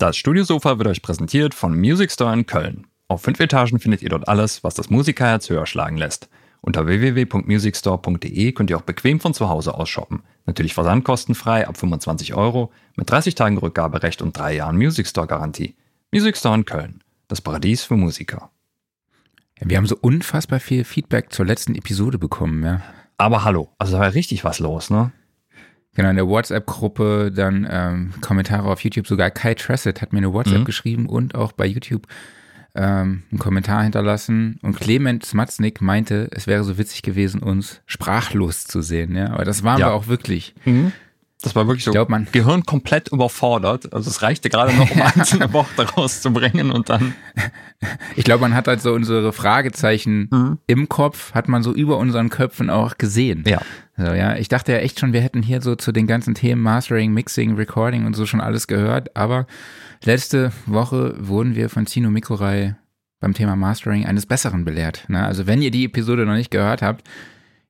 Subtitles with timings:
[0.00, 2.86] Das Studiosofa wird euch präsentiert von Music Store in Köln.
[3.08, 6.30] Auf fünf Etagen findet ihr dort alles, was das Musikerherz höher schlagen lässt.
[6.62, 10.22] Unter www.musicstore.de könnt ihr auch bequem von zu Hause aus shoppen.
[10.46, 15.76] Natürlich versandkostenfrei ab 25 Euro, mit 30 Tagen Rückgaberecht und drei Jahren Music Store Garantie.
[16.14, 18.50] Music Store in Köln, das Paradies für Musiker.
[19.60, 22.80] Wir haben so unfassbar viel Feedback zur letzten Episode bekommen, ja.
[23.18, 25.12] Aber hallo, also da war richtig was los, ne?
[25.94, 29.06] Genau, in der WhatsApp-Gruppe, dann ähm, Kommentare auf YouTube.
[29.06, 30.64] Sogar Kai Tressett hat mir eine WhatsApp mhm.
[30.64, 32.06] geschrieben und auch bei YouTube
[32.74, 34.58] ähm, einen Kommentar hinterlassen.
[34.62, 39.16] Und Clement Smatznik meinte, es wäre so witzig gewesen, uns sprachlos zu sehen.
[39.16, 39.88] Ja, aber das waren ja.
[39.88, 40.54] wir auch wirklich.
[40.64, 40.92] Mhm.
[41.42, 43.94] Das war wirklich so glaub, man, Gehirn komplett überfordert.
[43.94, 47.14] Also es reichte gerade noch, um einzelne Worte rauszubringen und dann.
[48.14, 50.58] Ich glaube, man hat halt so unsere Fragezeichen mhm.
[50.66, 53.44] im Kopf, hat man so über unseren Köpfen auch gesehen.
[53.46, 53.62] Ja.
[54.00, 54.36] So, ja.
[54.36, 57.56] Ich dachte ja echt schon, wir hätten hier so zu den ganzen Themen Mastering, Mixing,
[57.56, 59.14] Recording und so schon alles gehört.
[59.14, 59.46] Aber
[60.04, 62.76] letzte Woche wurden wir von Zino Mikorei
[63.20, 65.04] beim Thema Mastering eines Besseren belehrt.
[65.08, 65.22] Ne?
[65.22, 67.06] Also wenn ihr die Episode noch nicht gehört habt,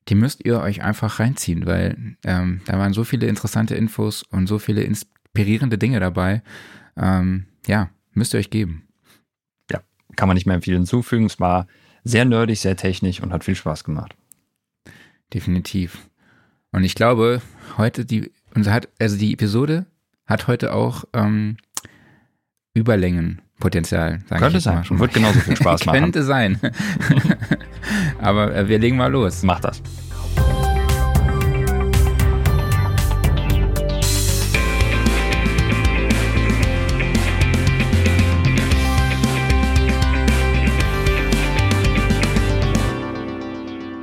[0.07, 4.47] die müsst ihr euch einfach reinziehen, weil ähm, da waren so viele interessante Infos und
[4.47, 6.43] so viele inspirierende Dinge dabei.
[6.95, 8.87] Ähm, ja, müsst ihr euch geben.
[9.69, 9.81] Ja,
[10.15, 11.25] kann man nicht mehr viel hinzufügen.
[11.25, 11.67] Es war
[12.05, 14.15] sehr nerdig, sehr technisch und hat viel Spaß gemacht.
[15.33, 16.07] Definitiv.
[16.71, 17.41] Und ich glaube,
[17.77, 19.85] heute die, unser hat, also die Episode
[20.25, 21.57] hat heute auch ähm,
[22.73, 24.19] Überlängenpotenzial.
[24.29, 24.85] Könnte sein.
[24.89, 25.99] Und wird genauso viel Spaß machen.
[25.99, 26.59] Könnte sein.
[28.19, 29.43] Aber äh, wir legen mal los.
[29.43, 29.81] Mach das.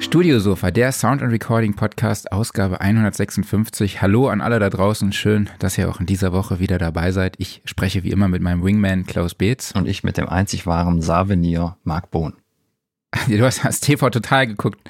[0.08, 4.00] Studiosofa, der Sound and Recording Podcast, Ausgabe 156.
[4.00, 5.12] Hallo an alle da draußen.
[5.12, 7.34] Schön, dass ihr auch in dieser Woche wieder dabei seid.
[7.36, 9.72] Ich spreche wie immer mit meinem Wingman Klaus Beetz.
[9.72, 12.32] Und ich mit dem einzig wahren Savenier Marc Bohn.
[13.28, 14.80] Du hast das TV total geguckt.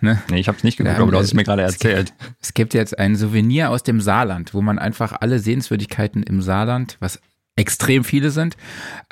[0.00, 0.22] Ne?
[0.30, 2.14] Nee, ich habe es nicht geguckt, ja, aber du hast es mir gerade erzählt.
[2.16, 6.22] Es gibt, es gibt jetzt ein Souvenir aus dem Saarland, wo man einfach alle Sehenswürdigkeiten
[6.22, 7.20] im Saarland, was
[7.56, 8.56] extrem viele sind,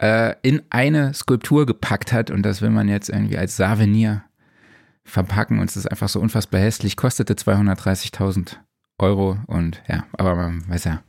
[0.00, 4.22] äh, in eine Skulptur gepackt hat und das will man jetzt irgendwie als Souvenir
[5.06, 6.96] verpacken und es ist einfach so unfassbar hässlich.
[6.96, 8.56] Kostete 230.000
[8.98, 11.02] Euro und ja, aber man weiß ja.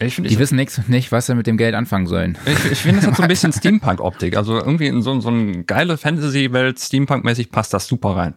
[0.00, 2.36] Ich find, die wissen nix, nicht, was sie mit dem Geld anfangen sollen.
[2.46, 4.36] Ich, ich finde, das hat so ein bisschen Steampunk-Optik.
[4.36, 8.34] Also irgendwie in so, so eine geile Fantasy-Welt, Steampunk-mäßig passt das super rein.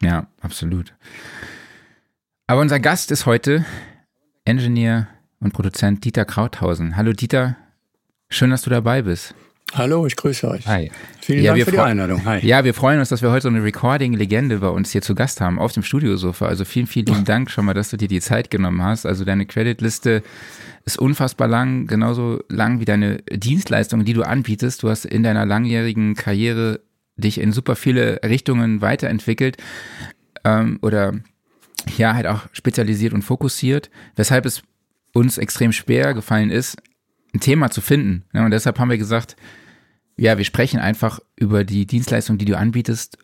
[0.00, 0.94] Ja, absolut.
[2.46, 3.66] Aber unser Gast ist heute
[4.44, 5.08] Engineer
[5.40, 6.96] und Produzent Dieter Krauthausen.
[6.96, 7.56] Hallo Dieter,
[8.28, 9.34] schön, dass du dabei bist.
[9.74, 10.66] Hallo, ich grüße euch.
[10.66, 10.90] Hi.
[11.20, 12.24] Vielen ja, Dank für die Einladung.
[12.24, 12.44] Hi.
[12.46, 15.40] Ja, wir freuen uns, dass wir heute so eine Recording-Legende bei uns hier zu Gast
[15.40, 16.46] haben, auf dem Studiosofa.
[16.46, 19.06] Also vielen, vielen lieben Dank schon mal, dass du dir die Zeit genommen hast.
[19.06, 20.22] Also deine Creditliste
[20.84, 24.82] ist unfassbar lang, genauso lang wie deine Dienstleistungen, die du anbietest.
[24.82, 26.80] Du hast in deiner langjährigen Karriere
[27.16, 29.56] dich in super viele Richtungen weiterentwickelt
[30.44, 31.14] ähm, oder
[31.96, 34.62] ja, halt auch spezialisiert und fokussiert, weshalb es
[35.12, 36.76] uns extrem schwer gefallen ist,
[37.36, 38.24] ein Thema zu finden.
[38.32, 39.36] Und deshalb haben wir gesagt,
[40.16, 43.18] ja, wir sprechen einfach über die Dienstleistung, die du anbietest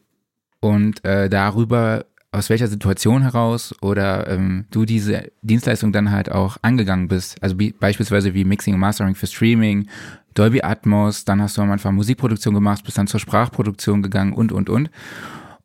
[0.61, 6.57] und äh, darüber, aus welcher Situation heraus oder ähm, du diese Dienstleistung dann halt auch
[6.63, 7.43] angegangen bist.
[7.43, 9.89] Also beispielsweise wie Mixing und Mastering für Streaming,
[10.35, 14.51] Dolby Atmos, dann hast du am Anfang Musikproduktion gemacht, bist dann zur Sprachproduktion gegangen und,
[14.51, 14.91] und, und.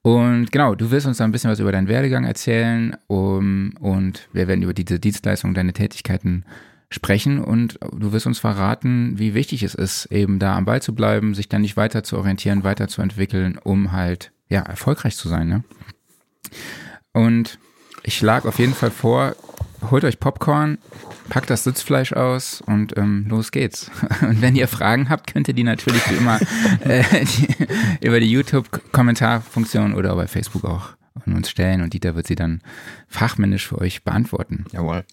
[0.02, 4.28] Und genau, du wirst uns da ein bisschen was über deinen Werdegang erzählen um, und
[4.34, 6.44] wir werden über diese Dienstleistung, deine Tätigkeiten
[6.90, 10.96] sprechen und du wirst uns verraten, wie wichtig es ist, eben da am Ball zu
[10.96, 15.50] bleiben, sich dann nicht weiter zu orientieren, weiterzuentwickeln, um halt ja erfolgreich zu sein.
[15.50, 15.64] Ne?
[17.12, 17.60] Und
[18.04, 19.36] ich schlage auf jeden Fall vor,
[19.92, 20.78] holt euch Popcorn,
[21.28, 23.92] packt das Sitzfleisch aus und ähm, los geht's.
[24.22, 26.40] Und wenn ihr Fragen habt, könnt ihr die natürlich wie immer
[26.82, 32.28] äh, die, über die YouTube-Kommentarfunktion oder bei Facebook auch an uns stellen und Dieter wird
[32.28, 32.62] sie dann
[33.08, 34.66] fachmännisch für euch beantworten.
[34.72, 35.04] Jawohl.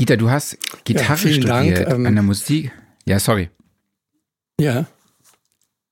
[0.00, 2.72] Dieter, du hast Gitarre ja, studiert Dank, ähm, an der Musik.
[3.04, 3.50] Ja, sorry.
[4.58, 4.86] Ja.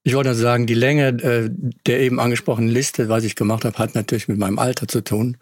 [0.03, 1.51] Ich wollte sagen, die Länge äh,
[1.87, 5.37] der eben angesprochenen Liste, was ich gemacht habe, hat natürlich mit meinem Alter zu tun.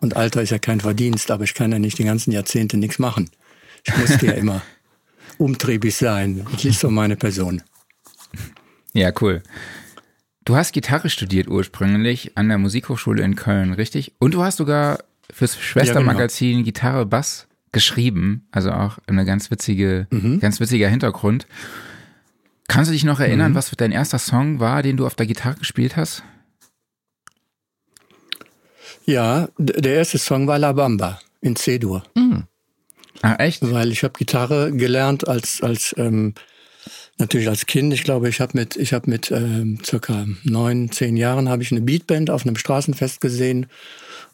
[0.00, 2.98] Und Alter ist ja kein Verdienst, aber ich kann ja nicht die ganzen Jahrzehnte nichts
[2.98, 3.30] machen.
[3.84, 4.62] Ich musste ja immer
[5.38, 6.44] umtriebig sein.
[6.50, 7.62] Das ist so meine Person.
[8.94, 9.44] Ja, cool.
[10.44, 14.14] Du hast Gitarre studiert ursprünglich an der Musikhochschule in Köln, richtig?
[14.18, 14.98] Und du hast sogar
[15.30, 16.64] fürs Schwestermagazin ja, genau.
[16.64, 20.40] Gitarre Bass geschrieben, also auch eine ganz witzige, mhm.
[20.40, 21.46] ganz witziger Hintergrund.
[22.68, 23.56] Kannst du dich noch erinnern, mhm.
[23.56, 26.22] was dein erster Song war, den du auf der Gitarre gespielt hast?
[29.06, 32.02] Ja, der erste Song war La Bamba in C-Dur.
[32.14, 32.44] Mhm.
[33.22, 33.62] Ah, echt?
[33.62, 36.34] Weil ich habe Gitarre gelernt als, als ähm,
[37.16, 37.92] natürlich als Kind.
[37.92, 41.72] Ich glaube, ich habe mit, ich habe mit ähm, circa neun, zehn Jahren habe ich
[41.72, 43.66] eine Beatband auf einem Straßenfest gesehen.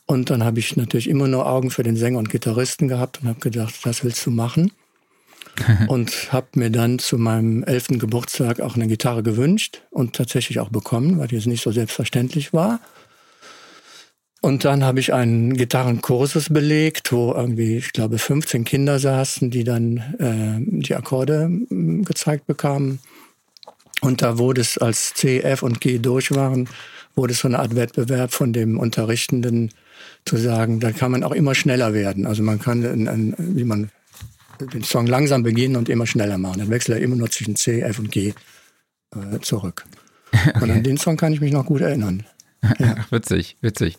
[0.06, 3.28] Und dann habe ich natürlich immer nur Augen für den Sänger und Gitarristen gehabt und
[3.28, 4.72] habe gedacht, das willst du machen.
[5.88, 10.68] und habe mir dann zu meinem elften Geburtstag auch eine Gitarre gewünscht und tatsächlich auch
[10.68, 12.80] bekommen, weil die jetzt nicht so selbstverständlich war.
[14.40, 19.64] Und dann habe ich einen Gitarrenkursus belegt, wo irgendwie, ich glaube, 15 Kinder saßen, die
[19.64, 22.98] dann äh, die Akkorde äh, gezeigt bekamen.
[24.02, 26.68] Und da wurde es, als C, F und G durch waren,
[27.14, 29.70] wurde es so eine Art Wettbewerb von dem Unterrichtenden
[30.24, 32.26] zu sagen, da kann man auch immer schneller werden.
[32.26, 33.90] Also man kann, ein, ein, wie man
[34.60, 36.60] den Song langsam beginnen und immer schneller machen.
[36.60, 38.32] Dann wechselt er immer nur zwischen C, F und G
[39.14, 39.84] äh, zurück.
[40.32, 40.52] Okay.
[40.60, 42.24] Und an den Song kann ich mich noch gut erinnern.
[42.80, 42.96] Ja.
[43.10, 43.98] witzig, witzig.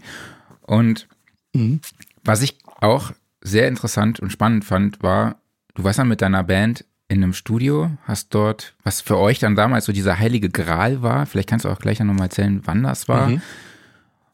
[0.62, 1.08] Und
[1.54, 1.80] mhm.
[2.26, 5.38] was ich auch sehr interessant und spannend fand, war,
[5.76, 9.56] du warst dann mit deiner Band in einem Studio, hast dort, was für euch dann
[9.56, 13.08] damals so dieser heilige Gral war, vielleicht kannst du auch gleich nochmal erzählen, wann das
[13.08, 13.42] war, mhm.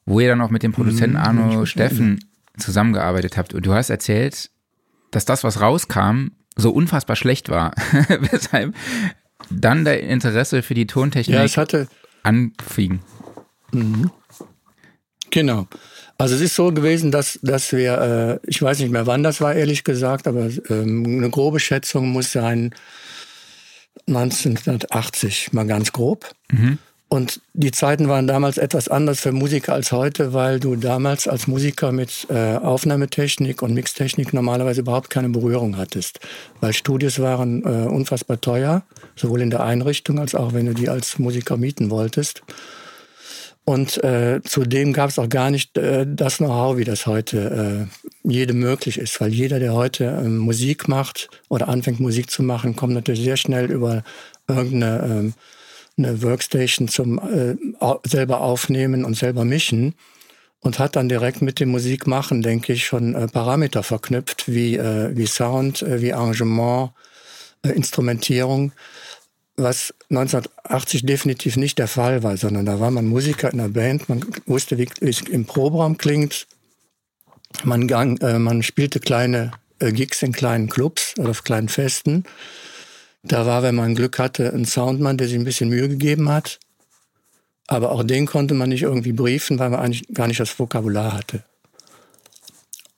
[0.05, 2.25] Wo ihr dann auch mit dem Produzenten mhm, Arno Steffen
[2.57, 3.53] zusammengearbeitet habt.
[3.53, 4.49] Und du hast erzählt,
[5.11, 7.73] dass das, was rauskam, so unfassbar schlecht war.
[8.31, 8.75] Weshalb
[9.49, 11.87] dann der Interesse für die Tontechnik ja, es hatte,
[12.23, 12.99] anfing.
[13.71, 14.11] Mhm.
[15.29, 15.67] Genau.
[16.17, 19.41] Also es ist so gewesen, dass, dass wir, äh, ich weiß nicht mehr wann das
[19.41, 22.75] war, ehrlich gesagt, aber ähm, eine grobe Schätzung muss sein
[24.07, 26.29] 1980, mal ganz grob.
[26.51, 26.77] Mhm.
[27.13, 31.45] Und die Zeiten waren damals etwas anders für Musiker als heute, weil du damals als
[31.45, 36.21] Musiker mit äh, Aufnahmetechnik und Mixtechnik normalerweise überhaupt keine Berührung hattest.
[36.61, 38.83] Weil Studios waren äh, unfassbar teuer,
[39.17, 42.43] sowohl in der Einrichtung als auch wenn du die als Musiker mieten wolltest.
[43.65, 47.89] Und äh, zudem gab es auch gar nicht äh, das Know-how, wie das heute
[48.23, 49.19] äh, jedem möglich ist.
[49.19, 53.35] Weil jeder, der heute äh, Musik macht oder anfängt Musik zu machen, kommt natürlich sehr
[53.35, 54.01] schnell über
[54.47, 55.31] irgendeine äh,
[56.05, 57.55] eine Workstation zum äh,
[58.05, 59.95] selber aufnehmen und selber mischen
[60.59, 65.15] und hat dann direkt mit dem Musikmachen, denke ich, schon äh, Parameter verknüpft, wie, äh,
[65.15, 66.91] wie Sound, äh, wie Arrangement,
[67.63, 68.71] äh, Instrumentierung
[69.57, 74.09] was 1980 definitiv nicht der Fall war, sondern da war man Musiker in der Band,
[74.09, 76.47] man wusste, wie es im Proberaum klingt.
[77.63, 82.23] Man, gang, äh, man spielte kleine äh, Gigs in kleinen Clubs oder auf kleinen Festen.
[83.23, 86.59] Da war, wenn man Glück hatte, ein Soundmann, der sich ein bisschen Mühe gegeben hat.
[87.67, 91.13] Aber auch den konnte man nicht irgendwie briefen, weil man eigentlich gar nicht das Vokabular
[91.13, 91.43] hatte.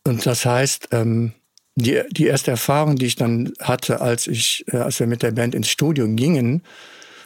[0.05, 1.33] Und das heißt, ähm,
[1.75, 5.31] die, die erste Erfahrung, die ich dann hatte, als ich, äh, als wir mit der
[5.31, 6.63] Band ins Studio gingen,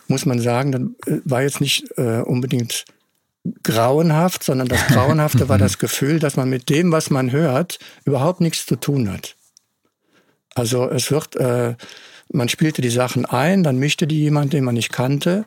[0.07, 2.85] muss man sagen, dann äh, war jetzt nicht äh, unbedingt
[3.63, 8.41] grauenhaft, sondern das Grauenhafte war das Gefühl, dass man mit dem, was man hört, überhaupt
[8.41, 9.35] nichts zu tun hat.
[10.55, 11.75] Also es wird, äh,
[12.31, 15.45] man spielte die Sachen ein, dann mischte die jemand, den man nicht kannte,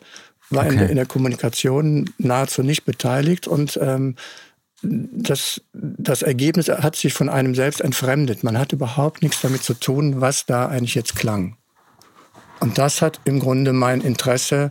[0.51, 0.73] war okay.
[0.73, 4.17] in, der, in, der, Kommunikation nahezu nicht beteiligt und ähm,
[4.83, 8.43] das, das Ergebnis hat sich von einem selbst entfremdet.
[8.45, 11.57] Man hat überhaupt nichts damit zu tun, was da eigentlich jetzt klang.
[12.61, 14.71] Und das hat im Grunde mein Interesse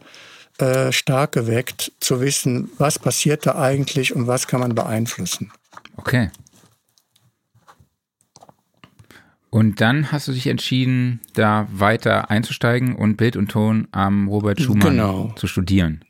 [0.57, 5.51] äh, stark geweckt, zu wissen, was passiert da eigentlich und was kann man beeinflussen.
[5.95, 6.31] Okay.
[9.49, 14.61] Und dann hast du dich entschieden, da weiter einzusteigen und Bild und Ton am Robert
[14.61, 15.33] Schumann genau.
[15.35, 16.05] zu studieren.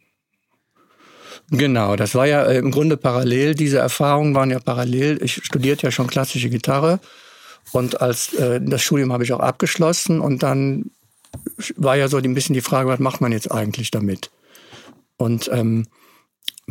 [1.51, 3.55] Genau, das war ja äh, im Grunde parallel.
[3.55, 5.19] Diese Erfahrungen waren ja parallel.
[5.23, 6.99] Ich studierte ja schon klassische Gitarre
[7.71, 10.91] und als äh, das Studium habe ich auch abgeschlossen und dann
[11.75, 14.31] war ja so ein bisschen die Frage, was macht man jetzt eigentlich damit?
[15.17, 15.87] Und ähm,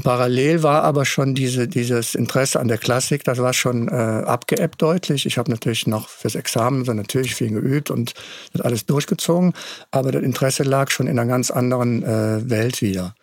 [0.03, 4.81] parallel war aber schon diese, dieses Interesse an der Klassik, das war schon äh, abgeebbt
[4.83, 5.27] deutlich.
[5.27, 8.15] Ich habe natürlich noch fürs Examen so natürlich viel geübt und
[8.53, 9.55] das alles durchgezogen,
[9.91, 13.15] aber das Interesse lag schon in einer ganz anderen äh, Welt wieder.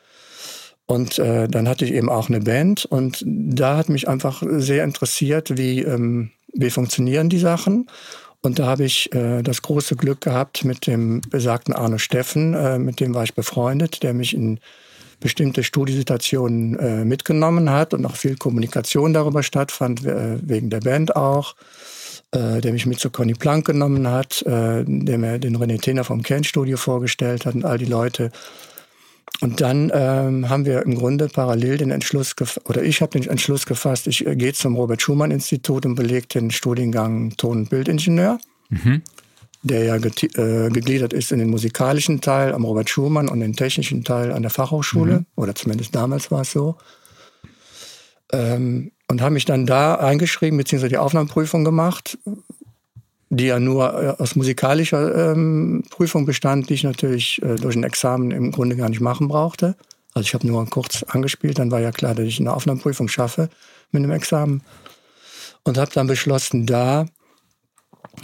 [0.88, 4.84] Und äh, dann hatte ich eben auch eine Band und da hat mich einfach sehr
[4.84, 7.88] interessiert, wie, ähm, wie funktionieren die Sachen.
[8.42, 12.78] Und da habe ich äh, das große Glück gehabt mit dem besagten Arno Steffen, äh,
[12.78, 14.60] mit dem war ich befreundet, der mich in
[15.20, 21.16] bestimmte Studiesituationen äh, mitgenommen hat und auch viel Kommunikation darüber stattfand, äh, wegen der Band
[21.16, 21.56] auch,
[22.32, 26.04] äh, der mich mit zu Conny Plank genommen hat, äh, der mir den René Tener
[26.04, 28.32] vom Kernstudio vorgestellt hat und all die Leute,
[29.42, 33.66] und dann ähm, haben wir im Grunde parallel den Entschluss, oder ich habe den Entschluss
[33.66, 39.02] gefasst, ich äh, gehe zum Robert-Schumann-Institut und belege den Studiengang Ton- und Bildingenieur, mhm.
[39.66, 44.04] Der ja äh, gegliedert ist in den musikalischen Teil am Robert Schumann und den technischen
[44.04, 45.26] Teil an der Fachhochschule, mhm.
[45.36, 46.76] oder zumindest damals war es so.
[48.32, 52.18] Ähm, und habe mich dann da eingeschrieben, beziehungsweise die Aufnahmeprüfung gemacht,
[53.30, 57.84] die ja nur äh, aus musikalischer ähm, Prüfung bestand, die ich natürlich äh, durch ein
[57.84, 59.76] Examen im Grunde gar nicht machen brauchte.
[60.14, 63.50] Also ich habe nur kurz angespielt, dann war ja klar, dass ich eine Aufnahmeprüfung schaffe
[63.92, 64.62] mit einem Examen.
[65.64, 67.08] Und habe dann beschlossen, da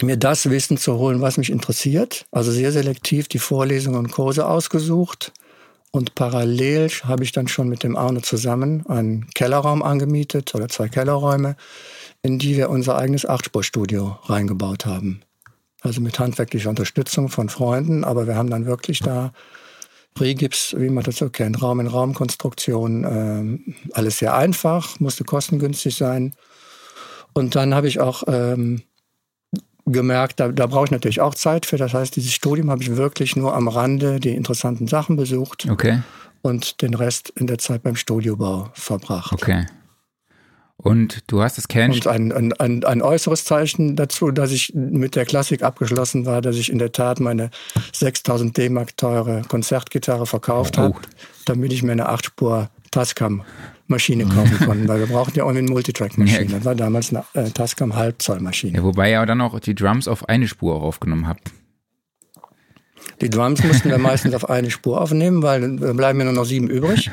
[0.02, 2.26] mir das Wissen zu holen, was mich interessiert.
[2.30, 5.32] Also sehr selektiv die Vorlesungen und Kurse ausgesucht.
[5.90, 10.88] Und parallel habe ich dann schon mit dem Arne zusammen einen Kellerraum angemietet oder zwei
[10.88, 11.56] Kellerräume,
[12.22, 15.20] in die wir unser eigenes Achtspurstudio reingebaut haben.
[15.82, 19.32] Also mit handwerklicher Unterstützung von Freunden, aber wir haben dann wirklich da
[20.18, 26.34] Regips, wie man das so kennt, Raum-in-Raum-Konstruktion, äh, alles sehr einfach, musste kostengünstig sein.
[27.34, 28.82] Und dann habe ich auch ähm,
[29.86, 31.76] gemerkt, da, da brauche ich natürlich auch Zeit für.
[31.76, 35.68] Das heißt, dieses Studium habe ich wirklich nur am Rande die interessanten Sachen besucht.
[35.68, 36.02] Okay.
[36.42, 39.32] Und den Rest in der Zeit beim Studiobau verbracht.
[39.32, 39.66] Okay.
[40.76, 42.06] Und du hast es kennst.
[42.06, 46.42] Und ein, ein, ein, ein, äußeres Zeichen dazu, dass ich mit der Klassik abgeschlossen war,
[46.42, 47.50] dass ich in der Tat meine
[47.92, 50.82] 6000 D-Mark teure Konzertgitarre verkauft oh.
[50.82, 50.98] habe,
[51.44, 53.44] damit ich mir eine 8-Spur Tascam
[53.86, 56.46] Maschine kaufen konnte, weil wir brauchten ja auch eine Multitrack-Maschine.
[56.46, 58.78] Das war damals eine äh, Tascam Halbzoll-Maschine.
[58.78, 61.50] Ja, wobei ihr dann auch die Drums auf eine Spur auch aufgenommen habt.
[63.20, 66.44] Die Drums mussten wir meistens auf eine Spur aufnehmen, weil dann bleiben ja nur noch
[66.44, 67.10] sieben übrig.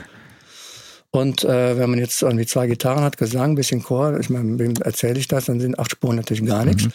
[1.12, 4.60] Und äh, wenn man jetzt irgendwie zwei Gitarren hat, Gesang, ein bisschen Chor, ich meine,
[4.60, 6.86] wem erzähle ich das, dann sind acht Spuren natürlich gar nichts.
[6.86, 6.92] Mhm.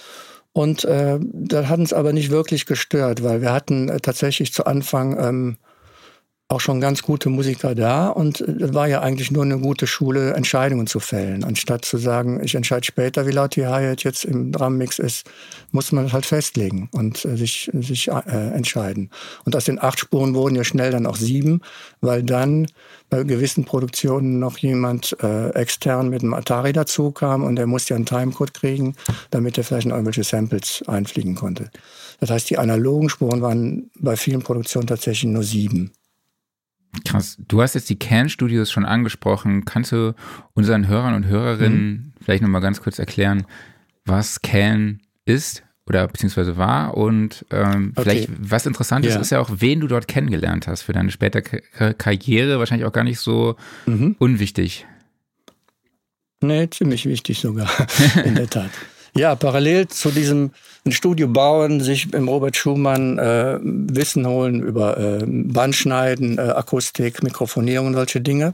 [0.53, 4.67] Und äh, das hat uns aber nicht wirklich gestört, weil wir hatten äh, tatsächlich zu
[4.67, 5.57] Anfang ähm,
[6.49, 10.35] auch schon ganz gute Musiker da und es war ja eigentlich nur eine gute Schule,
[10.35, 11.43] Entscheidungen zu fällen.
[11.43, 15.27] Anstatt zu sagen, ich entscheide später, wie laut die Hi-Hat jetzt im Drummix ist,
[15.73, 19.11] muss man das halt festlegen und äh, sich, sich äh, entscheiden.
[19.47, 21.63] Und aus den acht Spuren wurden ja schnell dann auch sieben,
[22.03, 22.67] weil dann
[23.09, 27.95] bei gewissen Produktionen noch jemand äh, extern mit einem Atari dazu kam und der musste
[27.95, 28.97] ja einen Timecode kriegen,
[29.31, 31.71] damit er vielleicht noch irgendwelche Samples einfliegen konnte.
[32.21, 35.93] Das heißt, die analogen Spuren waren bei vielen Produktionen tatsächlich nur sieben.
[37.05, 37.39] Krass.
[37.49, 39.65] Du hast jetzt die Can-Studios schon angesprochen.
[39.65, 40.15] Kannst du
[40.55, 42.13] unseren Hörern und Hörerinnen mhm.
[42.21, 43.47] vielleicht nochmal ganz kurz erklären,
[44.05, 48.03] was Can ist oder beziehungsweise war und ähm, okay.
[48.03, 49.21] vielleicht was interessant ist, ja.
[49.21, 52.59] ist ja auch, wen du dort kennengelernt hast für deine spätere Karriere.
[52.59, 54.17] Wahrscheinlich auch gar nicht so mhm.
[54.19, 54.87] unwichtig.
[56.41, 57.71] Nee, ziemlich wichtig sogar,
[58.25, 58.71] in der Tat.
[59.17, 60.51] Ja, parallel zu diesem
[60.89, 67.89] Studio bauen, sich im Robert Schumann äh, Wissen holen über äh, Bandschneiden, äh, Akustik, Mikrofonierung
[67.89, 68.53] und solche Dinge,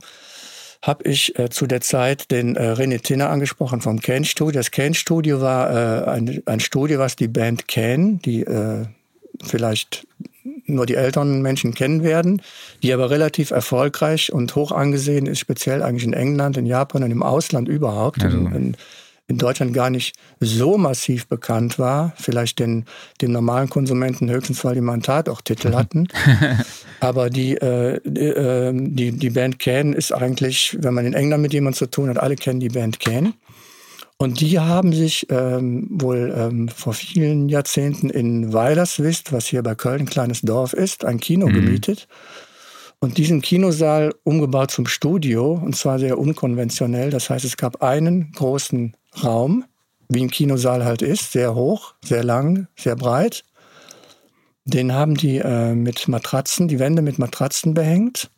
[0.83, 4.61] habe ich äh, zu der Zeit den äh, René Tinner angesprochen vom Can Studio.
[4.61, 8.85] Das Can Studio war äh, ein, ein Studio, was die Band Can, die äh,
[9.43, 10.07] vielleicht
[10.67, 12.43] nur die älteren Menschen kennen werden,
[12.83, 17.11] die aber relativ erfolgreich und hoch angesehen ist, speziell eigentlich in England, in Japan und
[17.11, 18.23] im Ausland überhaupt.
[18.23, 18.39] Also.
[18.39, 18.77] In, in,
[19.31, 22.13] in Deutschland gar nicht so massiv bekannt war.
[22.17, 22.85] Vielleicht den,
[23.23, 26.09] dem normalen Konsumenten höchstens, weil die mal einen Tatort-Titel hatten.
[27.01, 31.43] Aber die, äh, die, ähm, die, die Band Can ist eigentlich, wenn man in England
[31.43, 33.35] mit jemandem zu tun hat, alle kennen die Band Can.
[34.19, 39.77] Und die haben sich ähm, wohl ähm, vor vielen Jahrzehnten in Weilerswist, was hier bei
[39.77, 41.55] Köln ein kleines Dorf ist, ein Kino mhm.
[41.55, 42.09] gemietet
[43.01, 47.11] und diesen Kinosaal umgebaut zum Studio und zwar sehr unkonventionell.
[47.11, 49.65] Das heißt, es gab einen großen Raum,
[50.09, 53.45] wie ein Kinosaal halt ist, sehr hoch, sehr lang, sehr breit.
[54.65, 58.31] Den haben die äh, mit Matratzen, die Wände mit Matratzen behängt.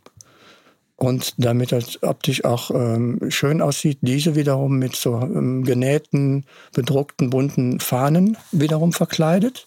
[0.97, 7.31] Und damit das optisch auch ähm, schön aussieht, diese wiederum mit so ähm, genähten, bedruckten,
[7.31, 9.67] bunten Fahnen wiederum verkleidet.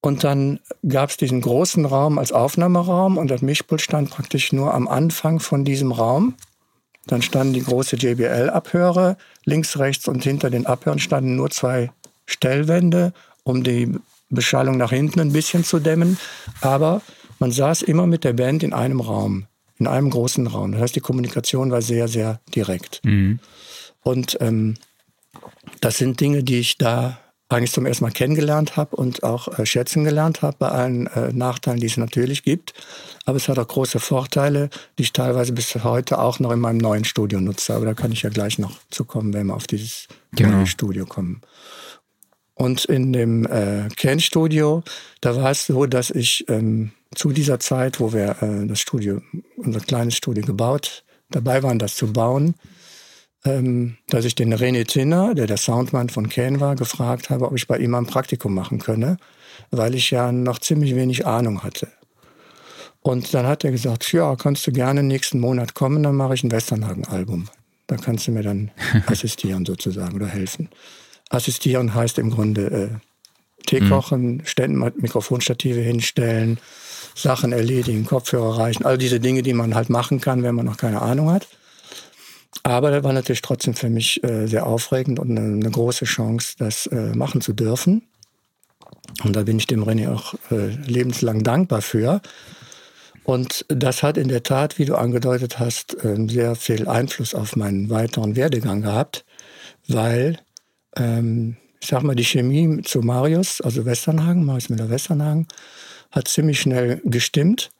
[0.00, 4.72] Und dann gab es diesen großen Raum als Aufnahmeraum und das Mischpult stand praktisch nur
[4.72, 6.34] am Anfang von diesem Raum.
[7.06, 9.16] Dann standen die große JBL-Abhörer.
[9.44, 11.90] Links, rechts und hinter den Abhörern standen nur zwei
[12.26, 13.94] Stellwände, um die
[14.30, 16.18] Beschallung nach hinten ein bisschen zu dämmen.
[16.60, 17.02] Aber
[17.38, 19.46] man saß immer mit der Band in einem Raum,
[19.78, 20.72] in einem großen Raum.
[20.72, 23.00] Das heißt, die Kommunikation war sehr, sehr direkt.
[23.04, 23.38] Mhm.
[24.02, 24.74] Und ähm,
[25.80, 27.18] das sind Dinge, die ich da
[27.54, 31.32] eigentlich zum ersten Mal kennengelernt habe und auch äh, schätzen gelernt habe bei allen äh,
[31.32, 32.74] Nachteilen, die es natürlich gibt.
[33.24, 36.78] Aber es hat auch große Vorteile, die ich teilweise bis heute auch noch in meinem
[36.78, 37.74] neuen Studio nutze.
[37.74, 40.56] Aber da kann ich ja gleich noch zu kommen, wenn wir auf dieses genau.
[40.56, 41.40] neue Studio kommen.
[42.54, 44.84] Und in dem äh, Kernstudio,
[45.20, 49.22] da war es so, dass ich ähm, zu dieser Zeit, wo wir äh, das Studio,
[49.56, 52.54] unser kleines Studio gebaut, dabei waren, das zu bauen,
[53.44, 57.56] ähm, dass ich den René Zinner, der der Soundmann von Ken war, gefragt habe, ob
[57.56, 59.18] ich bei ihm ein Praktikum machen könne,
[59.70, 61.88] weil ich ja noch ziemlich wenig Ahnung hatte.
[63.00, 66.42] Und dann hat er gesagt, ja, kannst du gerne nächsten Monat kommen, dann mache ich
[66.42, 67.48] ein Westernhagen-Album.
[67.86, 68.70] Da kannst du mir dann
[69.06, 70.70] assistieren sozusagen oder helfen.
[71.28, 73.00] Assistieren heißt im Grunde
[73.66, 73.88] Tee mhm.
[73.88, 76.58] kochen, Ständen, Mikrofonstative hinstellen,
[77.14, 80.76] Sachen erledigen, Kopfhörer reichen, all diese Dinge, die man halt machen kann, wenn man noch
[80.76, 81.46] keine Ahnung hat.
[82.62, 86.54] Aber das war natürlich trotzdem für mich äh, sehr aufregend und eine, eine große Chance,
[86.58, 88.08] das äh, machen zu dürfen.
[89.22, 92.22] Und da bin ich dem René auch äh, lebenslang dankbar für.
[93.24, 97.56] Und das hat in der Tat, wie du angedeutet hast, ähm, sehr viel Einfluss auf
[97.56, 99.24] meinen weiteren Werdegang gehabt,
[99.88, 100.38] weil,
[100.96, 105.48] ähm, ich sag mal, die Chemie zu Marius, also Westernhagen, Marius Müller-Westernhagen,
[106.10, 107.70] hat ziemlich schnell gestimmt,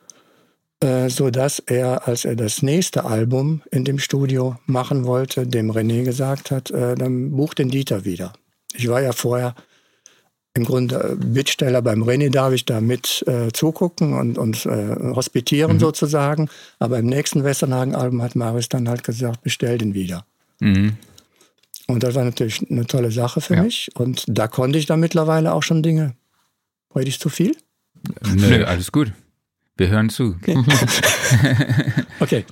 [0.80, 5.70] äh, so dass er, als er das nächste Album in dem Studio machen wollte, dem
[5.70, 8.32] René gesagt hat, äh, dann buch den Dieter wieder.
[8.74, 9.54] Ich war ja vorher
[10.56, 14.94] im Grunde äh, Bittsteller beim René darf ich da mit äh, zugucken und, und äh,
[15.14, 15.80] hospitieren mhm.
[15.80, 16.48] sozusagen.
[16.78, 20.24] Aber im nächsten Westernhagen-Album hat Marius dann halt gesagt, bestell den wieder.
[20.60, 20.96] Mhm.
[21.86, 23.62] Und das war natürlich eine tolle Sache für ja.
[23.64, 23.90] mich.
[23.94, 26.14] Und da konnte ich dann mittlerweile auch schon Dinge.
[26.90, 27.56] Wollte ich zu viel?
[28.34, 29.12] Nö, alles gut.
[29.76, 30.36] Wir hören zu.
[30.40, 30.56] Okay.
[32.20, 32.44] okay.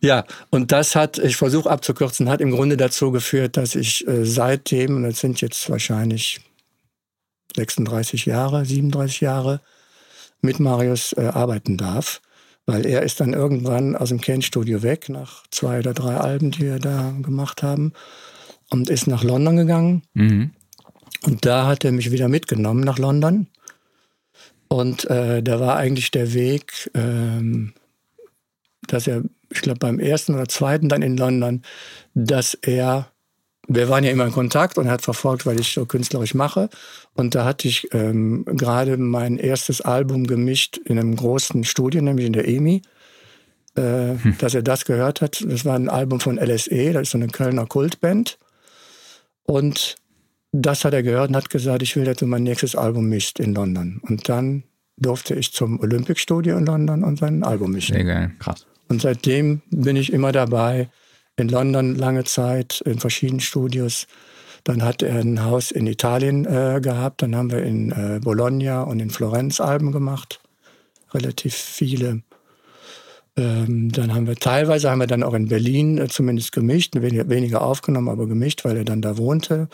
[0.00, 4.24] Ja, und das hat, ich versuche abzukürzen, hat im Grunde dazu geführt, dass ich äh,
[4.24, 6.40] seitdem, und das sind jetzt wahrscheinlich
[7.56, 9.60] 36 Jahre, 37 Jahre
[10.40, 12.20] mit Marius äh, arbeiten darf.
[12.64, 16.60] Weil er ist dann irgendwann aus dem Kane-Studio weg, nach zwei oder drei Alben, die
[16.60, 17.92] wir da gemacht haben,
[18.70, 20.02] und ist nach London gegangen.
[20.14, 20.52] Mhm.
[21.24, 23.48] Und da hat er mich wieder mitgenommen nach London.
[24.72, 27.74] Und äh, da war eigentlich der Weg, ähm,
[28.86, 31.60] dass er, ich glaube, beim ersten oder zweiten dann in London,
[32.14, 33.08] dass er
[33.68, 36.70] wir waren ja immer in Kontakt und er hat verfolgt, weil ich so künstlerisch mache.
[37.14, 42.26] Und da hatte ich ähm, gerade mein erstes Album gemischt in einem großen Studio, nämlich
[42.26, 42.80] in der EMI.
[43.76, 44.36] Äh, hm.
[44.38, 47.28] Dass er das gehört hat, das war ein Album von LSE, das ist so eine
[47.28, 48.38] Kölner Kultband.
[49.44, 49.96] Und
[50.52, 53.40] das hat er gehört und hat gesagt, ich will, dass du mein nächstes Album mischt
[53.40, 54.00] in London.
[54.06, 54.64] Und dann
[54.98, 57.96] durfte ich zum Olympic Studio in London und sein Album mischen.
[57.96, 58.66] Sehr geil, krass.
[58.88, 60.90] Und seitdem bin ich immer dabei,
[61.36, 64.06] in London lange Zeit, in verschiedenen Studios.
[64.64, 67.22] Dann hat er ein Haus in Italien äh, gehabt.
[67.22, 70.40] Dann haben wir in äh, Bologna und in Florenz Alben gemacht.
[71.14, 72.22] Relativ viele.
[73.36, 77.62] Ähm, dann haben wir teilweise haben wir dann auch in Berlin äh, zumindest gemischt, weniger
[77.62, 79.68] aufgenommen, aber gemischt, weil er dann da wohnte.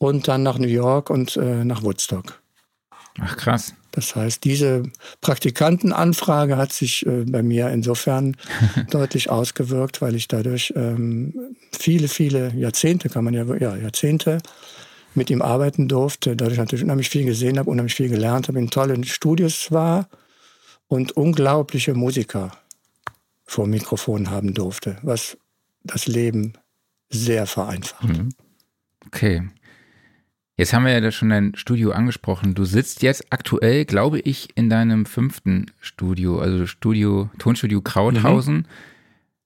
[0.00, 2.40] Und dann nach New York und äh, nach Woodstock.
[3.20, 3.74] Ach krass.
[3.92, 4.84] Das heißt, diese
[5.20, 8.36] Praktikantenanfrage hat sich äh, bei mir insofern
[8.90, 14.38] deutlich ausgewirkt, weil ich dadurch ähm, viele, viele Jahrzehnte, kann man ja, ja, Jahrzehnte
[15.14, 16.34] mit ihm arbeiten durfte.
[16.34, 20.08] Dadurch natürlich unheimlich viel gesehen habe, unheimlich viel gelernt habe, in tollen Studios war
[20.88, 22.52] und unglaubliche Musiker
[23.44, 25.36] vor Mikrofon haben durfte, was
[25.82, 26.54] das Leben
[27.10, 28.04] sehr vereinfacht.
[28.04, 28.28] Mhm.
[29.06, 29.42] Okay.
[30.60, 32.54] Jetzt haben wir ja schon dein Studio angesprochen.
[32.54, 38.56] Du sitzt jetzt aktuell, glaube ich, in deinem fünften Studio, also Studio, Tonstudio Krauthausen.
[38.56, 38.64] Mhm.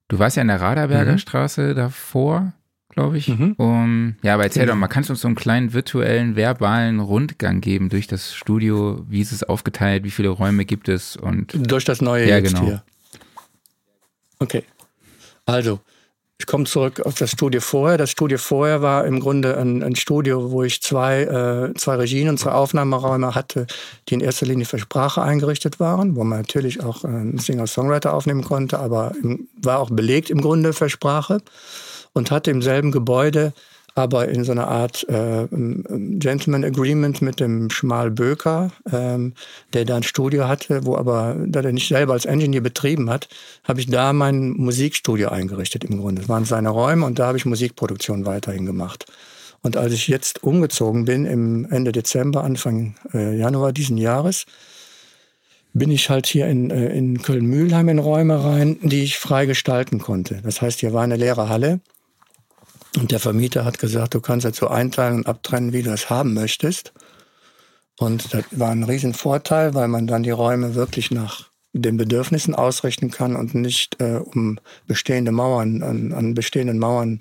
[0.09, 1.18] Du warst ja in der Raderberger mhm.
[1.18, 2.53] Straße davor,
[2.88, 3.29] glaube ich.
[3.29, 3.53] Mhm.
[3.59, 7.61] Um, ja, aber erzähl doch mal, kannst du uns so einen kleinen virtuellen, verbalen Rundgang
[7.61, 9.05] geben durch das Studio?
[9.09, 10.03] Wie ist es aufgeteilt?
[10.03, 11.14] Wie viele Räume gibt es?
[11.14, 12.62] Und durch das neue ja, genau.
[12.62, 12.83] Hier.
[14.40, 14.64] Okay.
[15.46, 15.79] Also,
[16.38, 17.97] ich komme zurück auf das Studio vorher.
[17.97, 22.29] Das Studio vorher war im Grunde ein, ein Studio, wo ich zwei, äh, zwei Regien
[22.29, 23.66] und zwei Aufnahmeräume hatte,
[24.09, 28.12] die in erster Linie für Sprache eingerichtet waren, wo man natürlich auch äh, einen Singer-Songwriter
[28.12, 31.40] aufnehmen konnte, aber im, war auch belegt im Grunde für Sprache
[32.14, 33.53] und hatte im selben Gebäude
[33.94, 39.35] aber in so einer Art äh, Gentleman Agreement mit dem Schmal Böker, ähm,
[39.72, 43.28] der da ein Studio hatte, wo aber, da der nicht selber als Engineer betrieben hat,
[43.62, 46.22] habe ich da mein Musikstudio eingerichtet im Grunde.
[46.22, 49.07] Das waren seine Räume und da habe ich Musikproduktion weiterhin gemacht.
[49.62, 54.44] Und als ich jetzt umgezogen bin, im Ende Dezember, Anfang äh, Januar diesen Jahres,
[55.72, 60.00] bin ich halt hier in, äh, in Köln-Mühlheim in Räume rein, die ich frei gestalten
[60.00, 60.40] konnte.
[60.42, 61.80] Das heißt, hier war eine leere Halle
[62.96, 66.11] und der Vermieter hat gesagt, du kannst jetzt so einteilen und abtrennen, wie du es
[66.11, 66.92] haben möchtest.
[67.98, 73.11] Und das war ein Riesenvorteil, weil man dann die Räume wirklich nach den Bedürfnissen ausrichten
[73.11, 77.18] kann und nicht äh, um bestehende Mauern, an, an bestehenden Mauern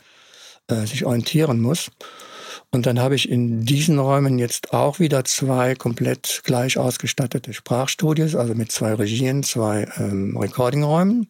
[0.67, 1.89] äh, sich orientieren muss.
[2.71, 8.36] Und dann habe ich in diesen Räumen jetzt auch wieder zwei komplett gleich ausgestattete Sprachstudios,
[8.36, 11.27] also mit zwei Regien, zwei ähm, Recordingräumen.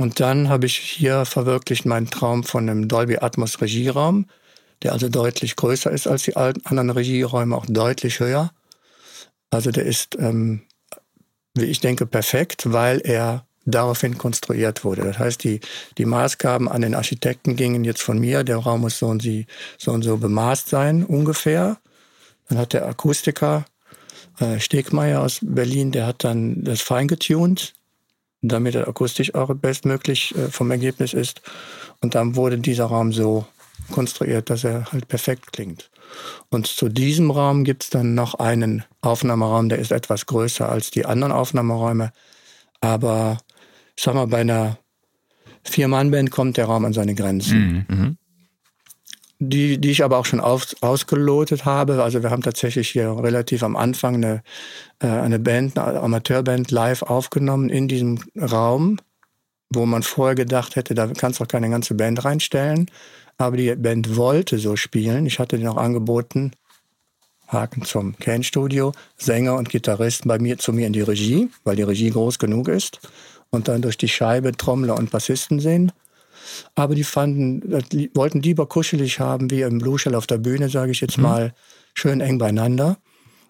[0.00, 4.24] Und dann habe ich hier verwirklicht meinen Traum von einem Dolby Atmos Regieraum,
[4.82, 8.50] der also deutlich größer ist als die anderen Regieräume, auch deutlich höher.
[9.50, 10.62] Also der ist, ähm,
[11.54, 15.02] wie ich denke, perfekt, weil er daraufhin konstruiert wurde.
[15.02, 15.60] Das heißt, die,
[15.98, 19.46] die Maßgaben an den Architekten gingen jetzt von mir, der Raum muss so und, sie,
[19.76, 21.76] so, und so bemaßt sein, ungefähr.
[22.48, 23.66] Dann hat der Akustiker
[24.38, 27.74] äh, Stegmeier aus Berlin, der hat dann das feingetuned,
[28.42, 31.42] damit er akustisch auch bestmöglich äh, vom Ergebnis ist.
[32.00, 33.46] Und dann wurde dieser Raum so
[33.90, 35.90] konstruiert, dass er halt perfekt klingt.
[36.48, 40.90] Und zu diesem Raum gibt es dann noch einen Aufnahmeraum, der ist etwas größer als
[40.90, 42.12] die anderen Aufnahmeräume.
[42.80, 43.38] Aber
[43.96, 44.78] ich sag mal, bei einer
[45.64, 47.86] Vier-Mann-Band kommt der Raum an seine Grenzen.
[47.88, 48.16] Mhm.
[49.42, 52.02] Die, die ich aber auch schon auf, ausgelotet habe.
[52.02, 54.42] Also wir haben tatsächlich hier relativ am Anfang eine,
[54.98, 58.98] äh, eine Band, eine Amateurband live aufgenommen in diesem Raum,
[59.70, 62.90] wo man vorher gedacht hätte, da kannst du auch keine ganze Band reinstellen.
[63.38, 65.24] Aber die Band wollte so spielen.
[65.24, 66.52] Ich hatte denen auch angeboten,
[67.48, 71.82] Haken zum Kane-Studio, Sänger und Gitarristen bei mir zu mir in die Regie, weil die
[71.82, 73.00] Regie groß genug ist.
[73.48, 75.92] Und dann durch die Scheibe Trommler und Bassisten sehen.
[76.74, 80.68] Aber die fanden, die wollten lieber kuschelig haben, wie im Blue Shell auf der Bühne,
[80.68, 81.24] sage ich jetzt mhm.
[81.24, 81.54] mal,
[81.94, 82.98] schön eng beieinander.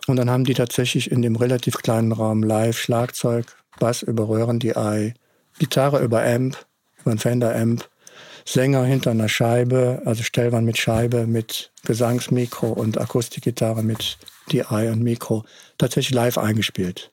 [0.07, 3.47] Und dann haben die tatsächlich in dem relativ kleinen Raum live Schlagzeug,
[3.79, 5.15] Bass über Röhren-DI,
[5.59, 6.57] Gitarre über Amp,
[7.01, 7.89] über ein Fender-Amp,
[8.45, 14.19] Sänger hinter einer Scheibe, also Stellwand mit Scheibe, mit Gesangsmikro und Akustikgitarre mit
[14.51, 15.45] DI und Mikro,
[15.79, 17.11] tatsächlich live eingespielt.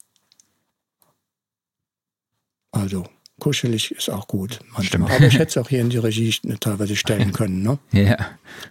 [2.71, 3.05] Also
[3.39, 5.11] kuschelig ist auch gut manchmal.
[5.11, 7.61] Aber ich hätte es auch hier in die Regie teilweise stellen können.
[7.61, 7.77] Ne?
[7.91, 8.17] Ja.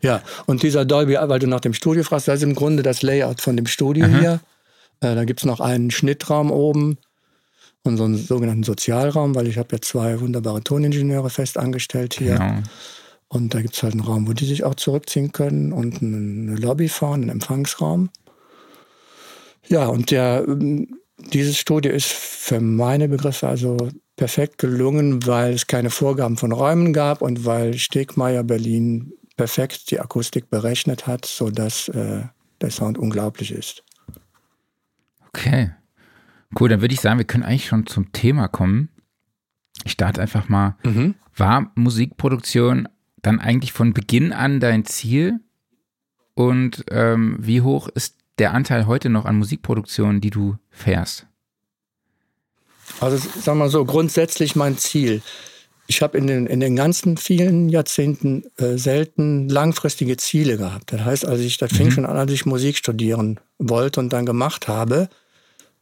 [0.02, 3.02] Ja, und dieser Dolby, weil du nach dem Studio fragst, das ist im Grunde das
[3.02, 4.18] Layout von dem Studio Aha.
[4.18, 4.40] hier.
[5.00, 6.98] Äh, da gibt es noch einen Schnittraum oben
[7.84, 12.34] und so einen sogenannten Sozialraum, weil ich habe ja zwei wunderbare Toningenieure fest angestellt hier.
[12.34, 12.62] Genau.
[13.28, 16.56] Und da gibt es halt einen Raum, wo die sich auch zurückziehen können und eine
[16.56, 18.10] Lobby fahren, einen Empfangsraum.
[19.68, 20.44] Ja, und der,
[21.32, 23.76] dieses Studio ist für meine Begriffe also
[24.16, 30.00] perfekt gelungen, weil es keine Vorgaben von Räumen gab und weil Stegmeier Berlin perfekt die
[30.00, 32.22] Akustik berechnet hat, sodass äh,
[32.60, 33.84] der Sound unglaublich ist.
[35.28, 35.72] Okay.
[36.58, 38.88] Cool, dann würde ich sagen, wir können eigentlich schon zum Thema kommen.
[39.84, 40.76] Ich starte einfach mal.
[40.84, 41.14] Mhm.
[41.36, 42.88] War Musikproduktion
[43.20, 45.40] dann eigentlich von Beginn an dein Ziel?
[46.34, 51.26] Und ähm, wie hoch ist der Anteil heute noch an Musikproduktion, die du fährst?
[53.00, 55.22] Also sagen wir so, grundsätzlich mein Ziel.
[55.86, 60.92] Ich habe in den, in den ganzen vielen Jahrzehnten äh, selten langfristige Ziele gehabt.
[60.92, 61.76] Das heißt, also ich, das mhm.
[61.76, 65.08] fing schon an, als ich Musik studieren wollte und dann gemacht habe,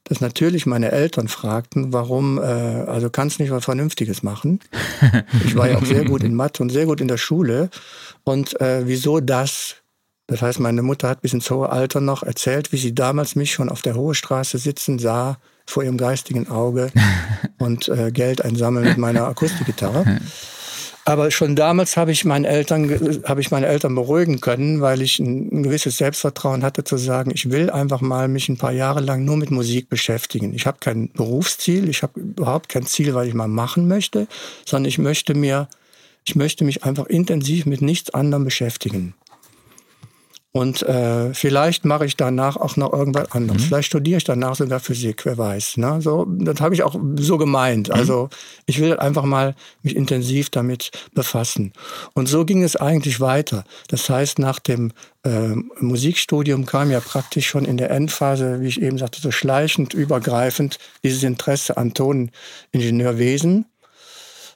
[0.04, 4.60] dass natürlich meine Eltern fragten, warum, äh, also kannst du nicht was Vernünftiges machen?
[5.46, 7.70] Ich war ja auch sehr gut in Mathe und sehr gut in der Schule.
[8.22, 9.76] Und äh, wieso das?
[10.26, 13.52] Das heißt, meine Mutter hat bis ins hohe Alter noch erzählt, wie sie damals mich
[13.52, 16.90] schon auf der Hohe Straße sitzen sah, vor ihrem geistigen Auge
[17.58, 20.20] und äh, Geld einsammeln mit meiner Akustikgitarre.
[21.06, 22.88] Aber schon damals habe ich meinen Eltern,
[23.24, 27.30] habe ich meine Eltern beruhigen können, weil ich ein, ein, gewisses Selbstvertrauen hatte zu sagen,
[27.34, 30.54] ich will einfach mal mich ein paar Jahre lang nur mit Musik beschäftigen.
[30.54, 34.26] Ich habe kein Berufsziel, ich habe überhaupt kein Ziel, was ich mal machen möchte,
[34.64, 35.68] sondern ich möchte mir,
[36.24, 39.12] ich möchte mich einfach intensiv mit nichts anderem beschäftigen.
[40.56, 43.62] Und äh, vielleicht mache ich danach auch noch irgendwas anderes.
[43.62, 43.66] Mhm.
[43.66, 45.78] Vielleicht studiere ich danach sogar Physik, wer weiß.
[45.78, 46.00] Ne?
[46.00, 47.88] So, das habe ich auch so gemeint.
[47.88, 47.94] Mhm.
[47.94, 48.28] Also
[48.64, 51.72] ich will einfach mal mich intensiv damit befassen.
[52.14, 53.64] Und so ging es eigentlich weiter.
[53.88, 54.92] Das heißt, nach dem
[55.24, 59.92] äh, Musikstudium kam ja praktisch schon in der Endphase, wie ich eben sagte, so schleichend,
[59.92, 63.66] übergreifend dieses Interesse an Toningenieurwesen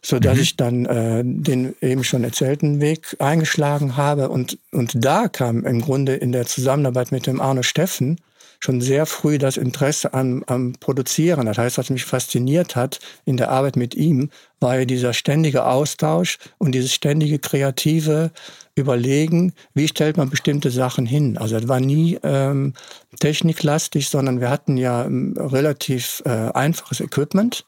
[0.03, 0.43] so dass mhm.
[0.43, 4.29] ich dann äh, den eben schon erzählten Weg eingeschlagen habe.
[4.29, 8.19] Und, und da kam im Grunde in der Zusammenarbeit mit dem Arno Steffen
[8.61, 11.47] schon sehr früh das Interesse am, am Produzieren.
[11.47, 14.31] Das heißt, was mich fasziniert hat in der Arbeit mit ihm,
[14.61, 18.33] war ja dieser ständige Austausch und dieses ständige kreative
[18.75, 21.39] Überlegen, wie stellt man bestimmte Sachen hin.
[21.39, 22.75] Also es war nie ähm,
[23.21, 27.65] techniklastig, sondern wir hatten ja ähm, relativ äh, einfaches Equipment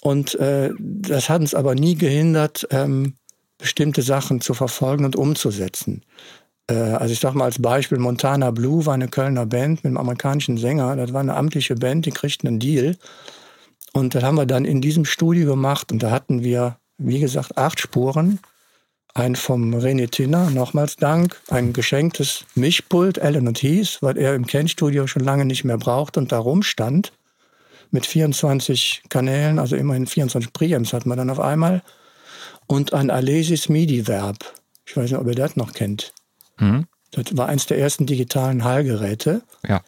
[0.00, 3.14] und äh, das hat uns aber nie gehindert, ähm,
[3.58, 6.02] bestimmte Sachen zu verfolgen und umzusetzen.
[6.68, 9.96] Äh, also ich sage mal als Beispiel, Montana Blue war eine Kölner Band mit einem
[9.96, 10.94] amerikanischen Sänger.
[10.96, 12.96] Das war eine amtliche Band, die kriegten einen Deal.
[13.92, 15.90] Und das haben wir dann in diesem Studio gemacht.
[15.90, 18.38] Und da hatten wir, wie gesagt, acht Spuren.
[19.14, 21.40] Ein vom René Tinner, nochmals Dank.
[21.48, 26.16] Ein geschenktes Mischpult, Allen und Heath, weil er im Ken-Studio schon lange nicht mehr braucht
[26.16, 27.12] und da rumstand
[27.90, 31.82] mit 24 Kanälen, also immerhin 24 Preamps hat man dann auf einmal.
[32.66, 34.38] Und ein Alesis MIDI-Verb.
[34.86, 36.12] Ich weiß nicht, ob ihr das noch kennt.
[36.58, 36.86] Mhm.
[37.12, 39.42] Das war eins der ersten digitalen Hallgeräte.
[39.66, 39.82] Ja.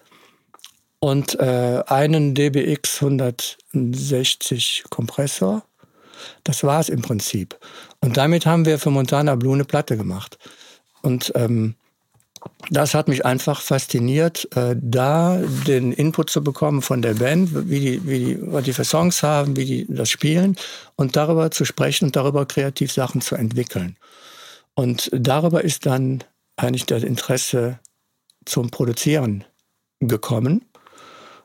[0.98, 5.62] Und äh, einen DBX 160 Kompressor.
[6.44, 7.58] Das war es im Prinzip.
[8.00, 10.38] Und damit haben wir für Montana Blue eine Platte gemacht.
[11.02, 11.76] Und ähm,
[12.70, 17.80] das hat mich einfach fasziniert, äh, da den Input zu bekommen von der Band, wie
[17.80, 20.56] die, wie die, was die für Songs haben, wie die das spielen
[20.96, 23.96] und darüber zu sprechen und darüber kreativ Sachen zu entwickeln.
[24.74, 26.22] Und darüber ist dann
[26.56, 27.80] eigentlich das Interesse
[28.44, 29.44] zum Produzieren
[30.00, 30.64] gekommen.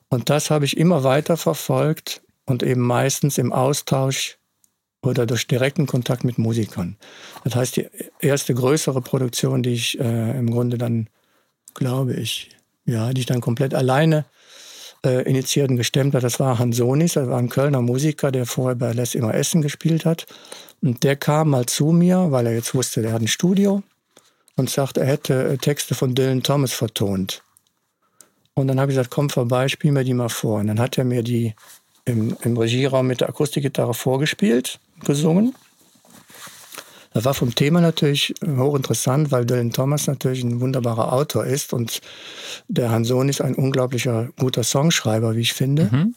[0.09, 4.37] Und das habe ich immer weiter verfolgt und eben meistens im Austausch
[5.05, 6.97] oder durch direkten Kontakt mit Musikern.
[7.43, 7.87] Das heißt, die
[8.19, 11.07] erste größere Produktion, die ich äh, im Grunde dann,
[11.73, 12.49] glaube ich,
[12.85, 14.25] ja, die ich dann komplett alleine
[15.05, 18.75] äh, initiiert und gestemmt habe, das war Hansonis, das war ein Kölner Musiker, der vorher
[18.75, 20.25] bei Les immer Essen gespielt hat.
[20.81, 23.83] Und der kam mal zu mir, weil er jetzt wusste, der hat ein Studio
[24.55, 27.43] und sagte, er hätte äh, Texte von Dylan Thomas vertont.
[28.53, 30.59] Und dann habe ich gesagt, komm vorbei, spiel mir die mal vor.
[30.59, 31.53] Und dann hat er mir die
[32.05, 35.53] im, im Regieraum mit der Akustikgitarre vorgespielt, gesungen.
[37.13, 42.01] Das war vom Thema natürlich hochinteressant, weil Dylan Thomas natürlich ein wunderbarer Autor ist und
[42.67, 45.89] der Hanson ist ein unglaublicher guter Songschreiber, wie ich finde.
[45.91, 46.15] Mhm.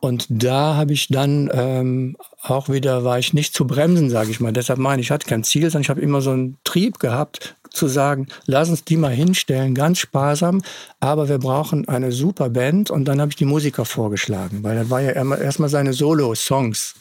[0.00, 4.40] Und da habe ich dann ähm, auch wieder, war ich nicht zu bremsen, sage ich
[4.40, 4.52] mal.
[4.52, 7.56] Deshalb meine ich, ich hatte kein Ziel, sondern ich habe immer so einen Trieb gehabt,
[7.70, 10.62] zu sagen, lass uns die mal hinstellen, ganz sparsam,
[11.00, 12.90] aber wir brauchen eine super Band.
[12.90, 16.94] Und dann habe ich die Musiker vorgeschlagen, weil das war ja erstmal seine Solo-Songs.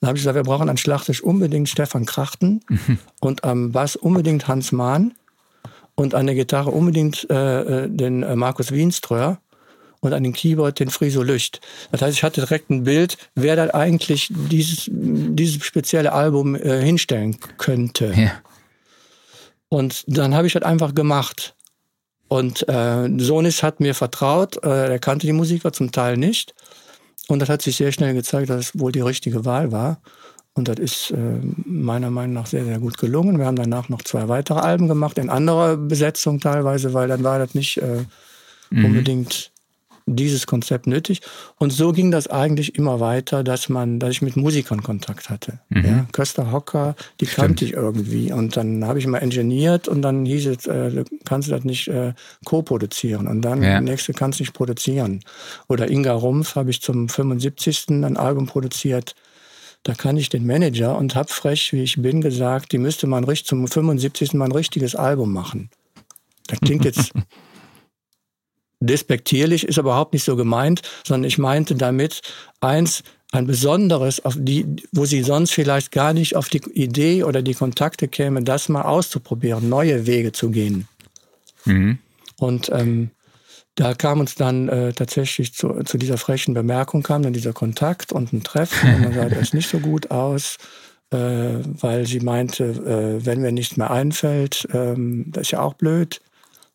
[0.00, 2.98] Dann habe ich gesagt, wir brauchen an Schlagtisch unbedingt Stefan Krachten mhm.
[3.20, 5.14] und am Bass unbedingt Hans Mahn
[5.94, 9.40] und an der Gitarre unbedingt äh, äh den äh, Markus Wienströer
[10.00, 11.60] und an den Keyboard den Friso Lücht.
[11.90, 16.80] Das heißt, ich hatte direkt ein Bild, wer da eigentlich dieses, dieses spezielle Album äh,
[16.82, 18.12] hinstellen könnte.
[18.16, 18.30] Ja.
[19.68, 21.54] Und dann habe ich das einfach gemacht.
[22.28, 26.54] Und äh, Sonis hat mir vertraut, äh, er kannte die Musiker zum Teil nicht.
[27.28, 30.00] Und das hat sich sehr schnell gezeigt, dass es wohl die richtige Wahl war.
[30.54, 33.38] Und das ist äh, meiner Meinung nach sehr, sehr gut gelungen.
[33.38, 37.38] Wir haben danach noch zwei weitere Alben gemacht, in anderer Besetzung teilweise, weil dann war
[37.38, 38.04] das nicht äh,
[38.70, 38.84] mhm.
[38.84, 39.52] unbedingt
[40.16, 41.20] dieses Konzept nötig.
[41.58, 45.60] Und so ging das eigentlich immer weiter, dass man, dass ich mit Musikern Kontakt hatte.
[45.68, 45.84] Mhm.
[45.84, 47.46] Ja, Köster Hocker, die Stimmt.
[47.46, 48.32] kannte ich irgendwie.
[48.32, 51.88] Und dann habe ich mal ingeniert und dann hieß es, äh, kannst du das nicht
[51.88, 53.26] äh, co-produzieren.
[53.26, 53.80] Und dann ja.
[53.80, 55.20] nächste kannst du nicht produzieren.
[55.68, 57.86] Oder Inga Rumpf habe ich zum 75.
[57.88, 59.14] ein Album produziert.
[59.82, 63.26] Da kann ich den Manager und hab frech, wie ich bin, gesagt, die müsste man
[63.44, 64.34] zum 75.
[64.34, 65.70] mal ein richtiges Album machen.
[66.46, 67.12] Das klingt jetzt
[68.80, 72.22] despektierlich, ist überhaupt nicht so gemeint, sondern ich meinte damit
[72.60, 77.42] eins, ein besonderes, auf die, wo sie sonst vielleicht gar nicht auf die Idee oder
[77.42, 80.88] die Kontakte käme, das mal auszuprobieren, neue Wege zu gehen.
[81.66, 81.98] Mhm.
[82.38, 83.10] Und ähm,
[83.74, 88.12] da kam uns dann äh, tatsächlich zu, zu dieser frechen Bemerkung, kam dann dieser Kontakt
[88.12, 90.56] und ein Treffen und dann sah das nicht so gut aus,
[91.10, 95.74] äh, weil sie meinte, äh, wenn mir nichts mehr einfällt, ähm, das ist ja auch
[95.74, 96.20] blöd.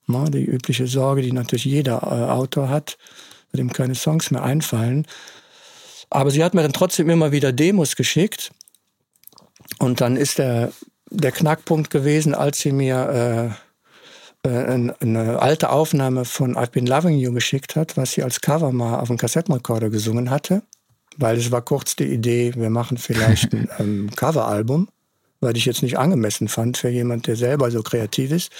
[0.08, 2.98] Die übliche Sorge, die natürlich jeder äh, Autor hat,
[3.54, 5.08] dem keine Songs mehr einfallen.
[6.10, 8.52] Aber sie hat mir dann trotzdem immer wieder Demos geschickt.
[9.80, 10.72] Und dann ist der,
[11.10, 13.56] der Knackpunkt gewesen, als sie mir
[14.44, 18.42] äh, äh, eine alte Aufnahme von I've Been Loving You geschickt hat, was sie als
[18.42, 20.64] Cover mal auf dem Kassettenrekorder gesungen hatte.
[21.18, 24.90] Weil es war kurz die Idee, wir machen vielleicht ein ähm, Coveralbum,
[25.40, 28.52] weil ich jetzt nicht angemessen fand für jemand, der selber so kreativ ist.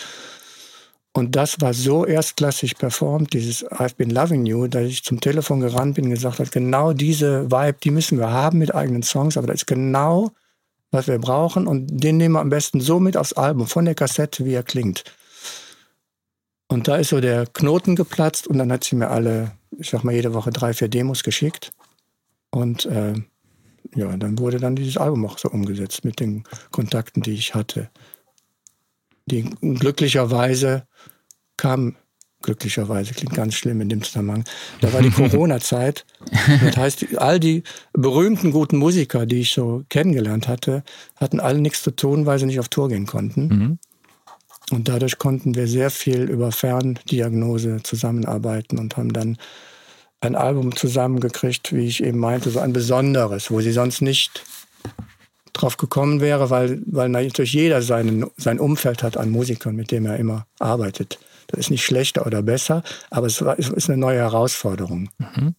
[1.16, 5.60] Und das war so erstklassig performt, dieses I've been loving you, dass ich zum Telefon
[5.60, 9.38] gerannt bin und gesagt habe, genau diese Vibe, die müssen wir haben mit eigenen Songs,
[9.38, 10.32] aber das ist genau,
[10.90, 13.94] was wir brauchen und den nehmen wir am besten so mit aufs Album, von der
[13.94, 15.04] Kassette, wie er klingt.
[16.68, 20.04] Und da ist so der Knoten geplatzt und dann hat sie mir alle, ich sag
[20.04, 21.72] mal, jede Woche drei, vier Demos geschickt.
[22.50, 23.14] Und äh,
[23.94, 27.92] ja, dann wurde dann dieses Album auch so umgesetzt mit den Kontakten, die ich hatte
[29.26, 30.86] die glücklicherweise
[31.64, 31.96] kam,
[32.42, 34.44] glücklicherweise klingt ganz schlimm in dem Zusammenhang,
[34.82, 36.06] da war die Corona-Zeit.
[36.62, 40.84] Das heißt, all die berühmten guten Musiker, die ich so kennengelernt hatte,
[41.16, 43.48] hatten alle nichts zu tun, weil sie nicht auf Tour gehen konnten.
[43.48, 43.80] Mhm.
[44.72, 49.38] Und dadurch konnten wir sehr viel über Ferndiagnose zusammenarbeiten und haben dann
[50.20, 54.44] ein Album zusammengekriegt, wie ich eben meinte, so ein besonderes, wo sie sonst nicht
[55.54, 60.06] drauf gekommen wäre, weil, weil natürlich jeder seinen, sein Umfeld hat an Musikern, mit dem
[60.06, 61.20] er immer arbeitet.
[61.48, 65.10] Das ist nicht schlechter oder besser, aber es, ist eine neue Herausforderung.
[65.18, 65.56] Mhm.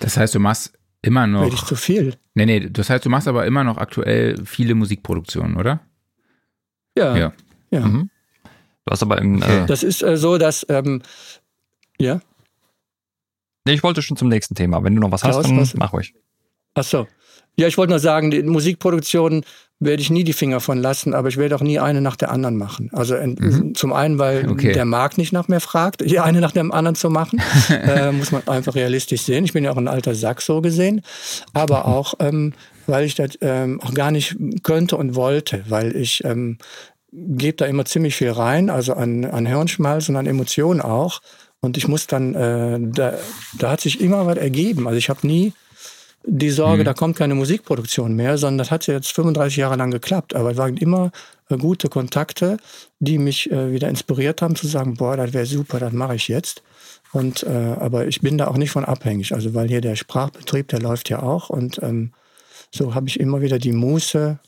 [0.00, 1.44] Das heißt, du machst immer noch.
[1.44, 2.16] Rede ich zu viel?
[2.34, 5.80] Nee, nee, das heißt, du machst aber immer noch aktuell viele Musikproduktionen, oder?
[6.96, 7.16] Ja.
[7.16, 7.32] Ja.
[7.70, 7.80] ja.
[7.80, 8.10] Mhm.
[8.84, 9.42] Du hast aber im.
[9.42, 9.64] Okay.
[9.64, 10.66] Äh, das ist äh, so, dass.
[10.68, 11.02] Ähm,
[11.98, 12.20] ja.
[13.66, 14.82] Nee, ich wollte schon zum nächsten Thema.
[14.84, 15.74] Wenn du noch was Klaus, hast, dann was?
[15.74, 16.14] mach ruhig.
[16.74, 17.06] Ach so.
[17.56, 19.44] Ja, ich wollte nur sagen, die Musikproduktion
[19.80, 22.30] werde ich nie die Finger von lassen, aber ich werde auch nie eine nach der
[22.30, 22.90] anderen machen.
[22.92, 23.74] Also mhm.
[23.74, 24.72] zum einen, weil okay.
[24.72, 28.32] der Markt nicht nach mir fragt, hier eine nach dem anderen zu machen, äh, muss
[28.32, 29.44] man einfach realistisch sehen.
[29.44, 31.02] Ich bin ja auch ein alter Sack so gesehen,
[31.52, 32.52] aber auch, ähm,
[32.86, 36.58] weil ich das ähm, auch gar nicht könnte und wollte, weil ich ähm,
[37.12, 41.20] gebe da immer ziemlich viel rein, also an, an Hirnschmalz und an Emotionen auch.
[41.60, 43.14] Und ich muss dann, äh, da,
[43.58, 44.86] da hat sich immer was ergeben.
[44.86, 45.54] Also ich habe nie
[46.26, 46.84] die Sorge, mhm.
[46.84, 50.34] da kommt keine Musikproduktion mehr, sondern das hat ja jetzt 35 Jahre lang geklappt.
[50.34, 51.12] Aber es waren immer
[51.50, 52.56] äh, gute Kontakte,
[52.98, 56.28] die mich äh, wieder inspiriert haben zu sagen, boah, das wäre super, das mache ich
[56.28, 56.62] jetzt.
[57.12, 59.34] Und äh, aber ich bin da auch nicht von abhängig.
[59.34, 61.50] Also weil hier der Sprachbetrieb, der läuft ja auch.
[61.50, 62.12] Und ähm,
[62.70, 64.38] so habe ich immer wieder die Muße,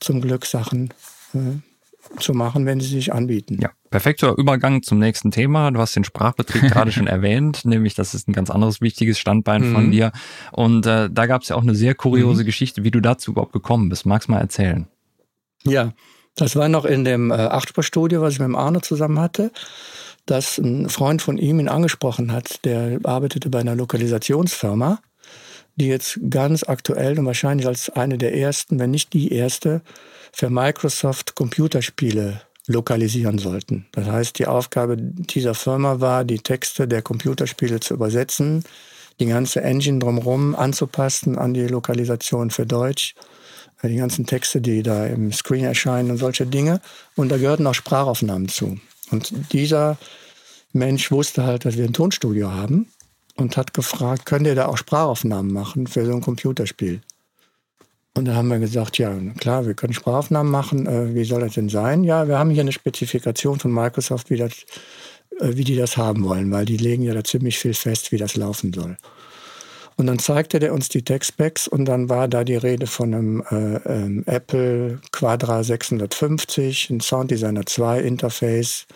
[0.00, 0.94] zum Glück Sachen
[1.34, 3.58] äh, zu machen, wenn sie sich anbieten.
[3.60, 5.70] Ja, perfekter Übergang zum nächsten Thema.
[5.70, 9.68] Du hast den Sprachbetrieb gerade schon erwähnt, nämlich das ist ein ganz anderes wichtiges Standbein
[9.68, 9.74] mhm.
[9.74, 10.12] von dir.
[10.52, 12.46] Und äh, da gab es ja auch eine sehr kuriose mhm.
[12.46, 14.06] Geschichte, wie du dazu überhaupt gekommen bist.
[14.06, 14.86] Magst du mal erzählen?
[15.64, 15.92] Ja,
[16.36, 19.50] das war noch in dem äh, Achtspurstudio, was ich mit dem Arno zusammen hatte,
[20.26, 22.64] dass ein Freund von ihm ihn angesprochen hat.
[22.64, 25.00] Der arbeitete bei einer Lokalisationsfirma,
[25.76, 29.82] die jetzt ganz aktuell und wahrscheinlich als eine der ersten, wenn nicht die erste,
[30.32, 33.86] für Microsoft Computerspiele lokalisieren sollten.
[33.92, 38.62] Das heißt, die Aufgabe dieser Firma war, die Texte der Computerspiele zu übersetzen,
[39.18, 43.14] die ganze Engine drumherum anzupassen an die Lokalisation für Deutsch,
[43.82, 46.80] äh, die ganzen Texte, die da im Screen erscheinen und solche Dinge.
[47.16, 48.78] Und da gehörten auch Sprachaufnahmen zu.
[49.10, 49.96] Und dieser
[50.72, 52.86] Mensch wusste halt, dass wir ein Tonstudio haben
[53.36, 57.00] und hat gefragt, könnt ihr da auch Sprachaufnahmen machen für so ein Computerspiel?
[58.18, 60.86] Und da haben wir gesagt, ja, klar, wir können Sprachaufnahmen machen.
[60.86, 62.02] Äh, wie soll das denn sein?
[62.02, 64.52] Ja, wir haben hier eine Spezifikation von Microsoft, wie, das,
[65.38, 68.16] äh, wie die das haben wollen, weil die legen ja da ziemlich viel fest, wie
[68.16, 68.96] das laufen soll.
[69.94, 73.44] Und dann zeigte der uns die Textbacks und dann war da die Rede von einem
[73.52, 78.88] äh, ähm, Apple Quadra 650, ein Sound Designer 2 Interface,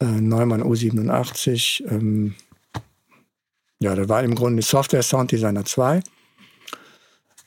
[0.00, 1.88] äh, Neumann U87.
[1.88, 2.34] Ähm,
[3.78, 6.02] ja, das war im Grunde Software Sound Designer 2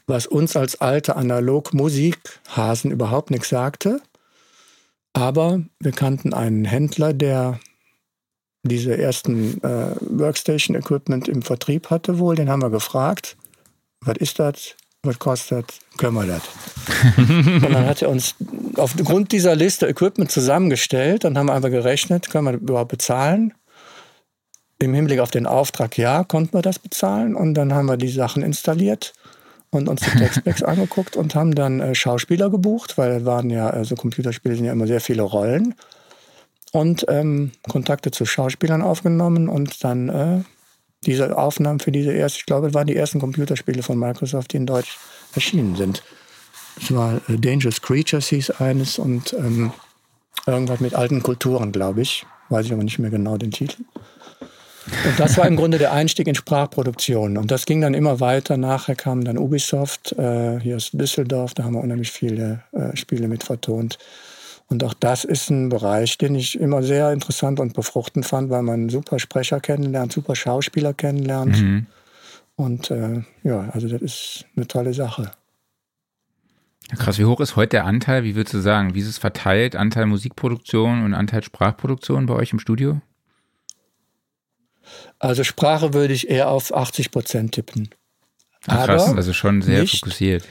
[0.08, 4.02] was uns als alte Analog-Musikhasen überhaupt nichts sagte.
[5.14, 7.60] Aber wir kannten einen Händler, der
[8.64, 12.36] diese ersten äh, Workstation-Equipment im Vertrieb hatte wohl.
[12.36, 13.38] Den haben wir gefragt,
[14.02, 16.42] was ist das, was kostet, können wir das?
[17.18, 18.36] und dann hat er uns
[18.78, 21.26] aufgrund dieser Liste Equipment zusammengestellt.
[21.26, 23.54] Dann haben wir einfach gerechnet, können wir überhaupt bezahlen?
[24.80, 27.36] Im Hinblick auf den Auftrag, ja, konnten wir das bezahlen.
[27.36, 29.14] Und dann haben wir die Sachen installiert
[29.74, 33.96] und uns die Textbacks angeguckt und haben dann äh, Schauspieler gebucht, weil waren ja, also
[33.96, 35.76] Computerspiele sind ja immer sehr viele Rollen.
[36.72, 40.44] Und ähm, Kontakte zu Schauspielern aufgenommen und dann äh,
[41.06, 44.66] diese Aufnahmen für diese erste, ich glaube, waren die ersten Computerspiele von Microsoft, die in
[44.66, 44.98] Deutsch
[45.36, 46.02] erschienen sind.
[46.82, 49.72] Es war äh, Dangerous Creatures hieß eines und ähm,
[50.48, 52.26] irgendwas mit alten Kulturen, glaube ich.
[52.50, 53.84] Weiß ich aber nicht mehr genau den Titel.
[54.86, 57.38] Und das war im Grunde der Einstieg in Sprachproduktion.
[57.38, 58.58] Und das ging dann immer weiter.
[58.58, 63.28] Nachher kam dann Ubisoft, äh, hier aus Düsseldorf, da haben wir unheimlich viele äh, Spiele
[63.28, 63.98] mit vertont.
[64.68, 68.64] Und auch das ist ein Bereich, den ich immer sehr interessant und befruchtend fand, weil
[68.64, 71.62] man super Sprecher kennenlernt, super Schauspieler kennenlernt.
[71.62, 71.86] Mhm.
[72.56, 75.32] Und äh, ja, also das ist eine tolle Sache.
[76.98, 78.24] krass, wie hoch ist heute der Anteil?
[78.24, 78.96] Wie würdest du sagen?
[78.96, 79.76] Wie ist es verteilt?
[79.76, 83.02] Anteil Musikproduktion und Anteil Sprachproduktion bei euch im Studio?
[85.24, 87.90] Also Sprache würde ich eher auf 80 Prozent tippen.
[88.68, 90.44] Ach, krass, Aber also schon sehr nicht, fokussiert.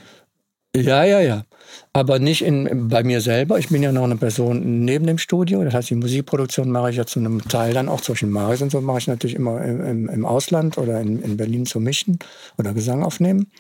[0.75, 1.45] Ja, ja, ja.
[1.93, 3.59] Aber nicht in, bei mir selber.
[3.59, 5.63] Ich bin ja noch eine Person neben dem Studio.
[5.63, 8.71] Das heißt, die Musikproduktion mache ich ja zu einem Teil dann auch zwischen Maris und
[8.73, 12.19] so mache ich natürlich immer im, im Ausland oder in, in, Berlin zu mischen
[12.57, 13.51] oder Gesang aufnehmen.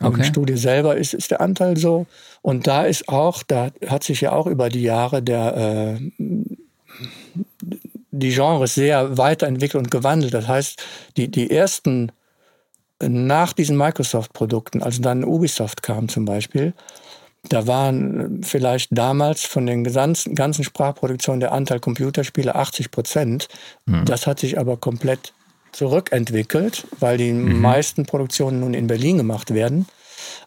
[0.00, 0.18] Aber okay.
[0.18, 2.06] im Studio selber ist, ist der Anteil so.
[2.42, 6.10] Und da ist auch, da hat sich ja auch über die Jahre der, äh,
[8.18, 10.34] die Genres sehr weiterentwickelt und gewandelt.
[10.34, 10.82] Das heißt,
[11.16, 12.12] die, die ersten
[13.00, 16.74] nach diesen Microsoft-Produkten, also dann Ubisoft kam zum Beispiel,
[17.48, 23.48] da waren vielleicht damals von den ganzen, ganzen Sprachproduktionen der Anteil Computerspiele 80 Prozent.
[23.86, 24.04] Mhm.
[24.04, 25.32] Das hat sich aber komplett
[25.72, 27.60] zurückentwickelt, weil die mhm.
[27.60, 29.86] meisten Produktionen nun in Berlin gemacht werden.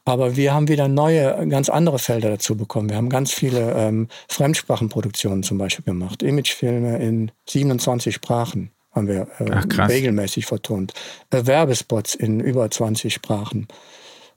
[0.05, 2.89] Aber wir haben wieder neue, ganz andere Felder dazu bekommen.
[2.89, 6.23] Wir haben ganz viele ähm, Fremdsprachenproduktionen zum Beispiel gemacht.
[6.23, 10.93] Imagefilme in 27 Sprachen haben wir äh, Ach, regelmäßig vertont.
[11.29, 13.67] Äh, Werbespots in über 20 Sprachen.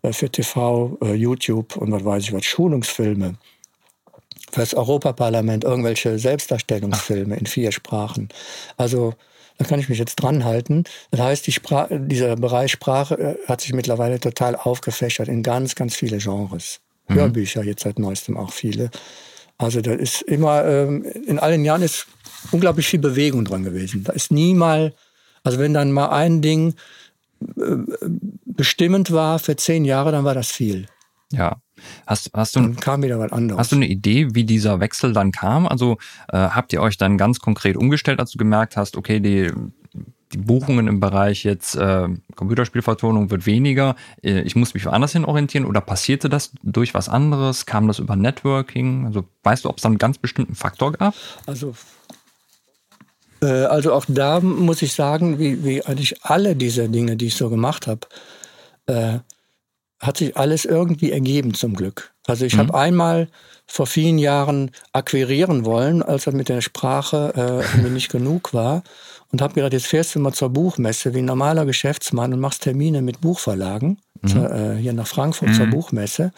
[0.05, 3.35] Äh, für TV, äh, YouTube und was weiß ich was, Schulungsfilme.
[4.53, 7.41] Für das Europaparlament irgendwelche Selbstdarstellungsfilme Ach.
[7.41, 8.28] in vier Sprachen.
[8.76, 9.14] Also
[9.59, 10.84] Da kann ich mich jetzt dran halten.
[11.11, 15.74] Das heißt, die Sprache, dieser Bereich Sprache äh, hat sich mittlerweile total aufgefächert in ganz,
[15.74, 16.80] ganz viele Genres.
[17.09, 17.14] Mhm.
[17.14, 18.90] Hörbücher jetzt seit neuestem auch viele.
[19.57, 22.07] Also da ist immer, ähm, in allen Jahren ist
[22.50, 24.02] unglaublich viel Bewegung dran gewesen.
[24.05, 24.92] Da ist nie mal,
[25.44, 26.74] also wenn dann mal ein Ding
[27.57, 27.76] äh,
[28.44, 30.86] bestimmend war für zehn Jahre, dann war das viel.
[31.32, 31.56] Ja.
[32.06, 33.58] Hast, hast du, dann kam wieder was anderes.
[33.58, 35.66] Hast du eine Idee, wie dieser Wechsel dann kam?
[35.66, 35.98] Also
[36.28, 39.50] äh, habt ihr euch dann ganz konkret umgestellt, als du gemerkt hast, okay, die,
[40.32, 45.24] die Buchungen im Bereich jetzt äh, Computerspielvertonung wird weniger, äh, ich muss mich woanders hin
[45.24, 47.66] orientieren oder passierte das durch was anderes?
[47.66, 49.06] Kam das über Networking?
[49.06, 51.14] Also weißt du, ob es dann einen ganz bestimmten Faktor gab?
[51.46, 51.74] Also
[53.42, 57.34] äh, also auch da muss ich sagen, wie, wie eigentlich alle diese Dinge, die ich
[57.34, 58.06] so gemacht habe,
[58.86, 59.18] äh,
[60.07, 62.12] hat sich alles irgendwie ergeben zum Glück.
[62.26, 62.61] Also ich mhm.
[62.61, 63.28] habe einmal
[63.66, 68.82] vor vielen Jahren akquirieren wollen, als das mit der Sprache äh, mir nicht genug war
[69.34, 72.62] und habe gedacht, jetzt fährst du mal zur Buchmesse wie ein normaler Geschäftsmann und machst
[72.62, 74.28] Termine mit Buchverlagen mhm.
[74.28, 75.55] zur, äh, hier nach Frankfurt mhm.
[75.55, 76.32] zur Buchmesse.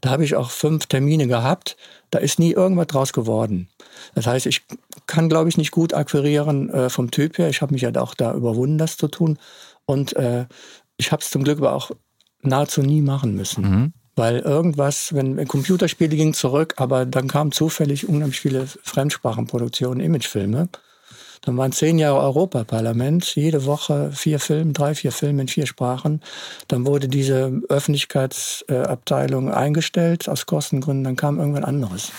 [0.00, 1.76] Da habe ich auch fünf Termine gehabt.
[2.10, 3.68] Da ist nie irgendwas draus geworden.
[4.14, 4.62] Das heißt, ich
[5.06, 7.50] kann, glaube ich, nicht gut akquirieren äh, vom Typ her.
[7.50, 9.38] Ich habe mich ja auch da überwunden, das zu tun.
[9.84, 10.46] Und äh,
[10.96, 11.90] ich habe es zum Glück aber auch
[12.42, 13.62] nahezu nie machen müssen.
[13.62, 13.92] Mhm.
[14.16, 20.68] Weil irgendwas, wenn Computerspiele gingen zurück, aber dann kamen zufällig unheimlich viele Fremdsprachenproduktionen, Imagefilme.
[21.42, 26.20] Dann waren zehn Jahre Europaparlament, jede Woche vier Filme, drei, vier Filme in vier Sprachen.
[26.66, 32.10] Dann wurde diese Öffentlichkeitsabteilung eingestellt aus Kostengründen, dann kam irgendwann anderes.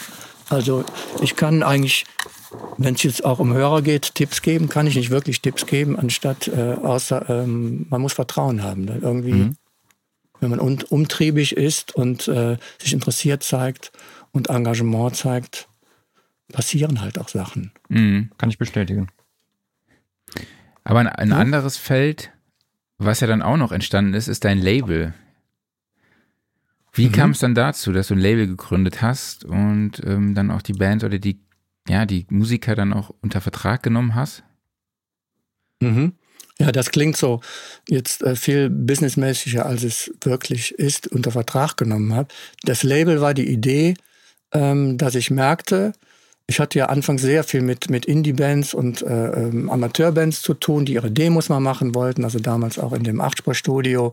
[0.50, 0.86] Also
[1.22, 2.06] ich kann eigentlich,
[2.78, 6.00] wenn es jetzt auch um Hörer geht, Tipps geben, kann ich nicht wirklich Tipps geben,
[6.00, 8.88] anstatt äh, außer ähm, man muss Vertrauen haben.
[9.02, 9.56] Irgendwie mhm
[10.40, 13.92] wenn man umtriebig ist und äh, sich interessiert zeigt
[14.32, 15.68] und Engagement zeigt,
[16.52, 17.72] passieren halt auch Sachen.
[17.90, 19.08] Mhm, kann ich bestätigen.
[20.84, 21.38] Aber ein, ein ja?
[21.38, 22.32] anderes Feld,
[22.98, 25.14] was ja dann auch noch entstanden ist, ist dein Label.
[26.94, 27.12] Wie mhm.
[27.12, 30.74] kam es dann dazu, dass du ein Label gegründet hast und ähm, dann auch die
[30.74, 31.40] Band oder die,
[31.88, 34.44] ja, die Musiker dann auch unter Vertrag genommen hast?
[35.82, 36.14] Mhm.
[36.62, 37.40] Ja, das klingt so
[37.88, 42.28] jetzt äh, viel businessmäßiger, als es wirklich ist, unter Vertrag genommen habe.
[42.64, 43.94] Das Label war die Idee,
[44.52, 45.94] ähm, dass ich merkte,
[46.48, 50.84] ich hatte ja anfangs sehr viel mit, mit Indie-Bands und äh, ähm, Amateurbands zu tun,
[50.84, 54.12] die ihre Demos mal machen wollten, also damals auch in dem Achtspur-Studio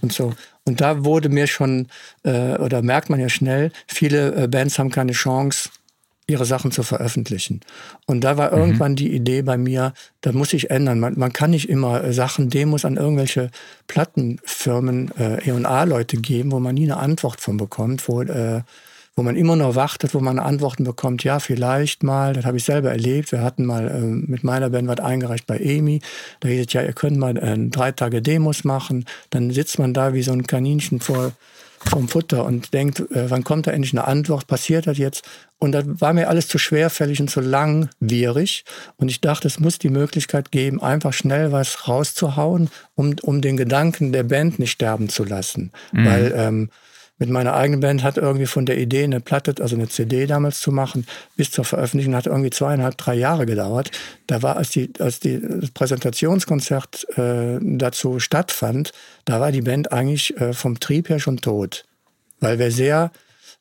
[0.00, 0.34] und so.
[0.64, 1.88] Und da wurde mir schon,
[2.24, 5.70] äh, oder merkt man ja schnell, viele äh, Bands haben keine Chance,
[6.28, 7.60] ihre Sachen zu veröffentlichen.
[8.06, 8.58] Und da war mhm.
[8.58, 11.00] irgendwann die Idee bei mir, da muss ich ändern.
[11.00, 13.50] Man, man kann nicht immer äh, Sachen, Demos an irgendwelche
[13.88, 18.60] Plattenfirmen, äh, E&A-Leute geben, wo man nie eine Antwort von bekommt, wo, äh,
[19.16, 22.64] wo man immer nur wartet, wo man Antworten bekommt, ja, vielleicht mal, das habe ich
[22.64, 23.32] selber erlebt.
[23.32, 26.02] Wir hatten mal äh, mit meiner Band was eingereicht bei EMI.
[26.40, 29.06] Da hieß es, ja, ihr könnt mal äh, drei Tage Demos machen.
[29.30, 31.32] Dann sitzt man da wie so ein Kaninchen vor
[31.84, 35.24] vom Futter und denkt, äh, wann kommt da endlich eine Antwort, passiert das jetzt?
[35.58, 38.64] Und das war mir alles zu schwerfällig und zu langwierig.
[38.96, 43.56] Und ich dachte, es muss die Möglichkeit geben, einfach schnell was rauszuhauen, um, um den
[43.56, 45.72] Gedanken der Band nicht sterben zu lassen.
[45.92, 46.06] Mhm.
[46.06, 46.70] Weil ähm,
[47.18, 50.60] mit meiner eigenen Band hat irgendwie von der Idee, eine Platte, also eine CD damals
[50.60, 51.04] zu machen,
[51.36, 53.90] bis zur Veröffentlichung hat irgendwie zweieinhalb, drei Jahre gedauert.
[54.28, 58.92] Da war, als die, als die das Präsentationskonzert äh, dazu stattfand,
[59.24, 61.84] da war die Band eigentlich äh, vom Trieb her schon tot.
[62.38, 63.10] Weil wir sehr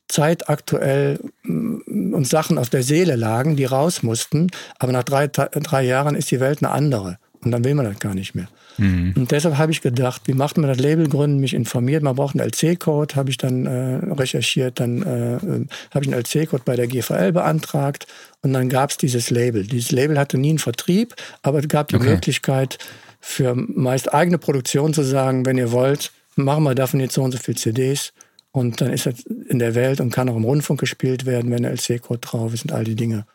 [0.07, 4.49] zeitaktuell mm, uns Sachen auf der Seele lagen, die raus mussten.
[4.79, 7.17] Aber nach drei, drei Jahren ist die Welt eine andere.
[7.43, 8.47] Und dann will man das gar nicht mehr.
[8.77, 9.13] Mhm.
[9.15, 12.39] Und deshalb habe ich gedacht, wie macht man das Label gründen, mich informiert, man braucht
[12.39, 16.87] einen LC-Code, habe ich dann äh, recherchiert, dann äh, habe ich einen LC-Code bei der
[16.87, 18.07] GVL beantragt
[18.41, 19.65] und dann gab es dieses Label.
[19.65, 22.09] Dieses Label hatte nie einen Vertrieb, aber es gab die okay.
[22.09, 22.77] Möglichkeit
[23.19, 27.31] für meist eigene Produktion zu sagen, wenn ihr wollt, machen wir davon jetzt so und
[27.31, 28.13] so viele CDs
[28.57, 31.63] und dann ist das in der Welt und kann auch im Rundfunk gespielt werden, wenn
[31.63, 33.25] der LC-Code drauf ist und all die Dinge.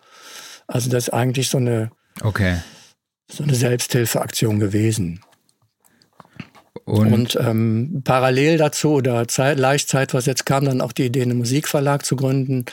[0.66, 1.91] Also das ist eigentlich so eine,
[2.23, 2.59] okay.
[3.31, 5.20] so eine Selbsthilfeaktion gewesen.
[6.85, 11.39] Und, und ähm, parallel dazu oder Zeit, leicht zeitversetzt kam dann auch die Idee, einen
[11.39, 12.64] Musikverlag zu gründen,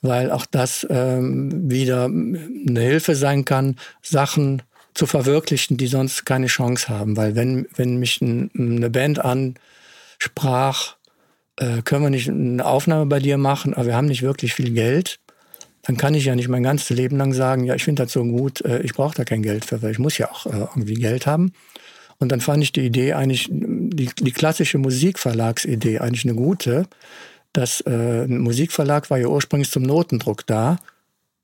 [0.00, 4.62] weil auch das ähm, wieder eine Hilfe sein kann, Sachen
[4.94, 7.16] zu verwirklichen, die sonst keine Chance haben.
[7.16, 10.97] Weil wenn, wenn mich ein, eine Band ansprach,
[11.58, 14.72] äh, können wir nicht eine Aufnahme bei dir machen, aber wir haben nicht wirklich viel
[14.72, 15.18] Geld,
[15.82, 18.24] dann kann ich ja nicht mein ganzes Leben lang sagen, ja, ich finde das so
[18.24, 20.94] gut, äh, ich brauche da kein Geld für, weil ich muss ja auch äh, irgendwie
[20.94, 21.52] Geld haben.
[22.18, 26.86] Und dann fand ich die Idee eigentlich, die, die klassische Musikverlagsidee eigentlich eine gute.
[27.52, 30.78] Das äh, ein Musikverlag war ja ursprünglich zum Notendruck da,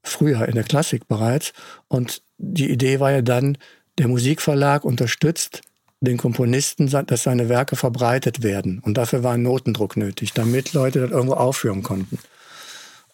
[0.02, 1.52] früher in der Klassik bereits.
[1.88, 3.56] Und die Idee war ja dann,
[3.98, 5.62] der Musikverlag unterstützt
[6.04, 8.80] den Komponisten, dass seine Werke verbreitet werden.
[8.84, 12.18] Und dafür war ein Notendruck nötig, damit Leute das irgendwo aufführen konnten.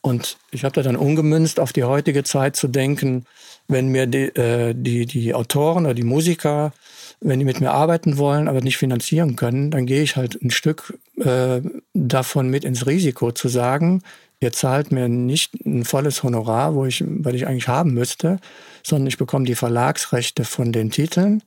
[0.02, 3.26] Und ich habe da dann umgemünzt auf die heutige Zeit zu denken,
[3.68, 6.72] wenn mir die, äh, die, die Autoren oder die Musiker,
[7.20, 10.50] wenn die mit mir arbeiten wollen, aber nicht finanzieren können, dann gehe ich halt ein
[10.50, 11.60] Stück äh,
[11.92, 14.02] davon mit ins Risiko zu sagen,
[14.40, 18.38] ihr zahlt mir nicht ein volles Honorar, wo ich, weil ich eigentlich haben müsste,
[18.82, 21.42] sondern ich bekomme die Verlagsrechte von den Titeln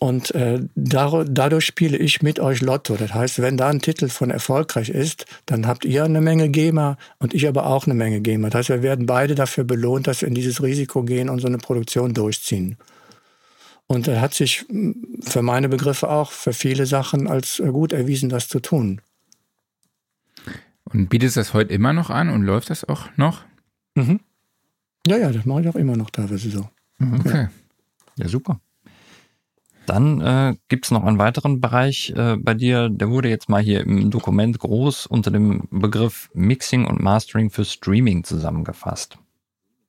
[0.00, 2.96] und äh, dadurch spiele ich mit euch Lotto.
[2.96, 6.96] Das heißt, wenn da ein Titel von erfolgreich ist, dann habt ihr eine Menge GEMA
[7.18, 8.50] und ich aber auch eine Menge GEMA.
[8.50, 11.46] Das heißt, wir werden beide dafür belohnt, dass wir in dieses Risiko gehen und so
[11.46, 12.76] eine Produktion durchziehen.
[13.86, 17.92] Und er hat sich hm, für meine Begriffe auch für viele Sachen als äh, gut
[17.92, 19.00] erwiesen, das zu tun.
[20.84, 23.42] Und bietet das heute immer noch an und läuft das auch noch?
[23.94, 24.20] Mhm.
[25.06, 26.68] Ja, ja, das mache ich auch immer noch teilweise so.
[26.98, 27.20] Mhm.
[27.20, 27.48] Okay.
[28.16, 28.60] Ja, ja super.
[29.86, 33.62] Dann äh, gibt es noch einen weiteren Bereich äh, bei dir, der wurde jetzt mal
[33.62, 39.18] hier im Dokument groß unter dem Begriff Mixing und Mastering für Streaming zusammengefasst.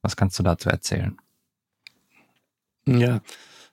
[0.02, 1.18] Was kannst du dazu erzählen?
[2.86, 3.22] Ja,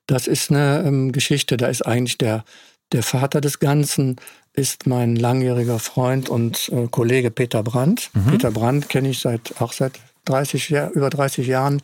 [0.06, 2.44] das ist eine ähm, Geschichte, da ist eigentlich der,
[2.92, 4.16] der Vater des Ganzen,
[4.54, 8.10] ist mein langjähriger Freund und äh, Kollege Peter Brandt.
[8.14, 8.30] Mhm.
[8.30, 11.82] Peter Brandt kenne ich seit auch seit 30 Jahr, über 30 Jahren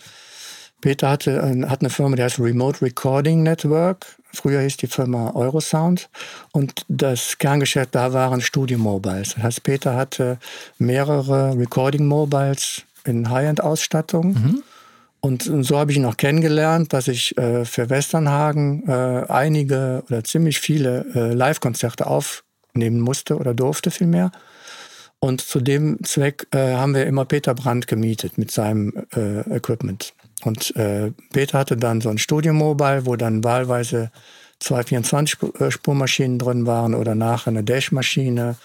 [0.81, 4.07] Peter hatte, hat eine Firma, die heißt Remote Recording Network.
[4.33, 6.09] Früher hieß die Firma Eurosound.
[6.53, 9.35] Und das Kerngeschäft da waren Studio Mobiles.
[9.35, 10.39] Das heißt, Peter hatte
[10.79, 14.29] mehrere Recording Mobiles in High-End-Ausstattung.
[14.29, 14.63] Mhm.
[15.21, 20.23] Und so habe ich ihn auch kennengelernt, dass ich äh, für Westernhagen äh, einige oder
[20.23, 24.31] ziemlich viele äh, Live-Konzerte aufnehmen musste oder durfte vielmehr.
[25.21, 30.15] Und zu dem Zweck äh, haben wir immer Peter Brandt gemietet mit seinem äh, Equipment.
[30.45, 34.11] Und äh, Peter hatte dann so ein Studio Mobile, wo dann wahlweise
[34.61, 38.57] zwei 24-Spurmaschinen äh, drin waren oder nachher eine Dash-Maschine,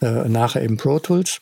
[0.00, 1.40] äh, nachher eben Pro Tools.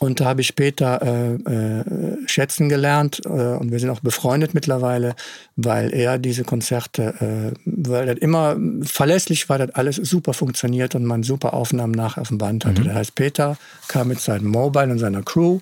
[0.00, 1.84] Und da habe ich später äh, äh,
[2.26, 5.16] schätzen gelernt äh, und wir sind auch befreundet mittlerweile,
[5.56, 11.04] weil er diese Konzerte, äh, weil das immer verlässlich war, das alles super funktioniert und
[11.04, 12.82] man super Aufnahmen nachher auf dem Band hatte.
[12.82, 12.86] Mhm.
[12.86, 13.56] Das heißt, Peter
[13.88, 15.58] kam mit seinem Mobile und seiner Crew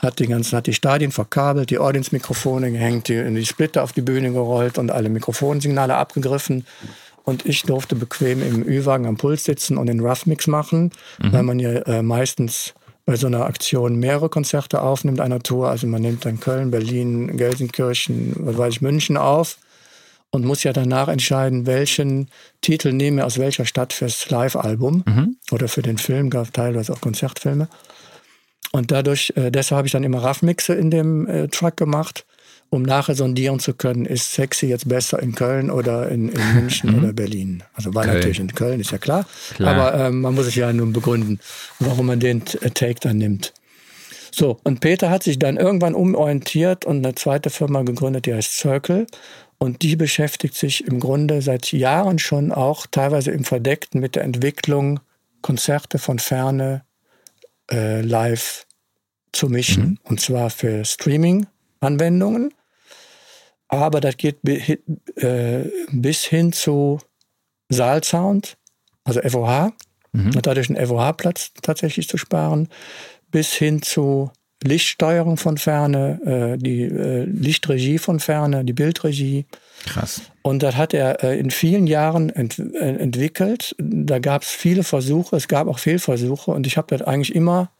[0.00, 4.02] hat die ganzen, hat die Stadien verkabelt, die Audience-Mikrofone gehängt, die, die Splitter auf die
[4.02, 6.66] Bühne gerollt und alle Mikrofonsignale abgegriffen.
[7.24, 10.90] Und ich durfte bequem im Ü-Wagen am Puls sitzen und den Rough-Mix machen,
[11.22, 11.32] mhm.
[11.32, 12.74] weil man ja äh, meistens
[13.04, 15.68] bei so einer Aktion mehrere Konzerte aufnimmt einer Tour.
[15.68, 19.58] Also man nimmt dann Köln, Berlin, Gelsenkirchen, was weiß ich, München auf
[20.30, 22.28] und muss ja danach entscheiden, welchen
[22.60, 25.36] Titel nehme aus welcher Stadt fürs Live-Album mhm.
[25.50, 27.68] oder für den Film, gab teilweise auch Konzertfilme.
[28.72, 32.24] Und dadurch, äh, deshalb habe ich dann immer Raff-Mixe in dem äh, Truck gemacht,
[32.70, 36.96] um nachher sondieren zu können, ist sexy jetzt besser in Köln oder in, in München
[36.96, 37.64] oder Berlin.
[37.74, 38.16] Also war Köln.
[38.16, 39.26] natürlich in Köln, ist ja klar.
[39.54, 39.74] klar.
[39.74, 41.40] Aber ähm, man muss sich ja nun begründen,
[41.80, 43.52] warum man den äh, Take dann nimmt.
[44.32, 48.56] So, und Peter hat sich dann irgendwann umorientiert und eine zweite Firma gegründet, die heißt
[48.56, 49.06] Circle.
[49.58, 54.22] Und die beschäftigt sich im Grunde seit Jahren schon auch teilweise im Verdeckten mit der
[54.22, 55.00] Entwicklung
[55.42, 56.82] Konzerte von Ferne
[57.72, 58.66] äh, live
[59.32, 59.84] zu mischen.
[59.84, 59.98] Mhm.
[60.04, 62.54] Und zwar für Streaming-Anwendungen.
[63.68, 66.98] Aber das geht äh, bis hin zu
[67.68, 68.56] Saalsound,
[69.04, 69.72] also FOH,
[70.12, 70.34] mhm.
[70.34, 72.68] und dadurch einen FOH-Platz tatsächlich zu sparen,
[73.28, 74.32] bis hin zu
[74.62, 79.46] Lichtsteuerung von Ferne, äh, die äh, Lichtregie von Ferne, die Bildregie.
[79.86, 80.22] Krass.
[80.42, 83.74] Und das hat er äh, in vielen Jahren ent äh, entwickelt.
[83.78, 87.70] Da gab es viele Versuche, es gab auch Fehlversuche und ich habe das eigentlich immer,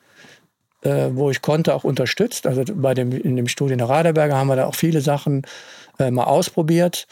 [0.82, 2.46] äh, wo ich konnte, auch unterstützt.
[2.46, 5.42] Also bei dem, in dem Studio in der Raderberger haben wir da auch viele Sachen
[5.98, 7.06] äh, mal ausprobiert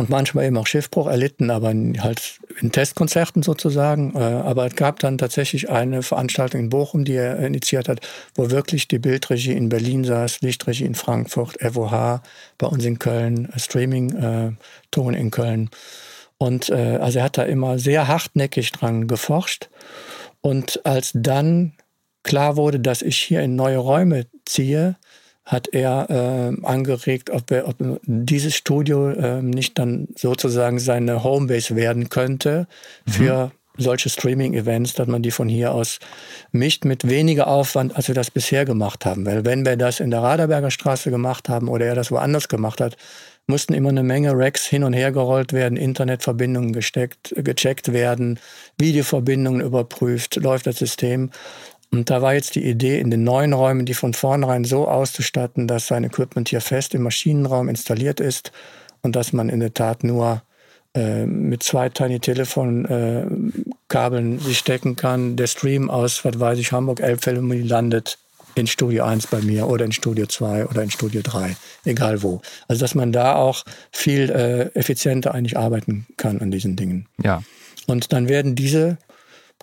[0.00, 4.14] und manchmal eben auch Schiffbruch erlitten, aber halt in Testkonzerten sozusagen.
[4.16, 8.00] Äh, aber es gab dann tatsächlich eine Veranstaltung in Bochum, die er initiiert hat,
[8.34, 12.22] wo wirklich die Bildregie in Berlin saß, Lichtregie in Frankfurt, FOH,
[12.58, 15.70] bei uns in Köln, Streaming-Ton in Köln.
[16.38, 19.68] Und äh, also er hat da immer sehr hartnäckig dran geforscht.
[20.40, 21.74] Und als dann
[22.22, 24.96] klar wurde, dass ich hier in neue Räume ziehe,
[25.50, 31.74] hat er äh, angeregt, ob, er, ob dieses Studio äh, nicht dann sozusagen seine Homebase
[31.74, 32.68] werden könnte
[33.04, 33.50] für mhm.
[33.82, 35.98] solche Streaming-Events, dass man die von hier aus
[36.52, 39.26] mischt mit weniger Aufwand, als wir das bisher gemacht haben.
[39.26, 42.80] Weil wenn wir das in der Raderberger Straße gemacht haben oder er das woanders gemacht
[42.80, 42.96] hat,
[43.50, 48.38] mussten immer eine Menge Racks hin und her gerollt werden, Internetverbindungen gesteckt, gecheckt werden,
[48.78, 51.30] Videoverbindungen überprüft, läuft das System.
[51.92, 55.66] Und da war jetzt die Idee, in den neuen Räumen die von vornherein so auszustatten,
[55.66, 58.52] dass sein Equipment hier fest im Maschinenraum installiert ist
[59.02, 60.42] und dass man in der Tat nur
[60.94, 63.26] äh, mit zwei Tiny Telefon äh,
[63.88, 65.36] Kabeln sich stecken kann.
[65.36, 68.18] Der Stream aus, was weiß ich, Hamburg Elbphilharmonie landet
[68.54, 72.40] in Studio 1 bei mir oder in Studio 2 oder in Studio 3, egal wo.
[72.68, 77.06] Also dass man da auch viel äh, effizienter eigentlich arbeiten kann an diesen Dingen.
[77.22, 77.42] Ja.
[77.86, 78.98] Und dann werden diese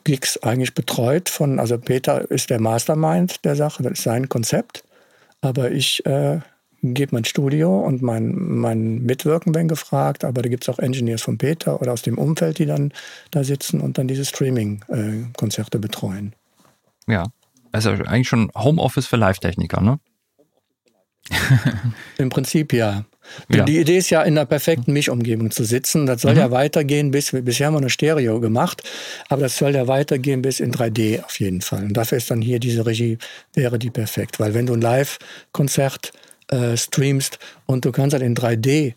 [0.07, 4.85] Gigs eigentlich betreut von, also Peter ist der Mastermind der Sache, das ist sein Konzept,
[5.41, 6.39] aber ich äh,
[6.81, 11.21] gebe mein Studio und mein, mein Mitwirken, wenn gefragt, aber da gibt es auch Engineers
[11.21, 12.93] von Peter oder aus dem Umfeld, die dann
[13.31, 16.33] da sitzen und dann diese Streaming-Konzerte äh, betreuen.
[17.05, 17.25] Ja,
[17.73, 19.99] also eigentlich schon Homeoffice für Live-Techniker, ne?
[22.17, 23.03] Im Prinzip ja.
[23.49, 23.63] Ja.
[23.63, 26.05] Die Idee ist ja, in einer perfekten Mischumgebung zu sitzen.
[26.05, 26.39] Das soll mhm.
[26.39, 28.83] ja weitergehen bis, bisher haben wir nur Stereo gemacht,
[29.29, 31.83] aber das soll ja weitergehen bis in 3D auf jeden Fall.
[31.83, 33.17] Und dafür ist dann hier diese Regie,
[33.53, 34.39] wäre die perfekt.
[34.39, 36.11] Weil wenn du ein Live-Konzert
[36.49, 38.93] äh, streamst und du kannst halt in 3D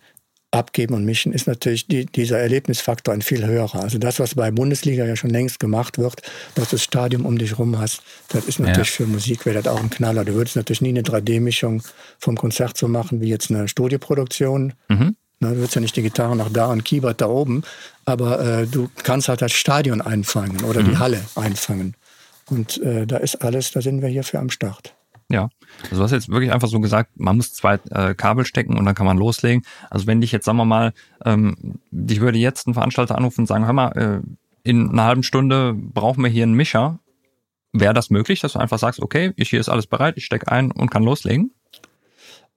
[0.51, 3.83] abgeben und mischen, ist natürlich die, dieser Erlebnisfaktor ein viel höherer.
[3.83, 6.23] Also das, was bei Bundesliga ja schon längst gemacht wird,
[6.55, 8.95] dass du das Stadion um dich rum hast, das ist natürlich ja.
[8.95, 10.25] für Musik wäre das auch ein Knaller.
[10.25, 11.83] Du würdest natürlich nie eine 3D-Mischung
[12.19, 14.73] vom Konzert so machen wie jetzt eine Studioproduktion.
[14.89, 15.17] Mhm.
[15.39, 17.63] Na, du würdest ja nicht die Gitarre nach da und Keyboard da oben,
[18.05, 20.91] aber äh, du kannst halt das Stadion einfangen oder mhm.
[20.91, 21.95] die Halle einfangen.
[22.51, 24.95] Und äh, da ist alles, da sind wir hier für am Start.
[25.31, 25.49] Ja,
[25.85, 28.85] also du hast jetzt wirklich einfach so gesagt, man muss zwei äh, Kabel stecken und
[28.85, 29.65] dann kann man loslegen.
[29.89, 30.93] Also wenn dich jetzt, sagen wir mal,
[31.25, 34.21] ähm, dich würde jetzt ein Veranstalter anrufen und sagen, hör mal, äh,
[34.69, 36.99] in einer halben Stunde brauchen wir hier einen Mischer.
[37.73, 40.51] Wäre das möglich, dass du einfach sagst, okay, ich, hier ist alles bereit, ich stecke
[40.51, 41.53] ein und kann loslegen?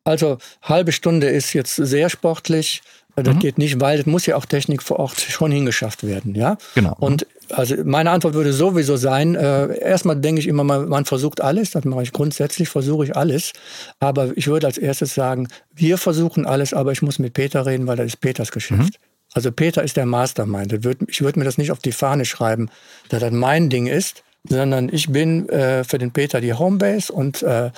[0.04, 2.82] Also halbe Stunde ist jetzt sehr sportlich.
[3.16, 3.40] Das mhm.
[3.40, 6.58] geht nicht, weil es muss ja auch Technik vor Ort schon hingeschafft werden, ja.
[6.74, 6.96] Genau.
[7.00, 11.42] Und also meine Antwort würde sowieso sein, äh, erstmal denke ich immer mal, man versucht
[11.42, 13.54] alles, das mache ich grundsätzlich, versuche ich alles.
[14.00, 17.86] Aber ich würde als erstes sagen, wir versuchen alles, aber ich muss mit Peter reden,
[17.86, 18.82] weil das ist Peters Geschäft.
[18.82, 18.90] Mhm.
[19.34, 20.74] Also Peter ist der Mastermind.
[21.08, 22.70] Ich würde mir das nicht auf die Fahne schreiben,
[23.10, 27.42] dass das mein Ding ist, sondern ich bin äh, für den Peter die Homebase und
[27.44, 27.72] äh,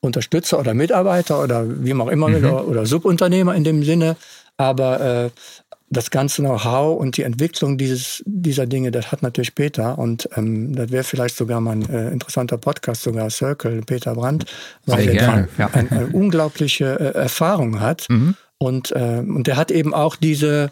[0.00, 2.36] Unterstützer oder Mitarbeiter oder wie auch immer mhm.
[2.36, 4.16] oder, oder Subunternehmer in dem Sinne.
[4.60, 5.30] Aber äh,
[5.88, 9.98] das ganze Know-how und die Entwicklung dieses, dieser Dinge, das hat natürlich Peter.
[9.98, 14.44] Und ähm, das wäre vielleicht sogar mal ein äh, interessanter Podcast, sogar Circle, Peter Brandt,
[14.84, 15.70] weil er ja.
[15.72, 18.04] eine, eine, unglaubliche äh, Erfahrung hat.
[18.10, 18.34] Mhm.
[18.58, 20.70] Und, äh, und der hat eben auch diese,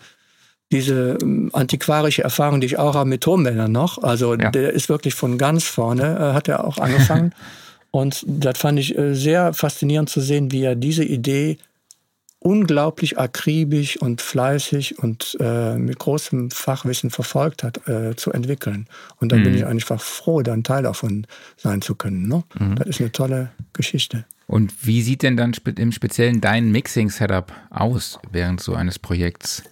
[0.71, 4.03] diese ähm, antiquarische Erfahrung, die ich auch habe mit Tonbändern noch.
[4.03, 4.51] Also ja.
[4.51, 7.33] der ist wirklich von ganz vorne, äh, hat er auch angefangen.
[7.91, 11.57] und das fand ich äh, sehr faszinierend zu sehen, wie er diese Idee
[12.41, 18.87] unglaublich akribisch und fleißig und äh, mit großem Fachwissen verfolgt hat, äh, zu entwickeln.
[19.17, 19.45] Und da mhm.
[19.45, 21.27] bin ich einfach froh, da ein Teil davon
[21.57, 22.29] sein zu können.
[22.29, 22.45] Ne?
[22.59, 22.77] Mhm.
[22.77, 24.25] Das ist eine tolle Geschichte.
[24.47, 29.63] Und wie sieht denn dann im Speziellen dein Mixing-Setup aus während so eines Projekts?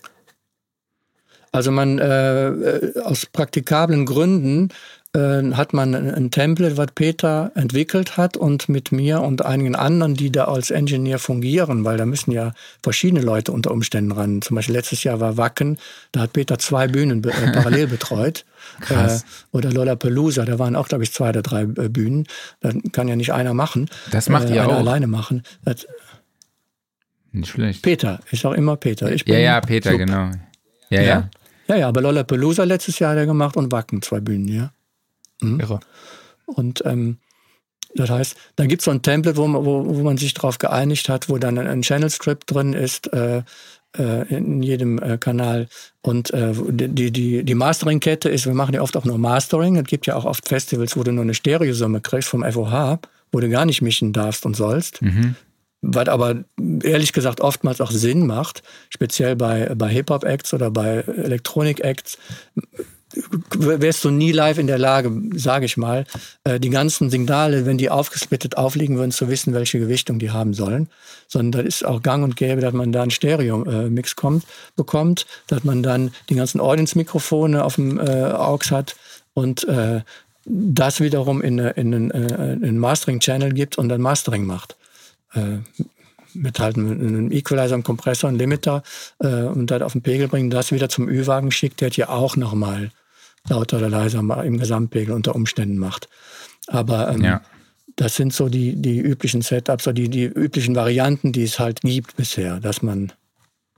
[1.52, 4.68] Also man äh, äh aus praktikablen Gründen
[5.14, 10.14] äh, hat man ein Template, was Peter entwickelt hat und mit mir und einigen anderen,
[10.14, 12.52] die da als Engineer fungieren, weil da müssen ja
[12.82, 14.42] verschiedene Leute unter Umständen ran.
[14.42, 15.78] Zum Beispiel letztes Jahr war Wacken,
[16.12, 18.44] da hat Peter zwei Bühnen äh, parallel betreut.
[18.80, 19.22] Krass.
[19.22, 22.26] Äh, oder Lollapalooza, da waren auch, glaube ich, zwei oder drei äh, Bühnen.
[22.60, 23.88] Das kann ja nicht einer machen.
[24.10, 24.72] Das macht äh, ihr auch.
[24.72, 25.42] alleine machen.
[25.64, 25.86] Das,
[27.32, 27.82] nicht schlecht.
[27.82, 29.12] Peter, ist auch immer Peter.
[29.12, 29.98] Ich ja, ja, Peter, Sub.
[29.98, 30.30] genau.
[30.90, 31.02] Ja, ja.
[31.02, 31.30] Ja,
[31.68, 34.72] ja, ja aber Lollapalooza letztes Jahr hat er gemacht und Wacken, zwei Bühnen, ja.
[35.40, 35.60] Mhm.
[35.60, 35.80] Irre.
[36.46, 37.18] Und ähm,
[37.94, 41.08] das heißt, da gibt es so ein Template, wo, wo, wo man sich darauf geeinigt
[41.08, 43.42] hat, wo dann ein Channel Strip drin ist äh,
[43.98, 45.68] äh, in jedem äh, Kanal.
[46.02, 49.76] Und äh, die, die, die Mastering-Kette ist, wir machen ja oft auch nur Mastering.
[49.76, 52.98] Es gibt ja auch oft Festivals, wo du nur eine Stereosumme kriegst vom FOH,
[53.32, 55.00] wo du gar nicht mischen darfst und sollst.
[55.02, 55.34] Mhm.
[55.82, 56.44] Was aber
[56.82, 62.18] ehrlich gesagt oftmals auch Sinn macht, speziell bei, bei Hip-Hop-Acts oder bei Elektronik-Acts
[63.58, 66.04] wärst du nie live in der Lage, sage ich mal,
[66.44, 70.54] äh, die ganzen Signale, wenn die aufgesplittet aufliegen würden, zu wissen, welche Gewichtung die haben
[70.54, 70.88] sollen.
[71.28, 74.44] Sondern das ist auch gang und gäbe, dass man da einen Stereo-Mix kommt,
[74.76, 78.96] bekommt, dass man dann die ganzen Audience-Mikrofone auf dem äh, AUX hat
[79.34, 80.00] und äh,
[80.44, 84.76] das wiederum in, in, in, in einen Mastering-Channel gibt und dann Mastering macht.
[85.34, 85.58] Äh,
[86.34, 88.82] mit halt einem Equalizer, einem Kompressor, einem Limiter
[89.20, 92.10] äh, und dann auf den Pegel bringen, das wieder zum Ü-Wagen schickt, der hat ja
[92.10, 92.90] auch nochmal
[93.48, 96.08] lauter oder leiser im Gesamtpegel unter Umständen macht.
[96.66, 97.42] Aber ähm, ja.
[97.96, 101.80] das sind so die, die üblichen Setups, oder die, die üblichen Varianten, die es halt
[101.82, 103.12] gibt bisher, dass man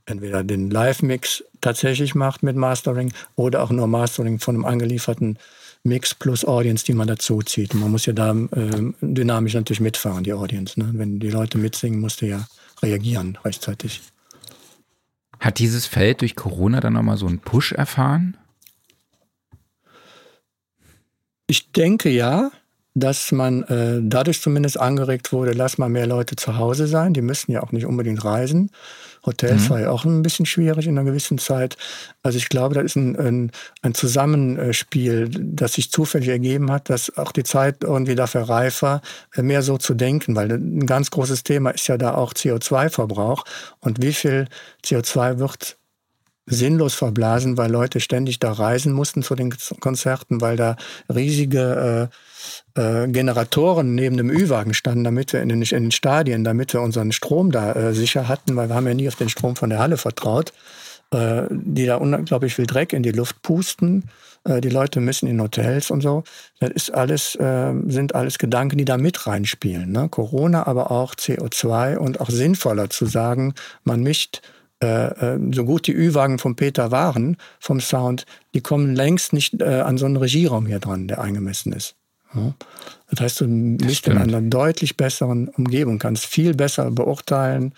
[0.06, 5.38] entweder den Live-Mix tatsächlich macht mit Mastering oder auch nur Mastering von einem angelieferten
[5.84, 7.74] Mix plus Audience, die man dazu zieht.
[7.74, 10.78] Man muss ja da äh, dynamisch natürlich mitfahren, die Audience.
[10.78, 10.90] Ne?
[10.94, 12.46] Wenn die Leute mitsingen, musst du ja
[12.82, 14.02] reagieren rechtzeitig.
[15.40, 18.36] Hat dieses Feld durch Corona dann nochmal so einen Push erfahren?
[21.48, 22.50] Ich denke ja
[22.98, 27.14] dass man äh, dadurch zumindest angeregt wurde, lass mal mehr Leute zu Hause sein.
[27.14, 28.70] Die müssen ja auch nicht unbedingt reisen.
[29.24, 29.70] Hotels mhm.
[29.70, 31.76] war ja auch ein bisschen schwierig in einer gewissen Zeit.
[32.22, 37.16] Also ich glaube, das ist ein, ein, ein Zusammenspiel, das sich zufällig ergeben hat, dass
[37.16, 39.02] auch die Zeit irgendwie dafür reif war,
[39.36, 43.44] mehr so zu denken, weil ein ganz großes Thema ist ja da auch CO2-Verbrauch
[43.80, 44.46] und wie viel
[44.84, 45.76] CO2 wird
[46.48, 50.76] sinnlos verblasen, weil Leute ständig da reisen mussten zu den Konzerten, weil da
[51.12, 52.10] riesige
[52.74, 56.72] äh, äh, Generatoren neben dem Ü-Wagen standen, damit wir in den, in den, Stadien, damit
[56.72, 59.56] wir unseren Strom da äh, sicher hatten, weil wir haben ja nie auf den Strom
[59.56, 60.52] von der Halle vertraut,
[61.12, 64.04] äh, die da unglaublich viel Dreck in die Luft pusten.
[64.44, 66.24] Äh, die Leute müssen in Hotels und so.
[66.60, 69.90] Das ist alles, äh, sind alles Gedanken, die da mit reinspielen.
[69.92, 70.08] Ne?
[70.08, 74.40] Corona, aber auch CO2 und auch sinnvoller zu sagen, man mischt
[74.80, 79.80] äh, so gut die Ü-Wagen von Peter waren, vom Sound, die kommen längst nicht äh,
[79.80, 81.96] an so einen Regieraum hier dran, der eingemessen ist.
[83.10, 87.72] Das heißt, du bist in einer deutlich besseren Umgebung, kannst viel besser beurteilen,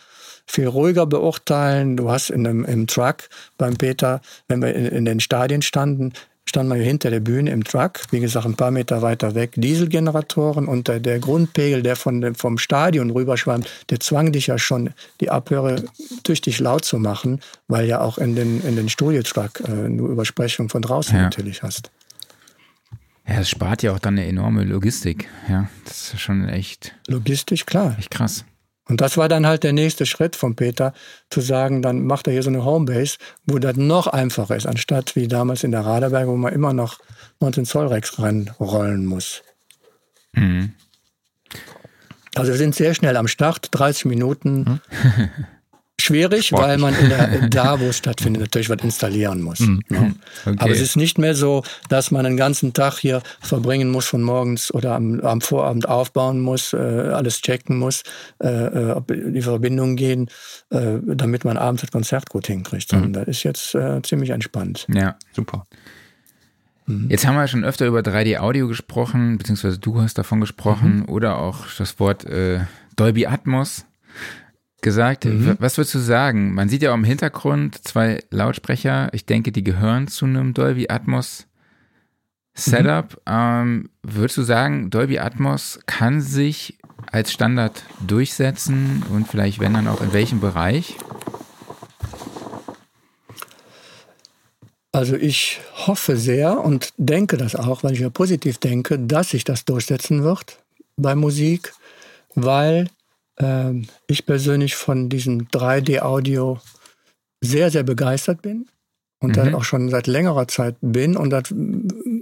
[0.46, 1.96] viel ruhiger beurteilen.
[1.96, 6.12] Du hast in einem, im Truck beim Peter, wenn wir in, in den Stadien standen,
[6.48, 10.66] standen wir hinter der Bühne im Truck, wie gesagt, ein paar Meter weiter weg, Dieselgeneratoren
[10.66, 15.82] und der, Grundpegel, der von, vom Stadion rüberschwammt, der zwang dich ja schon, die Abhörer
[16.24, 20.68] tüchtig laut zu machen, weil ja auch in den, in den Studiotruck äh, eine Übersprechung
[20.68, 21.22] von draußen ja.
[21.22, 21.90] natürlich hast.
[23.28, 25.28] Ja, es spart ja auch dann eine enorme Logistik.
[25.48, 26.96] Ja, das ist schon echt.
[27.06, 27.94] Logistisch, klar.
[27.96, 28.44] Echt krass.
[28.88, 30.92] Und das war dann halt der nächste Schritt von Peter,
[31.30, 35.14] zu sagen, dann macht er hier so eine Homebase, wo das noch einfacher ist, anstatt
[35.14, 36.98] wie damals in der Raderberg, wo man immer noch
[37.40, 39.42] 19 Zoll Rex reinrollen muss.
[40.32, 40.74] Mhm.
[42.34, 44.80] Also wir sind sehr schnell am Start, 30 Minuten.
[45.16, 45.30] Mhm.
[46.00, 46.68] schwierig, Sportlich.
[46.68, 49.60] weil man in der, da, wo es stattfindet, natürlich was installieren muss.
[49.60, 49.82] Mhm.
[49.88, 50.14] Ne?
[50.44, 50.56] Okay.
[50.58, 54.22] Aber es ist nicht mehr so, dass man einen ganzen Tag hier verbringen muss, von
[54.22, 58.02] morgens oder am, am Vorabend aufbauen muss, äh, alles checken muss,
[58.42, 60.28] äh, äh ob die Verbindungen gehen,
[60.70, 62.92] äh, damit man abends das Konzert gut hinkriegt.
[62.92, 63.12] Mhm.
[63.12, 64.86] Das ist jetzt äh, ziemlich entspannt.
[64.92, 65.66] Ja, super.
[66.86, 67.08] Mhm.
[67.08, 71.08] Jetzt haben wir schon öfter über 3D-Audio gesprochen, beziehungsweise du hast davon gesprochen, mhm.
[71.08, 72.60] oder auch das Wort äh,
[72.96, 73.86] Dolby Atmos
[74.82, 75.24] gesagt.
[75.24, 75.56] Mhm.
[75.58, 76.54] Was würdest du sagen?
[76.54, 79.08] Man sieht ja auch im Hintergrund zwei Lautsprecher.
[79.12, 81.46] Ich denke, die gehören zu einem Dolby Atmos
[82.54, 83.12] Setup.
[83.12, 83.20] Mhm.
[83.26, 86.78] Ähm, würdest du sagen, Dolby Atmos kann sich
[87.10, 90.96] als Standard durchsetzen und vielleicht, wenn dann auch in welchem Bereich?
[94.92, 99.44] Also ich hoffe sehr und denke das auch, weil ich ja positiv denke, dass sich
[99.44, 100.58] das durchsetzen wird
[100.96, 101.72] bei Musik,
[102.34, 102.88] weil
[103.40, 106.60] ähm, ich persönlich von diesem 3D-Audio
[107.40, 108.68] sehr, sehr begeistert bin
[109.20, 109.54] und mhm.
[109.54, 111.44] auch schon seit längerer Zeit bin und das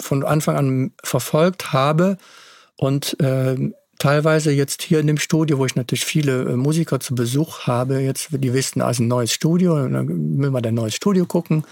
[0.00, 2.18] von Anfang an verfolgt habe
[2.76, 7.14] und äh, teilweise jetzt hier in dem Studio, wo ich natürlich viele äh, Musiker zu
[7.14, 11.26] Besuch habe, jetzt, die wissen, also ein neues Studio, dann will man ein neues Studio
[11.26, 11.64] gucken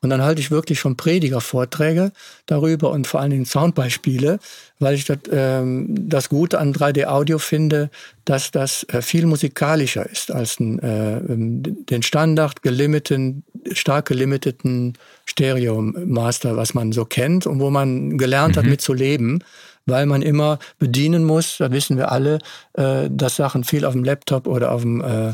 [0.00, 2.12] und dann halte ich wirklich schon Predigervorträge
[2.46, 4.38] darüber und vor allen Dingen Soundbeispiele,
[4.78, 7.90] weil ich das, ähm, das Gute an 3D-Audio finde,
[8.24, 14.94] dass das äh, viel musikalischer ist als ein, äh, ähm, den Standard gelimiteten, stark gelimiteten
[15.26, 18.60] Stereo-Master, was man so kennt und wo man gelernt mhm.
[18.60, 19.40] hat, mit zu leben
[19.88, 22.38] weil man immer bedienen muss, da wissen wir alle,
[22.74, 25.32] äh, dass Sachen viel auf dem Laptop oder auf dem, äh,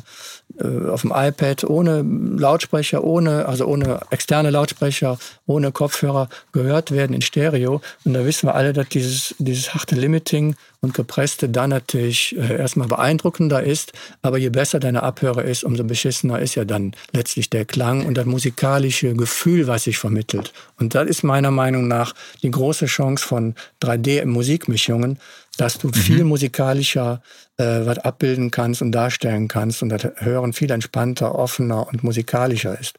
[0.62, 7.22] auf dem iPad ohne Lautsprecher, ohne, also ohne externe Lautsprecher, ohne Kopfhörer gehört werden in
[7.22, 7.80] Stereo.
[8.04, 12.58] Und da wissen wir alle, dass dieses, dieses harte Limiting und gepresste dann natürlich äh,
[12.58, 13.92] erstmal beeindruckender ist.
[14.22, 18.14] Aber je besser deine Abhörer ist, umso beschissener ist ja dann letztlich der Klang und
[18.14, 20.52] das musikalische Gefühl, was sich vermittelt.
[20.78, 25.18] Und das ist meiner Meinung nach die große Chance von 3D-Musikmischungen,
[25.56, 25.94] dass du mhm.
[25.94, 27.22] viel musikalischer
[27.56, 32.78] äh, was abbilden kannst und darstellen kannst und das Hören viel entspannter, offener und musikalischer
[32.78, 32.96] ist.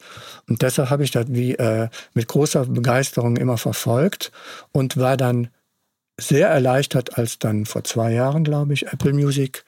[0.48, 4.32] Und deshalb habe ich das wie äh, mit großer Begeisterung immer verfolgt
[4.72, 5.48] und war dann
[6.18, 9.64] sehr erleichtert, als dann vor zwei Jahren, glaube ich, Apple Music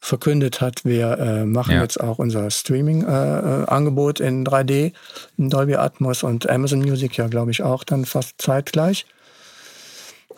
[0.00, 1.82] verkündet hat, wir äh, machen ja.
[1.82, 4.92] jetzt auch unser Streaming-Angebot äh, in 3D,
[5.36, 9.06] in Dolby Atmos und Amazon Music ja, glaube ich, auch dann fast zeitgleich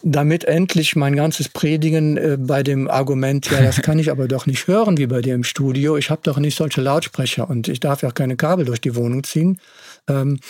[0.02, 4.46] damit endlich mein ganzes Predigen äh, bei dem Argument, ja, das kann ich aber doch
[4.46, 7.80] nicht hören wie bei dir im Studio, ich habe doch nicht solche Lautsprecher und ich
[7.80, 9.58] darf ja auch keine Kabel durch die Wohnung ziehen,
[10.08, 10.40] ähm,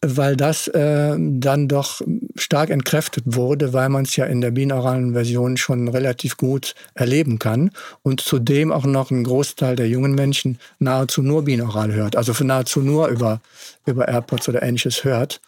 [0.00, 2.00] weil das äh, dann doch
[2.36, 7.40] stark entkräftet wurde, weil man es ja in der binauralen Version schon relativ gut erleben
[7.40, 7.70] kann
[8.02, 12.80] und zudem auch noch ein Großteil der jungen Menschen nahezu nur binaural hört, also nahezu
[12.80, 13.40] nur über,
[13.86, 15.40] über AirPods oder ähnliches hört.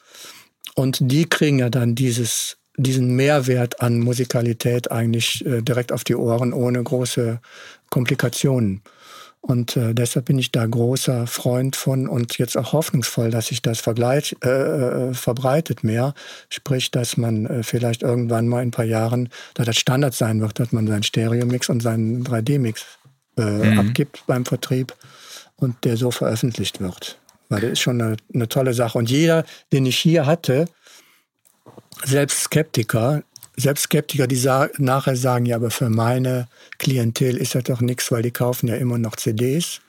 [0.74, 6.16] Und die kriegen ja dann dieses, diesen Mehrwert an Musikalität eigentlich äh, direkt auf die
[6.16, 7.41] Ohren ohne große
[7.91, 8.83] Komplikationen.
[9.43, 13.62] Und äh, deshalb bin ich da großer Freund von und jetzt auch hoffnungsvoll, dass sich
[13.62, 16.14] das vergleich, äh, äh, verbreitet mehr.
[16.51, 20.43] Sprich, dass man äh, vielleicht irgendwann mal in ein paar Jahren, da das Standard sein
[20.43, 22.85] wird, dass man seinen Stereo-Mix und seinen 3D-Mix
[23.39, 23.78] äh, mhm.
[23.78, 24.95] abgibt beim Vertrieb
[25.57, 27.18] und der so veröffentlicht wird.
[27.49, 28.99] Weil das ist schon eine, eine tolle Sache.
[28.99, 30.66] Und jeder, den ich hier hatte,
[32.05, 33.22] selbst Skeptiker,
[33.57, 36.48] selbst Skeptiker, die sa nachher sagen, ja, aber für meine
[36.78, 39.80] Klientel ist das doch nichts, weil die kaufen ja immer noch CDs.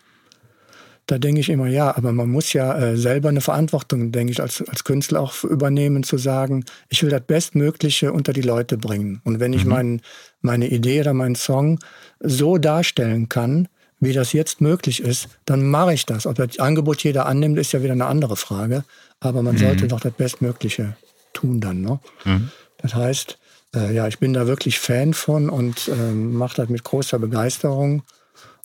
[1.07, 4.41] Da denke ich immer, ja, aber man muss ja äh, selber eine Verantwortung, denke ich,
[4.41, 9.20] als, als Künstler auch übernehmen, zu sagen, ich will das Bestmögliche unter die Leute bringen.
[9.24, 9.72] Und wenn ich mhm.
[9.72, 10.01] mein,
[10.41, 11.80] meine Idee oder meinen Song
[12.20, 13.68] so darstellen kann,
[13.99, 16.26] wie das jetzt möglich ist, dann mache ich das.
[16.26, 18.84] Ob das Angebot jeder annimmt, ist ja wieder eine andere Frage.
[19.20, 19.59] Aber man mhm.
[19.59, 20.95] sollte doch das Bestmögliche
[21.42, 21.82] tun dann.
[21.82, 22.00] Ne?
[22.26, 22.50] Mhm.
[22.78, 23.38] Das heißt,
[23.76, 28.04] äh, ja, ich bin da wirklich Fan von und äh, mache das mit großer Begeisterung.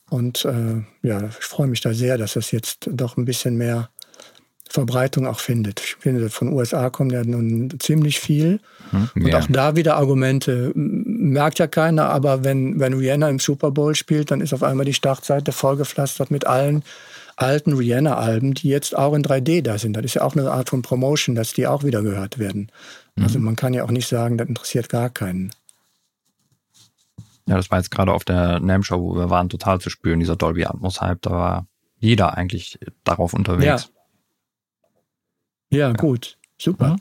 [0.09, 3.91] Und äh, ja, ich freue mich da sehr, dass das jetzt doch ein bisschen mehr
[4.69, 5.81] Verbreitung auch findet.
[5.81, 8.61] Ich finde, von USA kommt ja nun ziemlich viel.
[8.91, 10.73] Hm, und auch da wieder Argumente.
[10.75, 14.87] Merkt ja keiner, aber wenn, wenn Rihanna im Super Bowl spielt, dann ist auf einmal
[14.87, 16.83] die Startseite vollgepflastert mit allen
[17.37, 19.95] alten Rihanna-Alben, die jetzt auch in 3D da sind.
[19.95, 22.73] Das ist ja auch eine Art von Promotion, dass die auch wieder gehört werden.
[23.15, 23.25] Mhm.
[23.25, 25.51] Also man kann ja auch nicht sagen, das interessiert gar keinen.
[27.47, 30.37] Ja, das war jetzt gerade auf der NAM-Show, wo wir waren, total zu spüren, dieser
[30.37, 31.23] Dolby Atmos-Hype.
[31.23, 31.67] Da war
[31.99, 33.91] jeder eigentlich darauf unterwegs.
[35.71, 35.95] Ja, ja, ja.
[35.95, 36.39] gut.
[36.59, 36.95] Super.
[36.95, 36.97] Mhm.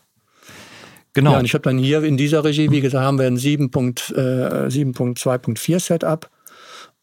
[1.14, 1.32] Genau.
[1.32, 5.76] Ja, und ich habe dann hier in dieser Regie, wie gesagt, haben wir ein 7.2.4
[5.76, 6.30] äh, Setup.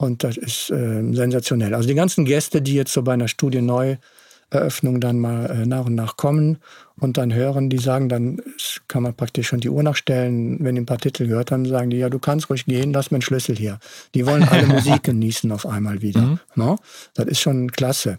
[0.03, 1.77] Und das ist äh, sensationell.
[1.77, 5.95] Also die ganzen Gäste, die jetzt so bei einer Studienneueröffnung dann mal äh, nach und
[5.95, 6.59] nach kommen
[6.99, 8.43] und dann hören, die sagen dann,
[8.89, 11.91] kann man praktisch schon die Uhr nachstellen, wenn die ein paar Titel gehört haben, sagen
[11.91, 13.79] die, ja, du kannst ruhig gehen, lass mir einen Schlüssel hier.
[14.17, 16.21] Die wollen alle Musik genießen auf einmal wieder.
[16.21, 16.41] Mhm.
[16.57, 16.79] No?
[17.15, 18.19] Das ist schon klasse.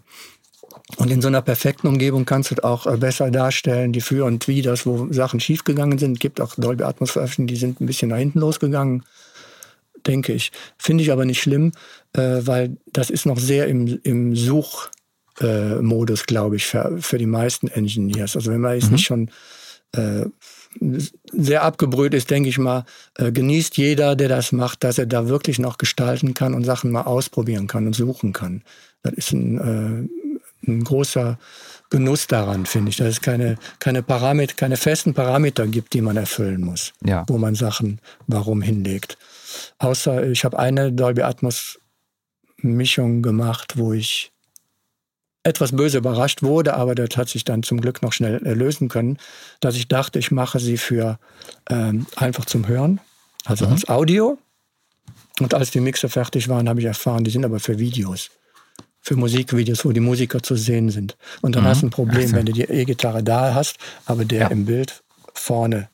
[0.96, 4.48] Und in so einer perfekten Umgebung kannst du auch äh, besser darstellen, die Für und
[4.48, 6.14] Widers, wo Sachen schiefgegangen sind.
[6.14, 9.02] Es gibt auch Dolby Atmos Veröffentlichungen, die sind ein bisschen nach hinten losgegangen
[10.06, 10.52] denke ich.
[10.78, 11.72] Finde ich aber nicht schlimm,
[12.12, 17.26] äh, weil das ist noch sehr im, im Suchmodus, äh, glaube ich, für, für die
[17.26, 18.36] meisten Engineers.
[18.36, 18.92] Also wenn man jetzt mhm.
[18.92, 19.30] nicht schon
[19.92, 20.26] äh,
[21.32, 22.84] sehr abgebrüht ist, denke ich mal,
[23.16, 26.90] äh, genießt jeder, der das macht, dass er da wirklich noch gestalten kann und Sachen
[26.90, 28.62] mal ausprobieren kann und suchen kann.
[29.02, 31.38] Das ist ein, äh, ein großer
[31.90, 36.16] Genuss daran, finde ich, dass es keine, keine Parameter, keine festen Parameter gibt, die man
[36.16, 37.24] erfüllen muss, ja.
[37.28, 39.16] wo man Sachen warum hinlegt.
[39.78, 41.78] Außer ich habe eine Dolby Atmos
[42.58, 44.32] Mischung gemacht, wo ich
[45.44, 49.18] etwas böse überrascht wurde, aber das hat sich dann zum Glück noch schnell lösen können,
[49.60, 51.18] dass ich dachte, ich mache sie für
[51.68, 53.00] ähm, einfach zum Hören,
[53.44, 53.72] also mhm.
[53.72, 54.38] als Audio.
[55.40, 58.30] Und als die Mixer fertig waren, habe ich erfahren, die sind aber für Videos.
[59.00, 61.18] Für Musikvideos, wo die Musiker zu sehen sind.
[61.42, 61.68] Und dann mhm.
[61.68, 62.36] hast du ein Problem, so.
[62.36, 63.76] wenn du die E-Gitarre da hast,
[64.06, 64.46] aber der ja.
[64.48, 65.02] im Bild
[65.34, 65.90] vorne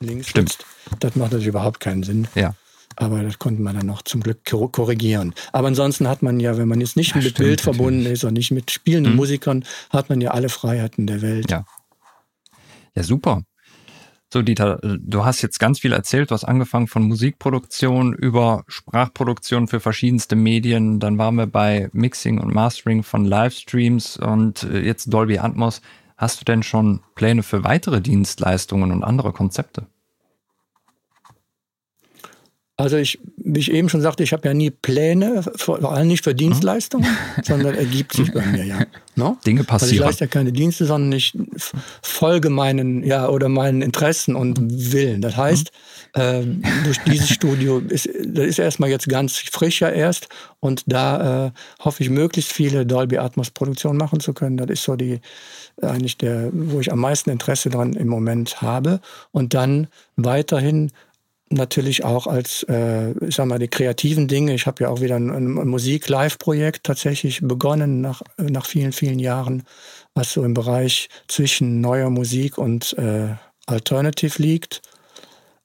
[0.00, 0.52] links Stimmt.
[0.52, 0.64] sitzt.
[1.00, 2.28] Das macht natürlich überhaupt keinen Sinn.
[2.34, 2.54] Ja.
[2.96, 5.34] Aber das konnte man dann noch zum Glück korrigieren.
[5.52, 8.20] Aber ansonsten hat man ja, wenn man jetzt nicht ja, mit stimmt, Bild verbunden natürlich.
[8.20, 9.18] ist und nicht mit spielenden mhm.
[9.18, 11.50] Musikern, hat man ja alle Freiheiten der Welt.
[11.50, 11.64] Ja.
[12.94, 13.42] Ja, super.
[14.32, 16.30] So, Dieter, du hast jetzt ganz viel erzählt.
[16.30, 20.98] Du hast angefangen von Musikproduktion über Sprachproduktion für verschiedenste Medien.
[20.98, 25.80] Dann waren wir bei Mixing und Mastering von Livestreams und äh, jetzt Dolby Atmos.
[26.16, 29.86] Hast du denn schon Pläne für weitere Dienstleistungen und andere Konzepte?
[32.78, 36.24] Also ich, wie ich eben schon sagte, ich habe ja nie Pläne, vor allem nicht
[36.24, 37.42] für Dienstleistungen, mhm.
[37.42, 38.80] sondern ergibt sich bei mir ja.
[39.14, 39.38] No?
[39.46, 39.92] Dinge passieren.
[39.92, 41.32] Also ich leiste ja keine Dienste, sondern ich
[42.02, 45.22] folge meinen, ja, oder meinen Interessen und Willen.
[45.22, 45.70] Das heißt,
[46.12, 46.42] äh,
[46.84, 50.28] durch dieses Studio ist, das ist erstmal jetzt ganz frisch ja erst
[50.60, 51.50] und da äh,
[51.80, 54.58] hoffe ich möglichst viele Dolby Atmos Produktionen machen zu können.
[54.58, 55.20] Das ist so die,
[55.80, 59.00] eigentlich der, wo ich am meisten Interesse dran im Moment habe.
[59.32, 60.90] Und dann weiterhin
[61.50, 64.54] natürlich auch als, äh, ich sag mal, die kreativen Dinge.
[64.54, 69.62] Ich habe ja auch wieder ein, ein Musik-Live-Projekt tatsächlich begonnen nach, nach vielen, vielen Jahren,
[70.14, 73.34] was so im Bereich zwischen neuer Musik und äh,
[73.66, 74.82] Alternative liegt.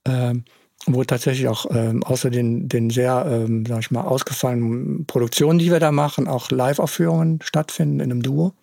[0.05, 0.45] Ähm,
[0.87, 5.71] wo tatsächlich auch ähm, außer den, den sehr, ähm, sag ich mal, ausgefallenen Produktionen, die
[5.71, 8.53] wir da machen, auch Live-Aufführungen stattfinden in einem Duo.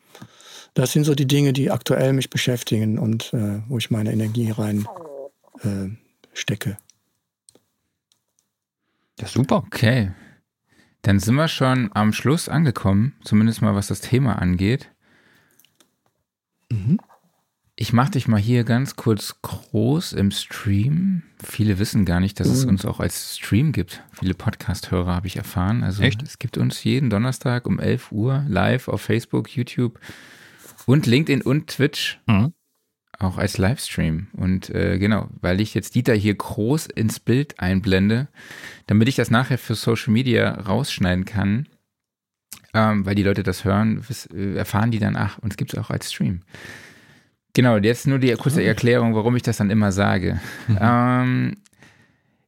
[0.74, 4.50] das sind so die Dinge, die aktuell mich beschäftigen und äh, wo ich meine Energie
[4.50, 4.88] rein
[5.62, 5.90] äh,
[6.32, 6.76] stecke.
[9.20, 9.64] Ja, super.
[9.66, 10.12] Okay.
[11.02, 14.90] Dann sind wir schon am Schluss angekommen, zumindest mal was das Thema angeht.
[16.70, 16.98] Mhm.
[17.80, 21.22] Ich mache dich mal hier ganz kurz groß im Stream.
[21.40, 22.70] Viele wissen gar nicht, dass es mhm.
[22.70, 24.02] uns auch als Stream gibt.
[24.12, 25.84] Viele Podcast-Hörer habe ich erfahren.
[25.84, 26.20] Also Echt?
[26.24, 30.00] es gibt uns jeden Donnerstag um 11 Uhr live auf Facebook, YouTube
[30.86, 32.20] und LinkedIn und Twitch.
[32.26, 32.52] Mhm.
[33.20, 34.28] Auch als Livestream.
[34.32, 38.28] Und äh, genau, weil ich jetzt Dieter hier groß ins Bild einblende,
[38.86, 41.66] damit ich das nachher für Social Media rausschneiden kann,
[42.74, 45.90] ähm, weil die Leute das hören, äh, erfahren die dann, ach, uns gibt es auch
[45.90, 46.42] als Stream.
[47.54, 50.40] Genau, jetzt nur die kurze Erklärung, warum ich das dann immer sage.
[50.68, 50.78] Mhm.
[50.80, 51.56] Ähm,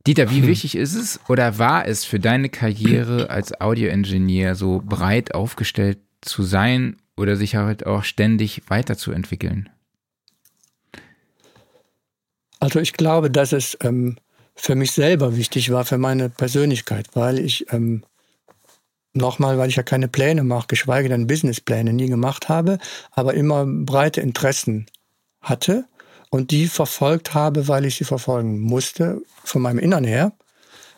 [0.07, 5.35] Dieter, wie wichtig ist es oder war es für deine Karriere als Audioingenieur so breit
[5.35, 9.69] aufgestellt zu sein oder sich halt auch ständig weiterzuentwickeln?
[12.61, 14.17] Also ich glaube, dass es ähm,
[14.55, 18.05] für mich selber wichtig war, für meine Persönlichkeit, weil ich ähm,
[19.15, 22.79] nochmal, weil ich ja keine Pläne mache, geschweige denn Businesspläne nie gemacht habe,
[23.13, 24.87] aber immer breite Interessen
[25.41, 25.87] hatte
[26.31, 30.33] und die verfolgt habe, weil ich sie verfolgen musste, von meinem Innern her.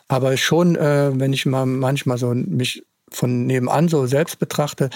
[0.09, 2.83] Aber schon, äh, wenn ich mal manchmal so mich
[3.13, 4.89] von nebenan so selbst betrachte,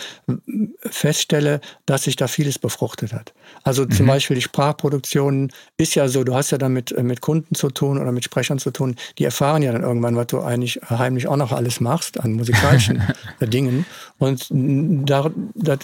[0.82, 3.34] feststelle, dass sich da vieles befruchtet hat.
[3.64, 3.92] Also mhm.
[3.92, 7.56] zum Beispiel die Sprachproduktion ist ja so, du hast ja dann mit, äh, mit Kunden
[7.56, 10.80] zu tun oder mit Sprechern zu tun, die erfahren ja dann irgendwann, was du eigentlich
[10.90, 13.02] heimlich auch noch alles machst an musikalischen
[13.42, 13.86] Dingen.
[14.18, 15.80] Und da, das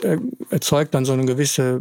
[0.50, 1.80] erzeugt dann so eine gewisse,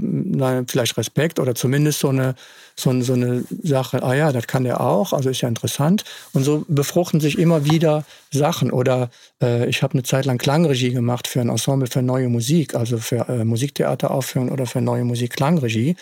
[0.68, 2.34] vielleicht Respekt oder zumindest so eine,
[2.76, 6.04] so, so eine Sache, ah ja, das kann der auch, also ist ja interessant.
[6.32, 8.70] Und so befruchten sich immer wieder Sachen.
[8.70, 9.10] Oder
[9.42, 12.98] äh, ich habe eine Zeit lang Klangregie gemacht für ein Ensemble für neue Musik, also
[12.98, 15.96] für äh, Musiktheateraufführungen oder für neue Musik Klangregie.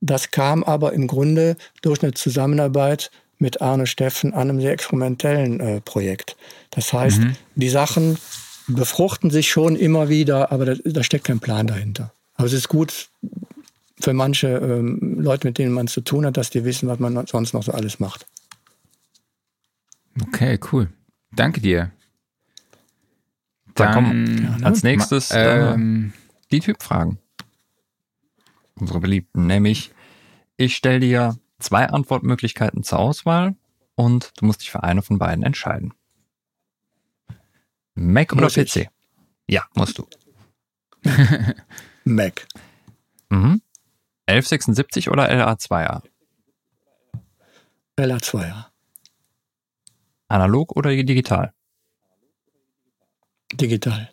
[0.00, 5.60] Das kam aber im Grunde durch eine Zusammenarbeit mit Arne Steffen an einem sehr experimentellen
[5.60, 6.36] äh, Projekt.
[6.70, 7.36] Das heißt, mhm.
[7.54, 8.18] die Sachen
[8.66, 12.12] befruchten sich schon immer wieder, aber da, da steckt kein Plan dahinter.
[12.36, 13.08] Aber es ist gut,
[14.04, 17.26] für manche ähm, Leute, mit denen man zu tun hat, dass die wissen, was man
[17.26, 18.26] sonst noch so alles macht.
[20.28, 20.90] Okay, cool.
[21.32, 21.90] Danke dir.
[23.74, 26.12] Dann, Dann komm, als nächstes ähm,
[26.52, 27.18] die Typfragen.
[28.76, 29.92] Unsere beliebten, nämlich
[30.56, 33.56] ich stelle dir zwei Antwortmöglichkeiten zur Auswahl
[33.94, 35.94] und du musst dich für eine von beiden entscheiden.
[37.94, 38.76] Mac oder muss PC?
[38.76, 38.88] Ich?
[39.48, 40.06] Ja, musst du.
[42.04, 42.46] Mac.
[43.30, 43.62] Mhm.
[44.26, 46.02] 1176 oder LA2A?
[47.96, 48.66] LA2A.
[50.28, 51.52] Analog oder digital?
[53.52, 54.10] Digital.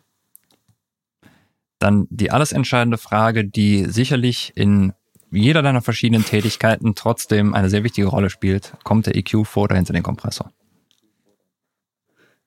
[1.78, 4.92] Dann die alles entscheidende Frage, die sicherlich in
[5.32, 8.74] jeder deiner verschiedenen Tätigkeiten trotzdem eine sehr wichtige Rolle spielt.
[8.84, 10.52] Kommt der EQ vor oder hinter den Kompressor?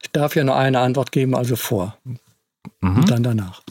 [0.01, 1.97] Ich darf ja nur eine Antwort geben, also vor.
[2.79, 2.97] Mhm.
[2.97, 3.63] Und dann danach.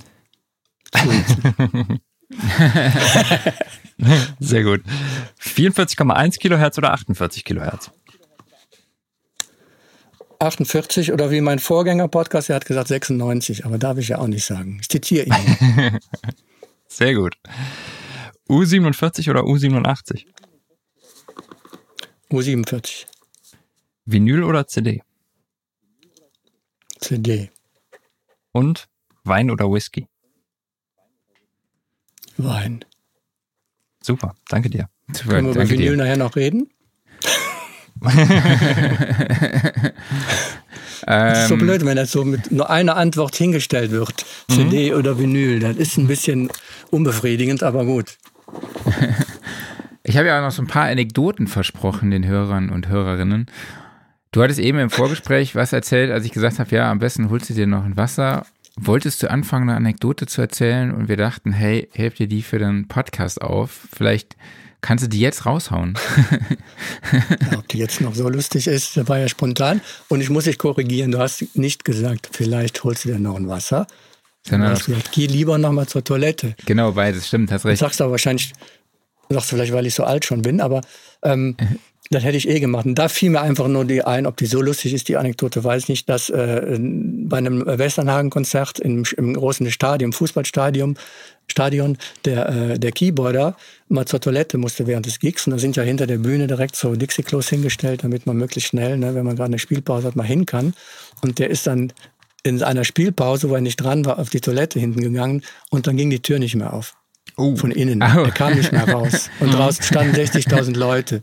[4.41, 4.83] Sehr gut.
[5.41, 7.91] 44,1 Kilohertz oder 48 Kilohertz?
[10.41, 14.45] 48 oder wie mein Vorgänger-Podcast, der hat gesagt 96, aber darf ich ja auch nicht
[14.45, 14.79] sagen.
[14.81, 15.35] Ich zitiere ihn.
[16.89, 17.37] Sehr gut.
[18.49, 20.27] U47 oder U87?
[22.31, 23.07] U47.
[24.05, 25.03] Vinyl oder CD?
[27.01, 27.51] CD.
[28.53, 28.89] Und
[29.25, 30.09] Wein oder Whisky?
[32.37, 32.85] Wein.
[34.03, 34.89] Super, danke dir.
[35.13, 35.97] Super, Können wir über Vinyl dir.
[35.97, 36.69] nachher noch reden?
[41.07, 41.61] das ist so ähm.
[41.61, 44.27] blöd, wenn das so mit nur einer Antwort hingestellt wird.
[44.51, 44.99] CD mhm.
[44.99, 45.61] oder Vinyl.
[45.61, 46.51] Das ist ein bisschen
[46.91, 48.19] unbefriedigend, aber gut.
[50.07, 53.47] Ich habe ja auch noch so ein paar Anekdoten versprochen den Hörern und Hörerinnen.
[54.33, 57.49] Du hattest eben im Vorgespräch was erzählt, als ich gesagt habe, ja, am besten holst
[57.49, 58.45] du dir noch ein Wasser
[58.77, 62.59] wolltest du anfangen, eine Anekdote zu erzählen und wir dachten, hey, helft dir die für
[62.59, 63.87] den Podcast auf.
[63.93, 64.37] Vielleicht
[64.81, 65.97] kannst du die jetzt raushauen.
[67.51, 69.81] ja, ob die jetzt noch so lustig ist, das war ja spontan.
[70.09, 73.49] Und ich muss dich korrigieren, du hast nicht gesagt, vielleicht holst du dir noch ein
[73.49, 73.87] Wasser.
[74.47, 76.55] Sondern du hast gesagt, geh lieber nochmal zur Toilette.
[76.67, 77.81] Genau, beides stimmt, hast recht.
[77.81, 78.53] Du sagst aber wahrscheinlich,
[79.31, 80.83] sagst du vielleicht, weil ich so alt schon bin, aber
[81.23, 81.57] ähm,
[82.11, 82.85] Das hätte ich eh gemacht.
[82.85, 85.65] Und da fiel mir einfach nur die ein, ob die so lustig ist, die Anekdote,
[85.65, 90.99] weiß ich nicht, dass äh, bei einem Westernhagen-Konzert im, im großen Stadion, Fußballstadion,
[91.47, 91.97] Stadion,
[92.27, 93.57] der, äh, der Keyboarder
[93.89, 95.47] mal zur Toilette musste während des Gigs.
[95.47, 98.99] Und da sind ja hinter der Bühne direkt so Dixie-Klos hingestellt, damit man möglichst schnell,
[98.99, 100.75] ne, wenn man gerade eine Spielpause hat, mal hin kann.
[101.23, 101.93] Und der ist dann
[102.43, 105.97] in einer Spielpause, wo er nicht dran war, auf die Toilette hinten gegangen und dann
[105.97, 106.95] ging die Tür nicht mehr auf.
[107.37, 107.57] Oh.
[107.57, 108.03] Von innen.
[108.03, 108.23] Oh.
[108.23, 109.29] Er kam nicht mehr raus.
[109.41, 111.21] Und draußen standen 60.000 Leute.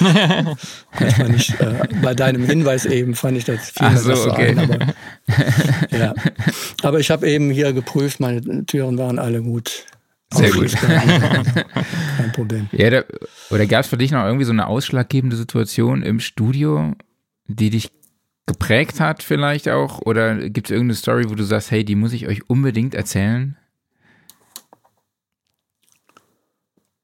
[1.30, 4.48] nicht, äh, bei deinem Hinweis eben fand ich das viel so, so okay.
[4.48, 4.94] ein, aber,
[5.90, 6.14] ja.
[6.82, 9.84] aber ich habe eben hier geprüft, meine Türen waren alle gut.
[10.32, 10.72] Sehr gut.
[10.72, 12.68] Kein Problem.
[12.72, 13.04] Ja, da,
[13.50, 16.94] oder gab es für dich noch irgendwie so eine ausschlaggebende Situation im Studio,
[17.46, 17.90] die dich
[18.46, 20.00] geprägt hat vielleicht auch?
[20.00, 23.56] Oder gibt es irgendeine Story, wo du sagst, hey, die muss ich euch unbedingt erzählen?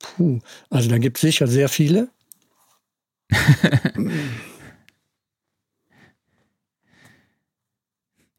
[0.01, 0.41] Puh,
[0.71, 2.09] also da gibt es sicher sehr viele.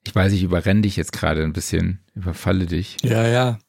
[0.03, 2.97] ich weiß, ich überrenne dich jetzt gerade ein bisschen, überfalle dich.
[3.03, 3.59] Ja, ja.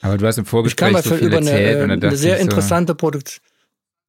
[0.00, 1.82] Aber du hast im Vorgespräch so viel über erzählt.
[1.82, 3.44] Eine, eine sehr interessante so Produktion.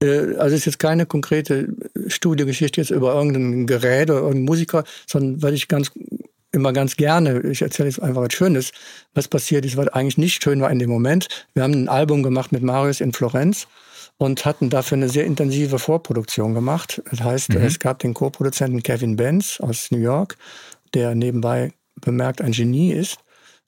[0.02, 1.70] Äh, also es ist jetzt keine konkrete
[2.08, 5.92] Studiogeschichte jetzt über irgendein Gerät oder irgendeinen Musiker, sondern weil ich ganz
[6.52, 8.72] immer ganz gerne, ich erzähle jetzt einfach was Schönes,
[9.14, 11.28] was passiert ist, was eigentlich nicht schön war in dem Moment.
[11.54, 13.68] Wir haben ein Album gemacht mit Marius in Florenz
[14.18, 17.02] und hatten dafür eine sehr intensive Vorproduktion gemacht.
[17.10, 17.62] Das heißt, mhm.
[17.62, 20.38] es gab den Co-Produzenten Kevin Benz aus New York,
[20.94, 23.18] der nebenbei bemerkt ein Genie ist,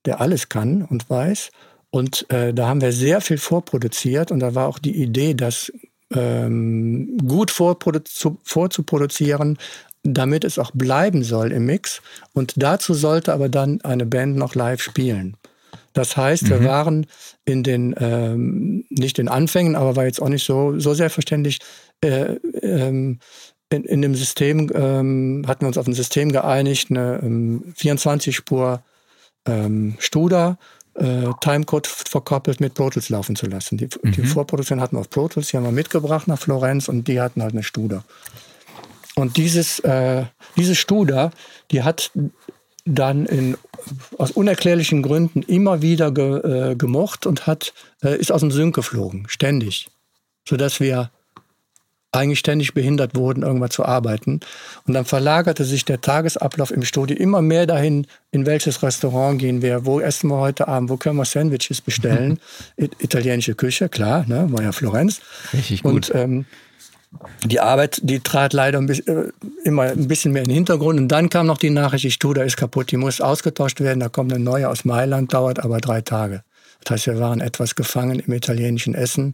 [0.05, 1.51] der alles kann und weiß.
[1.91, 5.71] Und äh, da haben wir sehr viel vorproduziert und da war auch die Idee, das
[6.13, 9.57] ähm, gut vorzuproduzieren,
[10.03, 12.01] damit es auch bleiben soll im Mix.
[12.33, 15.35] Und dazu sollte aber dann eine Band noch live spielen.
[15.93, 16.49] Das heißt, mhm.
[16.49, 17.05] wir waren
[17.45, 21.59] in den, ähm, nicht in Anfängen, aber war jetzt auch nicht so, so selbstverständlich,
[22.01, 23.19] äh, ähm,
[23.71, 28.81] in, in dem System, ähm, hatten wir uns auf ein System geeinigt, eine ähm, 24-Spur
[29.45, 30.57] ähm, Studer,
[30.95, 33.77] äh, Timecode verkoppelt mit Pro Tools laufen zu lassen.
[33.77, 34.11] Die, mhm.
[34.11, 37.21] die Vorproduktion hatten wir auf Pro Tools, die haben wir mitgebracht nach Florenz und die
[37.21, 38.03] hatten halt eine Studer.
[39.19, 40.23] Und dieses, äh,
[40.55, 41.31] diese Studer,
[41.71, 42.11] die hat
[42.85, 43.57] dann in,
[44.17, 48.75] aus unerklärlichen Gründen immer wieder ge, äh, gemocht und hat, äh, ist aus dem Sync
[48.75, 49.87] geflogen, ständig.
[50.47, 51.11] Sodass wir
[52.11, 54.39] eigentlich ständig behindert wurden, irgendwas zu arbeiten.
[54.87, 59.61] Und dann verlagerte sich der Tagesablauf im Studio immer mehr dahin, in welches Restaurant gehen
[59.61, 62.39] wir, wo essen wir heute Abend, wo können wir Sandwiches bestellen.
[62.77, 65.21] Italienische Küche, klar, ne, war ja Florenz.
[65.53, 66.09] Richtig gut.
[66.09, 66.45] Und ähm,
[67.43, 69.31] die Arbeit, die trat leider ein bisschen, äh,
[69.63, 70.99] immer ein bisschen mehr in den Hintergrund.
[70.99, 73.99] Und dann kam noch die Nachricht, die Studer ist kaputt, die muss ausgetauscht werden.
[73.99, 76.43] Da kommt eine neue aus Mailand, dauert aber drei Tage.
[76.83, 79.33] Das heißt, wir waren etwas gefangen im italienischen Essen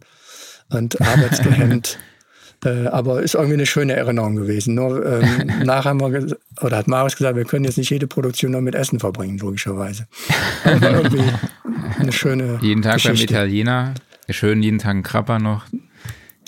[0.70, 1.98] und arbeitsgehemmt.
[2.64, 4.74] äh, aber ist irgendwie eine schöne Erinnerung gewesen.
[4.74, 8.52] Nur ähm, nachher haben wir, oder hat Marius gesagt, wir können jetzt nicht jede Produktion
[8.52, 10.08] nur mit Essen verbringen, logischerweise.
[10.64, 11.22] Aber irgendwie
[11.98, 13.26] eine schöne Jeden Tag Geschichte.
[13.26, 13.94] beim Italiener,
[14.30, 15.66] schön jeden Tag ein Krabber noch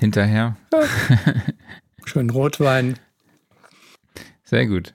[0.00, 0.56] hinterher.
[0.72, 0.80] Ja.
[2.04, 2.98] Schön Rotwein.
[4.44, 4.94] Sehr gut.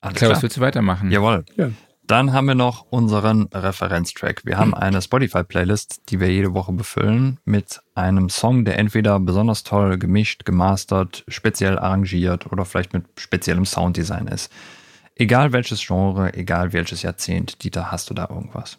[0.00, 1.10] Alles klar, was willst du weitermachen?
[1.10, 1.44] Jawohl.
[1.56, 1.70] Ja.
[2.06, 4.42] Dann haben wir noch unseren Referenztrack.
[4.44, 9.64] Wir haben eine Spotify-Playlist, die wir jede Woche befüllen mit einem Song, der entweder besonders
[9.64, 14.52] toll gemischt, gemastert, speziell arrangiert oder vielleicht mit speziellem Sounddesign ist.
[15.16, 18.78] Egal welches Genre, egal welches Jahrzehnt, Dieter, hast du da irgendwas?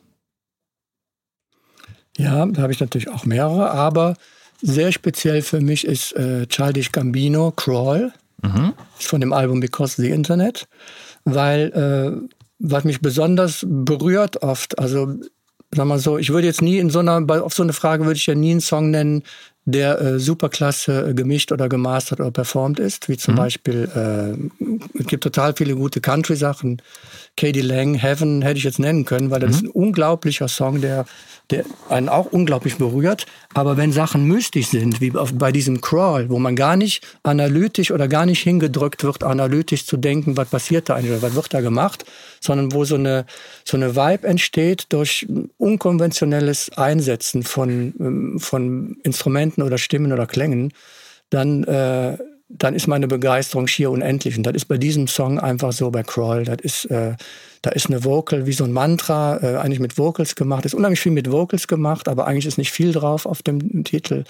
[2.17, 4.15] Ja, da habe ich natürlich auch mehrere, aber
[4.61, 8.73] sehr speziell für mich ist äh, Childish Gambino, Crawl, mhm.
[8.97, 10.67] von dem Album Because the Internet,
[11.25, 12.27] weil äh,
[12.59, 15.15] was mich besonders berührt oft, also
[15.75, 18.17] sag mal so, ich würde jetzt nie in so einer, auf so eine Frage würde
[18.17, 19.23] ich ja nie einen Song nennen,
[19.67, 23.37] der äh, superklasse äh, gemischt oder gemastert oder performt ist, wie zum mhm.
[23.37, 26.81] Beispiel, äh, es gibt total viele gute Country-Sachen.
[27.35, 29.55] Katie Lang, Heaven hätte ich jetzt nennen können, weil das mhm.
[29.55, 31.05] ist ein unglaublicher Song, der
[31.49, 33.25] der einen auch unglaublich berührt.
[33.53, 38.07] Aber wenn Sachen mystisch sind, wie bei diesem Crawl, wo man gar nicht analytisch oder
[38.07, 41.61] gar nicht hingedrückt wird, analytisch zu denken, was passiert da eigentlich oder was wird da
[41.61, 42.05] gemacht,
[42.41, 43.25] sondern wo so eine,
[43.63, 45.25] so eine Vibe entsteht durch
[45.57, 50.73] unkonventionelles Einsetzen von, ähm, von Instrumenten oder Stimmen oder Klängen,
[51.29, 52.17] dann, äh,
[52.49, 54.37] dann ist meine Begeisterung schier unendlich.
[54.37, 56.45] Und das ist bei diesem Song einfach so bei Crawl.
[56.45, 57.15] Das ist, äh,
[57.61, 60.65] da ist eine Vocal wie so ein Mantra, äh, eigentlich mit Vocals gemacht.
[60.65, 64.23] Ist unheimlich viel mit Vocals gemacht, aber eigentlich ist nicht viel drauf auf dem Titel.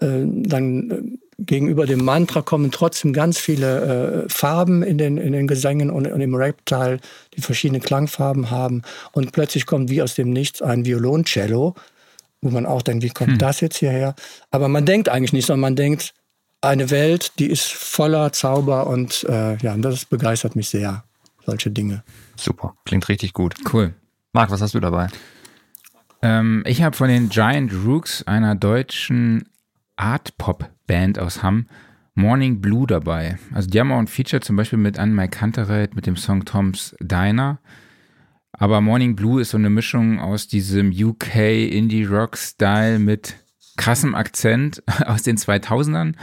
[0.00, 5.32] Äh, dann äh, gegenüber dem Mantra kommen trotzdem ganz viele äh, Farben in den, in
[5.32, 6.98] den Gesängen und, und im Rap-Teil,
[7.36, 8.82] die verschiedene Klangfarben haben.
[9.12, 11.74] Und plötzlich kommt wie aus dem Nichts ein Violoncello,
[12.40, 13.38] wo man auch denkt, wie kommt hm.
[13.38, 14.14] das jetzt hierher?
[14.50, 16.14] Aber man denkt eigentlich nicht, sondern man denkt,
[16.60, 21.04] eine Welt, die ist voller Zauber und äh, ja, das begeistert mich sehr,
[21.44, 22.02] solche Dinge.
[22.36, 23.54] Super, klingt richtig gut.
[23.72, 23.94] Cool.
[24.32, 25.08] Marc, was hast du dabei?
[26.20, 29.48] Ähm, ich habe von den Giant Rooks, einer deutschen
[29.96, 31.66] Art-Pop-Band aus Hamm,
[32.14, 33.38] Morning Blue dabei.
[33.54, 36.96] Also die haben auch ein Feature zum Beispiel mit Anne Kantereit mit dem Song Tom's
[37.00, 37.60] Diner.
[38.52, 43.36] Aber Morning Blue ist so eine Mischung aus diesem UK Indie Rock Style mit
[43.76, 46.14] krassem Akzent aus den 2000ern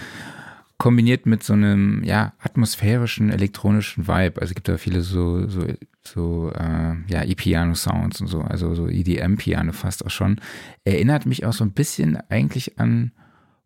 [0.78, 4.42] kombiniert mit so einem ja atmosphärischen elektronischen Vibe.
[4.42, 5.66] Also es gibt da viele so so
[6.04, 10.42] so äh, ja E-Piano Sounds und so, also so EDM Piano fast auch schon.
[10.84, 13.12] Erinnert mich auch so ein bisschen eigentlich an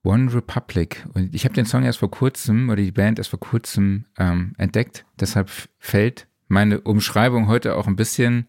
[0.04, 1.06] One Republic.
[1.14, 4.54] Und ich habe den Song erst vor kurzem oder die Band erst vor kurzem ähm,
[4.58, 5.06] entdeckt.
[5.20, 8.48] Deshalb fällt meine Umschreibung heute auch ein bisschen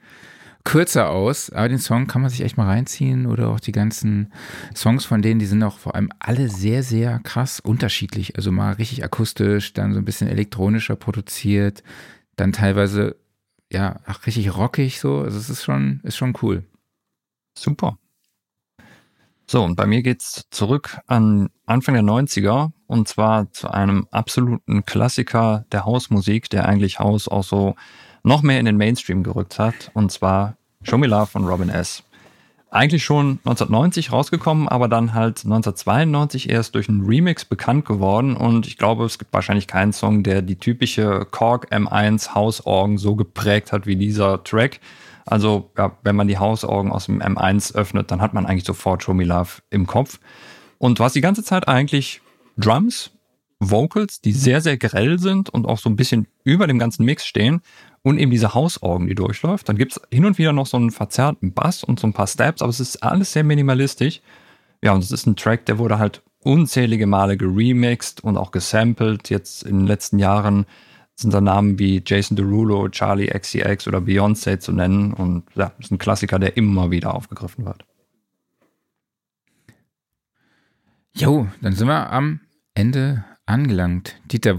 [0.64, 4.32] kürzer aus, aber den Song kann man sich echt mal reinziehen oder auch die ganzen
[4.74, 8.36] Songs von denen, die sind auch vor allem alle sehr, sehr krass unterschiedlich.
[8.36, 11.82] Also mal richtig akustisch, dann so ein bisschen elektronischer produziert,
[12.36, 13.16] dann teilweise
[13.72, 15.20] ja richtig rockig so.
[15.20, 16.64] Also es ist schon, ist schon cool.
[17.56, 17.99] Super.
[19.50, 24.86] So, und bei mir geht's zurück an Anfang der 90er und zwar zu einem absoluten
[24.86, 27.74] Klassiker der Hausmusik, der eigentlich Haus auch so
[28.22, 32.04] noch mehr in den Mainstream gerückt hat, und zwar Show Me Love von Robin S.
[32.70, 38.68] Eigentlich schon 1990 rausgekommen, aber dann halt 1992 erst durch einen Remix bekannt geworden und
[38.68, 43.72] ich glaube, es gibt wahrscheinlich keinen Song, der die typische Korg M1 Hausorgen so geprägt
[43.72, 44.78] hat wie dieser Track.
[45.26, 49.02] Also, ja, wenn man die Hausorgen aus dem M1 öffnet, dann hat man eigentlich sofort
[49.02, 50.18] Show Me Love im Kopf.
[50.78, 52.20] Und du hast die ganze Zeit eigentlich
[52.56, 53.12] Drums,
[53.60, 57.26] Vocals, die sehr, sehr grell sind und auch so ein bisschen über dem ganzen Mix
[57.26, 57.60] stehen
[58.02, 59.68] und eben diese Hausorgen, die durchläuft.
[59.68, 62.62] Dann gibt's hin und wieder noch so einen verzerrten Bass und so ein paar Steps,
[62.62, 64.22] aber es ist alles sehr minimalistisch.
[64.82, 69.28] Ja, und es ist ein Track, der wurde halt unzählige Male geremixed und auch gesampled.
[69.28, 70.64] Jetzt in den letzten Jahren
[71.20, 75.12] sind da Namen wie Jason Derulo, Charlie XCX oder Beyoncé zu nennen.
[75.12, 77.84] Und ja, ist ein Klassiker, der immer wieder aufgegriffen wird.
[81.14, 82.40] Jo, dann sind wir am
[82.74, 84.20] Ende angelangt.
[84.30, 84.58] Dieter,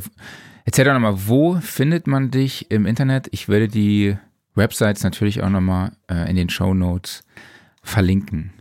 [0.65, 3.27] Erzähl doch nochmal, wo findet man dich im Internet?
[3.31, 4.15] Ich werde die
[4.55, 7.23] Websites natürlich auch nochmal äh, in den Show Notes
[7.83, 8.53] verlinken.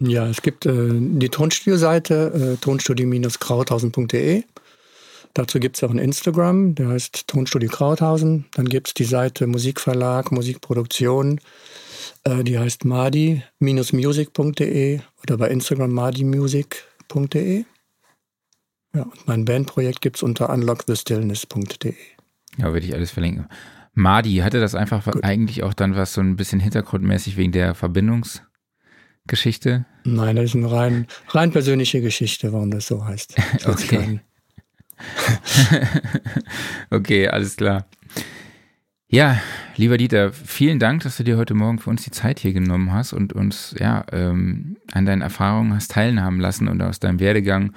[0.00, 4.44] Ja, es gibt äh, die Tonstudio-Seite, äh, tonstudio-krauthausen.de.
[5.34, 8.44] Dazu gibt es auch ein Instagram, der heißt Tonstudio Krauthausen.
[8.54, 11.40] Dann gibt es die Seite Musikverlag, Musikproduktion,
[12.22, 17.64] äh, die heißt madi-music.de oder bei Instagram madimusic.de.
[18.94, 21.94] Ja, und mein Bandprojekt gibt es unter unlockthestillness.de.
[22.58, 23.48] Ja, würde ich alles verlinken.
[23.92, 25.24] Madi, hatte das einfach Gut.
[25.24, 29.84] eigentlich auch dann was so ein bisschen hintergrundmäßig wegen der Verbindungsgeschichte?
[30.04, 33.34] Nein, das ist eine rein, rein persönliche Geschichte, warum das so heißt.
[33.66, 34.20] okay.
[36.90, 37.86] okay, alles klar.
[39.08, 39.40] Ja,
[39.76, 42.92] lieber Dieter, vielen Dank, dass du dir heute Morgen für uns die Zeit hier genommen
[42.92, 47.72] hast und uns ja ähm, an deinen Erfahrungen hast teilhaben lassen und aus deinem Werdegang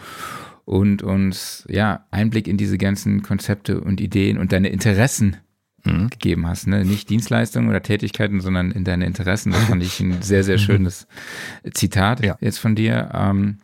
[0.65, 5.37] und uns ja Einblick in diese ganzen Konzepte und Ideen und deine Interessen
[5.85, 6.09] mhm.
[6.09, 6.67] gegeben hast.
[6.67, 6.83] Ne?
[6.83, 9.51] Nicht Dienstleistungen oder Tätigkeiten, sondern in deine Interessen.
[9.51, 11.07] Das fand ich ein sehr, sehr schönes
[11.73, 12.37] Zitat ja.
[12.41, 13.11] jetzt von dir.
[13.13, 13.57] Ähm,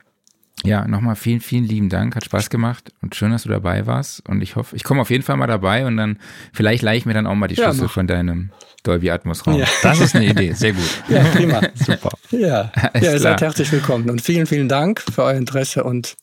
[0.64, 2.15] ja, nochmal vielen, vielen lieben Dank.
[2.15, 4.27] Hat Spaß gemacht und schön, dass du dabei warst.
[4.27, 6.18] Und ich hoffe, ich komme auf jeden Fall mal dabei und dann
[6.53, 8.52] vielleicht leihe ich mir dann auch mal die Schlüssel ja, von deinem
[8.84, 9.60] Dolby Atmos Raum.
[9.60, 9.68] Ja.
[9.81, 10.53] Das ist eine Idee.
[10.53, 10.90] Sehr gut.
[11.10, 11.61] Ja, prima.
[11.76, 12.11] Super.
[12.31, 16.15] Ja, ja ihr seid herzlich willkommen und vielen, vielen Dank für euer Interesse und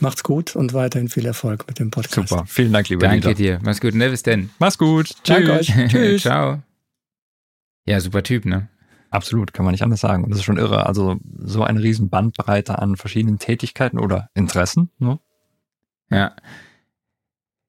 [0.00, 2.28] Macht's gut und weiterhin viel Erfolg mit dem Podcast.
[2.28, 2.44] Super.
[2.46, 3.34] Vielen Dank, lieber Danke Dieter.
[3.34, 3.60] dir.
[3.62, 3.94] Mach's gut.
[3.94, 4.50] Ne, bis denn.
[4.58, 5.10] Mach's gut.
[5.24, 5.66] Tschüss.
[5.66, 6.22] Tschüss.
[6.24, 6.62] Ciao.
[7.86, 8.68] Ja, super Typ, ne?
[9.10, 10.24] Absolut, kann man nicht anders sagen.
[10.24, 10.86] Und das ist schon irre.
[10.86, 14.90] Also so eine riesen Bandbreite an verschiedenen Tätigkeiten oder Interessen.
[14.98, 15.18] Ne?
[16.10, 16.36] Ja.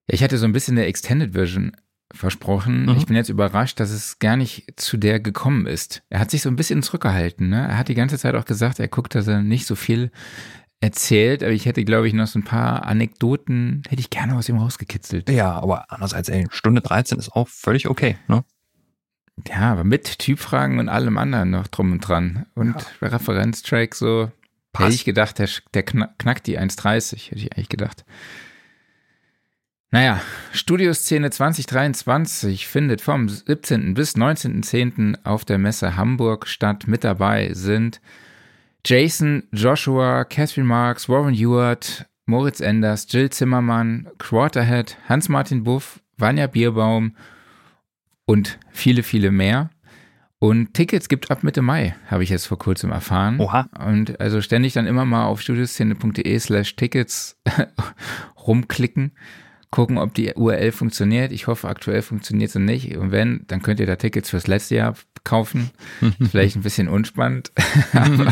[0.08, 1.74] Ich hatte so ein bisschen eine Extended Version
[2.12, 2.84] versprochen.
[2.84, 2.98] Mhm.
[2.98, 6.02] Ich bin jetzt überrascht, dass es gar nicht zu der gekommen ist.
[6.10, 7.50] Er hat sich so ein bisschen zurückgehalten.
[7.50, 7.68] Ne?
[7.68, 10.12] Er hat die ganze Zeit auch gesagt, er guckt, dass er nicht so viel
[10.82, 14.48] erzählt, aber ich hätte, glaube ich, noch so ein paar Anekdoten, hätte ich gerne aus
[14.48, 15.30] ihm rausgekitzelt.
[15.30, 18.44] Ja, aber andererseits, ey, Stunde 13 ist auch völlig okay, ne?
[19.48, 22.46] Ja, aber mit Typfragen und allem anderen noch drum und dran.
[22.56, 23.08] Und ja.
[23.08, 24.32] Referenztrack so,
[24.72, 24.86] Passt.
[24.86, 28.06] hätte ich gedacht, der, der knackt die 1,30, hätte ich eigentlich gedacht.
[29.92, 30.22] Naja,
[30.52, 33.96] Studioszene 2023 findet vom 17.
[33.96, 35.18] bis 19.10.
[35.24, 36.88] auf der Messe Hamburg statt.
[36.88, 38.00] Mit dabei sind
[38.86, 47.16] Jason, Joshua, Catherine Marks, Warren Ewart, Moritz Enders, Jill Zimmermann, Quarterhead, Hans-Martin Buff, Vanja Bierbaum
[48.30, 49.72] und viele, viele mehr.
[50.38, 53.40] Und Tickets gibt ab Mitte Mai, habe ich jetzt vor kurzem erfahren.
[53.40, 53.68] Oha.
[53.84, 57.38] Und also ständig dann immer mal auf studioszene.de slash Tickets
[58.46, 59.14] rumklicken
[59.72, 61.32] gucken, ob die URL funktioniert.
[61.32, 62.98] Ich hoffe, aktuell funktioniert sie nicht.
[62.98, 65.72] Und wenn, dann könnt ihr da Tickets fürs letzte Jahr kaufen.
[66.32, 67.52] Vielleicht ein bisschen unspannend.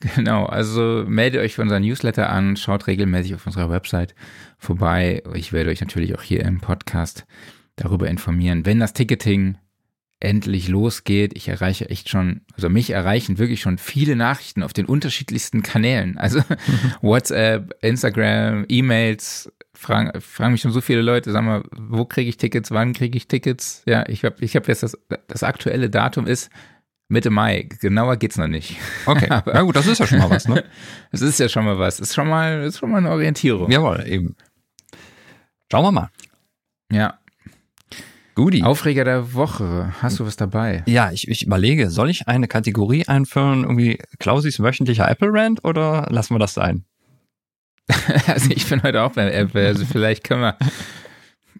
[0.00, 4.14] genau, also meldet euch für unseren Newsletter an, schaut regelmäßig auf unserer Website
[4.58, 5.22] vorbei.
[5.34, 7.26] Ich werde euch natürlich auch hier im Podcast
[7.82, 8.64] darüber informieren.
[8.66, 9.56] Wenn das Ticketing
[10.22, 11.36] endlich losgeht.
[11.36, 16.16] Ich erreiche echt schon, also mich erreichen wirklich schon viele Nachrichten auf den unterschiedlichsten Kanälen.
[16.16, 16.92] Also mhm.
[17.02, 22.36] WhatsApp, Instagram, E-Mails, fragen, fragen mich schon so viele Leute, sag mal, wo kriege ich
[22.36, 23.82] Tickets, wann kriege ich Tickets?
[23.84, 24.96] Ja, ich habe ich hab jetzt das,
[25.26, 26.50] das aktuelle Datum ist
[27.08, 27.68] Mitte Mai.
[27.80, 28.76] Genauer geht's noch nicht.
[29.06, 29.26] Okay.
[29.30, 30.64] Aber, Na gut, das ist ja schon mal was, ne?
[31.10, 31.98] Das ist ja schon mal was.
[31.98, 33.70] Ist schon mal, ist schon mal eine Orientierung.
[33.70, 34.36] Jawohl, eben.
[35.70, 36.10] Schauen wir mal.
[36.92, 37.18] Ja.
[38.34, 38.62] Guti.
[38.62, 39.92] Aufreger der Woche.
[40.00, 40.82] Hast du was dabei?
[40.86, 46.06] Ja, ich, ich überlege, soll ich eine Kategorie einführen, irgendwie Klausis wöchentlicher Apple Rant oder
[46.10, 46.84] lassen wir das sein?
[48.26, 50.56] also ich bin heute auch beim Apple, also vielleicht können wir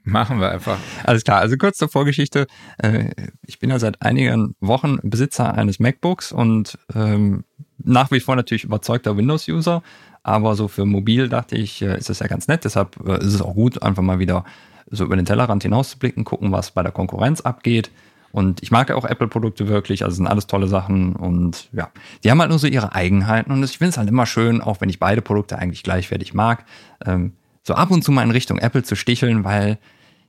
[0.04, 0.78] Machen wir einfach.
[1.04, 2.46] Alles klar, also kurz zur Vorgeschichte.
[2.78, 3.10] Äh,
[3.46, 7.44] ich bin ja seit einigen Wochen Besitzer eines MacBooks und ähm,
[7.78, 9.82] nach wie vor natürlich überzeugter Windows-User,
[10.24, 13.34] aber so für mobil dachte ich, äh, ist es ja ganz nett, deshalb äh, ist
[13.34, 14.44] es auch gut, einfach mal wieder
[14.92, 17.90] so über den Tellerrand hinauszublicken, gucken, was bei der Konkurrenz abgeht.
[18.30, 21.90] Und ich mag ja auch Apple-Produkte wirklich, also sind alles tolle Sachen und ja,
[22.24, 24.80] die haben halt nur so ihre Eigenheiten und ich finde es halt immer schön, auch
[24.80, 26.64] wenn ich beide Produkte eigentlich gleichwertig mag,
[27.04, 27.32] ähm,
[27.62, 29.78] so ab und zu mal in Richtung Apple zu sticheln, weil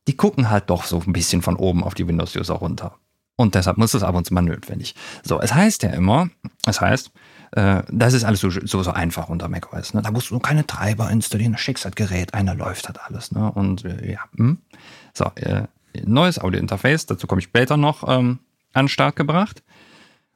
[0.08, 2.98] die gucken halt doch so ein bisschen von oben auf die Windows-User runter.
[3.38, 4.96] Und deshalb muss es ab und zu mal notwendig.
[5.24, 6.30] So, es heißt ja immer,
[6.68, 7.12] es heißt,
[7.56, 9.94] äh, das ist alles so, so, so einfach unter macOS.
[9.94, 10.02] Ne?
[10.02, 13.32] Da musst du keine Treiber installieren, schickst das Gerät, einer läuft halt alles.
[13.32, 13.52] Ne?
[13.52, 14.58] Und äh, ja, hm.
[15.14, 15.64] so, äh,
[16.04, 18.40] neues Audio-Interface, dazu komme ich später noch ähm,
[18.74, 19.62] an den Start gebracht.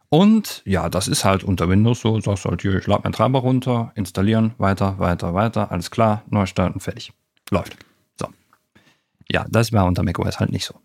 [0.09, 3.39] Und ja, das ist halt unter Windows so, sagst halt hier, ich lade meinen Treiber
[3.39, 7.11] runter, installieren, weiter, weiter, weiter, alles klar, neu starten, fertig.
[7.49, 7.77] Läuft.
[8.19, 8.27] So.
[9.29, 10.75] Ja, das war unter macOS halt nicht so.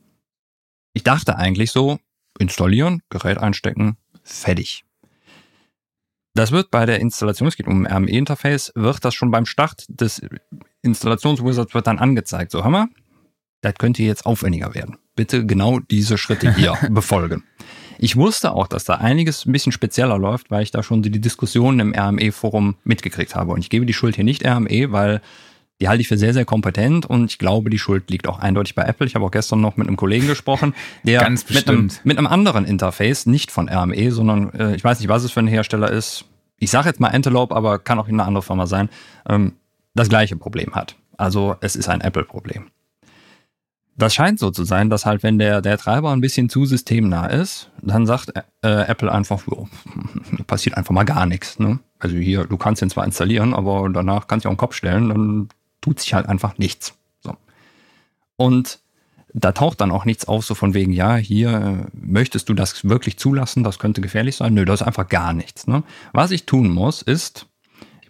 [0.94, 1.98] Ich dachte eigentlich so,
[2.38, 4.84] installieren, Gerät einstecken, fertig.
[6.34, 9.84] Das wird bei der Installation, es geht um ein RME-Interface, wird das schon beim Start
[9.88, 10.22] des
[10.80, 12.50] Installationswizards wird dann angezeigt.
[12.52, 12.88] So, Hammer,
[13.60, 14.96] das könnte jetzt aufwendiger werden.
[15.14, 17.44] Bitte genau diese Schritte hier befolgen.
[17.98, 21.20] Ich wusste auch, dass da einiges ein bisschen spezieller läuft, weil ich da schon die
[21.20, 23.52] Diskussionen im RME-Forum mitgekriegt habe.
[23.52, 25.20] Und ich gebe die Schuld hier nicht RME, weil
[25.82, 28.76] die halte ich für sehr, sehr kompetent und ich glaube, die Schuld liegt auch eindeutig
[28.76, 29.04] bei Apple.
[29.04, 32.64] Ich habe auch gestern noch mit einem Kollegen gesprochen, der mit einem, mit einem anderen
[32.64, 36.24] Interface, nicht von RME, sondern äh, ich weiß nicht, was es für ein Hersteller ist.
[36.60, 38.90] Ich sage jetzt mal Antelope, aber kann auch eine andere Firma sein,
[39.28, 39.54] ähm,
[39.94, 40.94] das gleiche Problem hat.
[41.16, 42.70] Also es ist ein Apple-Problem.
[43.96, 47.26] Das scheint so zu sein, dass halt, wenn der, der Treiber ein bisschen zu systemnah
[47.26, 49.66] ist, dann sagt äh, Apple einfach, oh,
[50.46, 51.58] passiert einfach mal gar nichts.
[51.58, 51.80] Ne?
[51.98, 55.08] Also hier, du kannst ihn zwar installieren, aber danach kannst du auch einen Kopf stellen,
[55.08, 55.48] dann
[55.82, 56.94] tut sich halt einfach nichts.
[57.20, 57.36] So.
[58.36, 58.78] Und
[59.34, 62.88] da taucht dann auch nichts auf, so von wegen, ja, hier äh, möchtest du das
[62.88, 64.54] wirklich zulassen, das könnte gefährlich sein.
[64.54, 65.66] Nö, das ist einfach gar nichts.
[65.66, 65.82] Ne?
[66.14, 67.46] Was ich tun muss, ist,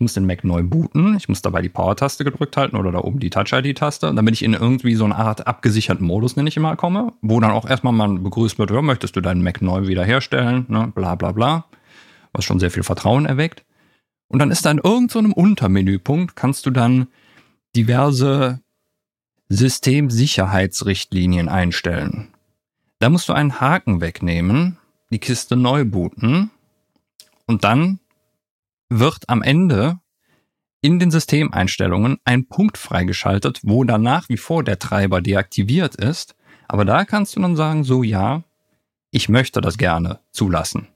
[0.03, 1.17] muss den Mac neu booten.
[1.17, 4.53] Ich muss dabei die Power-Taste gedrückt halten oder da oben die Touch-ID-Taste, damit ich in
[4.53, 8.19] irgendwie so eine Art abgesicherten Modus, nenne ich immer, komme, wo dann auch erstmal mal
[8.19, 11.65] begrüßt wird, ja, möchtest du deinen Mac neu wiederherstellen, ne, bla bla bla,
[12.33, 13.65] was schon sehr viel Vertrauen erweckt.
[14.29, 17.07] Und dann ist da in irgendeinem so Untermenüpunkt, kannst du dann
[17.75, 18.61] diverse
[19.49, 22.35] Systemsicherheitsrichtlinien einstellen.
[22.99, 24.79] Da musst du einen Haken wegnehmen,
[25.11, 26.51] die Kiste neu booten
[27.47, 28.01] und dann
[28.89, 29.99] wird am Ende
[30.81, 36.35] in den Systemeinstellungen ein Punkt freigeschaltet, wo dann nach wie vor der Treiber deaktiviert ist.
[36.69, 38.43] Aber da kannst du dann sagen, so ja,
[39.11, 40.89] ich möchte das gerne zulassen.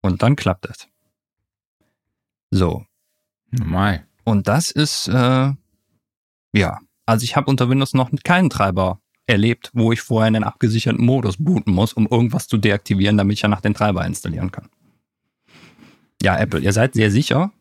[0.00, 0.88] Und dann klappt es.
[2.50, 2.84] So.
[3.50, 4.06] Normal.
[4.24, 5.52] Und das ist, äh,
[6.52, 10.44] ja, also ich habe unter Windows noch keinen Treiber erlebt, wo ich vorher in den
[10.44, 14.50] abgesicherten Modus booten muss, um irgendwas zu deaktivieren, damit ich ja nach den Treiber installieren
[14.50, 14.68] kann.
[16.22, 17.52] Ja, Apple, ihr seid sehr sicher,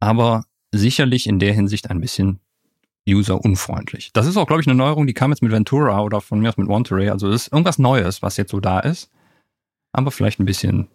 [0.00, 2.40] aber sicherlich in der Hinsicht ein bisschen
[3.08, 4.12] user-unfreundlich.
[4.12, 6.48] Das ist auch, glaube ich, eine Neuerung, die kam jetzt mit Ventura oder von mir
[6.48, 7.10] aus mit Monterey.
[7.10, 9.10] Also es ist irgendwas Neues, was jetzt so da ist,
[9.92, 10.88] aber vielleicht ein bisschen.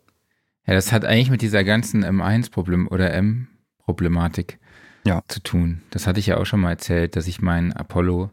[0.65, 4.59] Ja, das hat eigentlich mit dieser ganzen M1-Problem oder M-Problematik
[5.09, 5.23] ja.
[5.27, 5.81] zu tun.
[5.91, 8.31] Das hatte ich ja auch schon mal erzählt, dass ich meinen Apollo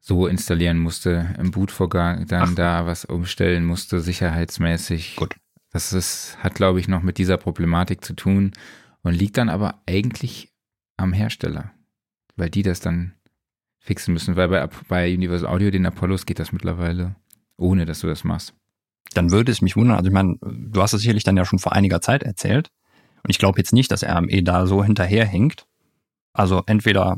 [0.00, 2.54] so installieren musste im Bootvorgang, dann Ach.
[2.54, 5.16] da was umstellen musste, sicherheitsmäßig.
[5.16, 5.36] Gut.
[5.72, 8.52] Das ist, hat, glaube ich, noch mit dieser Problematik zu tun
[9.02, 10.52] und liegt dann aber eigentlich
[10.96, 11.70] am Hersteller,
[12.36, 13.14] weil die das dann
[13.78, 17.14] fixen müssen, weil bei, bei Universal Audio, den Apollos, geht das mittlerweile,
[17.56, 18.54] ohne dass du das machst.
[19.14, 21.58] Dann würde es mich wundern, also ich meine, du hast es sicherlich dann ja schon
[21.58, 22.70] vor einiger Zeit erzählt
[23.22, 25.66] und ich glaube jetzt nicht, dass RME da so hinterherhinkt.
[26.32, 27.16] Also entweder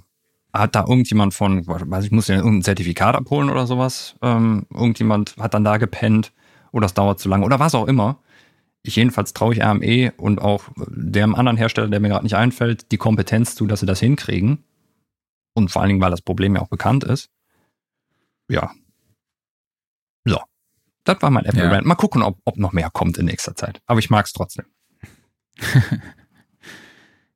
[0.52, 5.36] hat da irgendjemand von, weiß ich, muss ja irgendein Zertifikat abholen oder sowas, ähm, irgendjemand
[5.38, 6.32] hat dann da gepennt
[6.72, 8.18] oder es dauert zu lange oder was auch immer
[8.82, 12.90] ich jedenfalls traue ich RME und auch dem anderen Hersteller, der mir gerade nicht einfällt,
[12.90, 14.64] die Kompetenz zu, dass sie das hinkriegen.
[15.54, 17.30] Und vor allen Dingen, weil das Problem ja auch bekannt ist.
[18.48, 18.72] ja.
[20.24, 20.40] So.
[21.04, 21.70] Das war mein Apple Ja.
[21.70, 21.86] Rant.
[21.86, 23.82] Mal gucken, ob, ob noch mehr kommt in nächster Zeit.
[23.86, 24.66] Aber ich mag's trotzdem.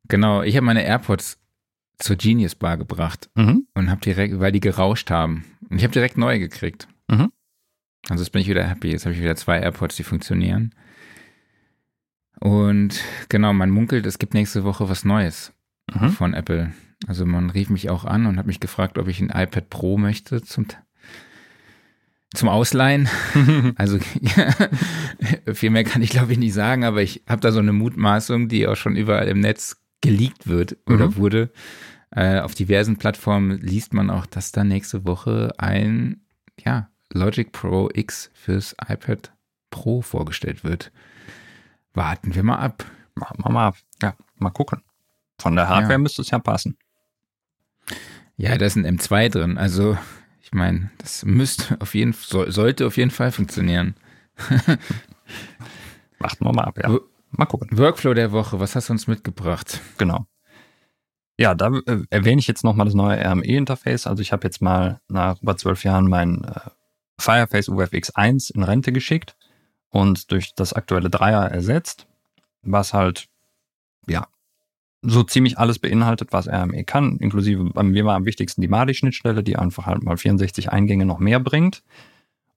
[0.09, 1.37] Genau, ich habe meine AirPods
[1.99, 3.67] zur Genius Bar gebracht Mhm.
[3.73, 5.45] und habe direkt, weil die gerauscht haben.
[5.69, 6.87] Und ich habe direkt neue gekriegt.
[7.09, 7.31] Mhm.
[8.09, 8.89] Also jetzt bin ich wieder happy.
[8.91, 10.73] Jetzt habe ich wieder zwei AirPods, die funktionieren.
[12.39, 15.53] Und genau, man munkelt, es gibt nächste Woche was Neues
[15.93, 16.09] Mhm.
[16.09, 16.71] von Apple.
[17.07, 19.97] Also man rief mich auch an und hat mich gefragt, ob ich ein iPad Pro
[19.97, 20.65] möchte zum,
[22.33, 23.07] zum Ausleihen.
[23.75, 23.99] Also
[25.53, 28.47] viel mehr kann ich glaube ich nicht sagen, aber ich habe da so eine Mutmaßung,
[28.49, 31.15] die auch schon überall im Netz geleakt wird oder Mhm.
[31.17, 31.51] wurde.
[32.11, 36.21] Äh, auf diversen Plattformen liest man auch, dass da nächste Woche ein
[36.63, 39.31] ja, Logic Pro X fürs iPad
[39.69, 40.91] Pro vorgestellt wird.
[41.93, 42.85] Warten wir mal ab.
[43.15, 44.81] Machen wir mal, ja, mal gucken.
[45.39, 45.97] Von der Hardware Ja.
[45.97, 46.77] müsste es ja passen.
[48.37, 49.57] Ja, da ist ein M2 drin.
[49.57, 49.97] Also,
[50.41, 53.95] ich meine, das müsste auf jeden soll, sollte auf jeden Fall funktionieren.
[56.19, 56.89] Warten wir mal ab, ja.
[56.91, 57.77] Wo- Mal gucken.
[57.77, 59.81] Workflow der Woche, was hast du uns mitgebracht?
[59.97, 60.25] Genau.
[61.39, 64.07] Ja, da äh, erwähne ich jetzt nochmal das neue RME-Interface.
[64.07, 66.69] Also ich habe jetzt mal nach über zwölf Jahren mein äh,
[67.19, 69.35] Fireface UFX 1 in Rente geschickt
[69.89, 72.07] und durch das aktuelle Dreier ersetzt,
[72.63, 73.27] was halt,
[74.07, 74.27] ja,
[75.03, 79.43] so ziemlich alles beinhaltet, was RME kann, inklusive bei mir war am wichtigsten die MADI-Schnittstelle,
[79.43, 81.83] die einfach halt mal 64 Eingänge noch mehr bringt.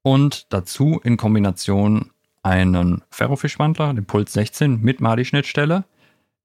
[0.03, 2.11] Und dazu in Kombination
[2.43, 5.85] einen Ferrofischwandler, den Puls 16 mit MADI-Schnittstelle,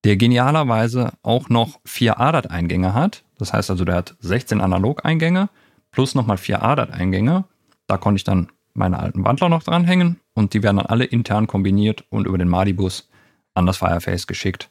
[0.03, 3.23] der genialerweise auch noch vier ADAT-Eingänge hat.
[3.37, 5.49] Das heißt also, der hat 16 Analog-Eingänge
[5.91, 7.45] plus nochmal vier ADAT-Eingänge.
[7.87, 11.47] Da konnte ich dann meine alten Wandler noch dranhängen und die werden dann alle intern
[11.47, 13.09] kombiniert und über den MADI-Bus
[13.53, 14.69] an das Fireface geschickt.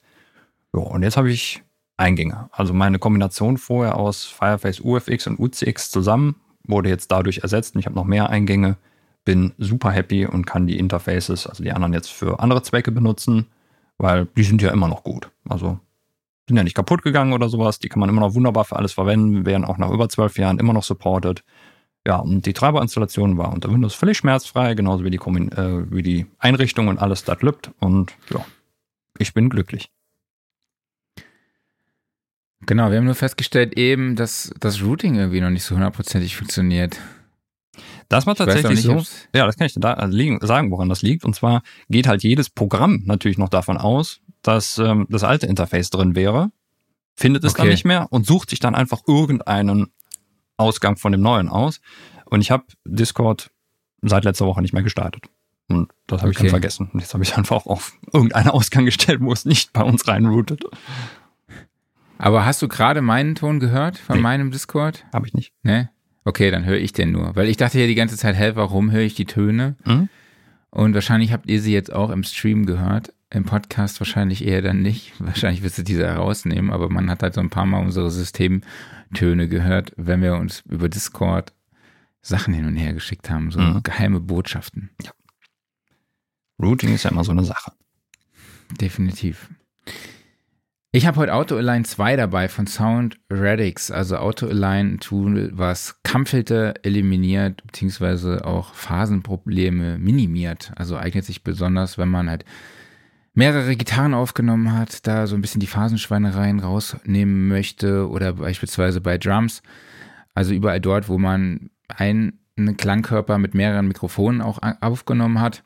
[0.75, 1.63] Ja, und jetzt habe ich
[1.97, 2.49] Eingänge.
[2.53, 6.37] Also meine Kombination vorher aus Fireface UFX und UCX zusammen
[6.67, 8.77] wurde jetzt dadurch ersetzt und ich habe noch mehr Eingänge.
[9.25, 13.47] Bin super happy und kann die Interfaces, also die anderen jetzt für andere Zwecke benutzen,
[13.97, 15.31] weil die sind ja immer noch gut.
[15.49, 15.79] Also
[16.47, 17.79] sind ja nicht kaputt gegangen oder sowas.
[17.79, 20.59] Die kann man immer noch wunderbar für alles verwenden, werden auch nach über zwölf Jahren
[20.59, 21.43] immer noch supported.
[22.07, 26.27] Ja, und die Treiberinstallation war unter Windows völlig schmerzfrei, genauso wie die, äh, wie die
[26.39, 27.71] Einrichtung und alles, das lübt.
[27.81, 28.45] Und ja,
[29.19, 29.91] ich bin glücklich.
[32.67, 36.99] Genau, wir haben nur festgestellt eben, dass das Routing irgendwie noch nicht so hundertprozentig funktioniert.
[38.09, 39.17] Das war tatsächlich nicht, so.
[39.35, 40.09] Ja, das kann ich dir da
[40.47, 41.25] sagen, woran das liegt.
[41.25, 45.91] Und zwar geht halt jedes Programm natürlich noch davon aus, dass ähm, das alte Interface
[45.91, 46.51] drin wäre,
[47.17, 47.73] findet es dann Okay.
[47.73, 49.89] nicht mehr und sucht sich dann einfach irgendeinen
[50.57, 51.81] Ausgang von dem neuen aus.
[52.27, 53.51] Und ich habe Discord
[54.03, 55.25] seit letzter Woche nicht mehr gestartet.
[55.69, 56.51] Und das habe ich dann Okay.
[56.51, 56.91] vergessen.
[56.93, 60.63] Und jetzt habe ich einfach auf irgendeinen Ausgang gestellt, wo es nicht bei uns reinroutet.
[62.19, 64.23] Aber hast du gerade meinen Ton gehört von Nee.
[64.23, 65.05] meinem Discord?
[65.13, 65.53] Habe ich nicht.
[65.63, 65.91] Ne?
[66.25, 67.37] Okay, dann höre ich den nur.
[67.37, 69.77] Weil ich dachte ja die ganze Zeit, hä, warum höre ich die Töne?
[69.85, 70.09] Mhm.
[70.71, 73.13] Und wahrscheinlich habt ihr sie jetzt auch im Stream gehört.
[73.31, 75.13] Im Podcast wahrscheinlich eher dann nicht.
[75.19, 79.49] Wahrscheinlich wirst du diese herausnehmen, aber man hat halt so ein paar Mal unsere Systemtöne
[79.49, 81.53] gehört, wenn wir uns über Discord
[82.23, 83.83] Sachen hin und her geschickt haben, so Mhm.
[83.83, 84.91] geheime Botschaften.
[86.63, 87.73] Routing ist ja immer so eine Sache.
[88.81, 89.51] Definitiv.
[90.97, 96.01] Ich habe heute Auto Align 2 dabei von Sound Radix, also Auto Align Tool, was
[96.05, 100.71] Kammfilter eliminiert, beziehungsweise auch Phasenprobleme minimiert.
[100.77, 102.45] Also eignet sich besonders, wenn man halt
[103.33, 109.19] mehrere Gitarren aufgenommen hat, da so ein bisschen die Phasenschweinereien rausnehmen möchte oder beispielsweise bei
[109.19, 109.65] Drums.
[110.33, 112.39] Also überall dort, wo man einen
[112.77, 115.65] Klangkörper mit mehreren Mikrofonen auch aufgenommen hat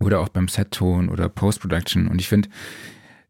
[0.00, 2.08] oder auch beim Set-Ton oder Post-Production.
[2.08, 2.48] Und ich finde,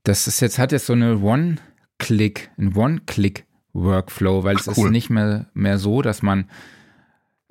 [0.05, 4.87] das ist jetzt, hat jetzt so eine One-Click, ein One-Click-Workflow, weil es cool.
[4.87, 6.49] ist nicht mehr, mehr so, dass man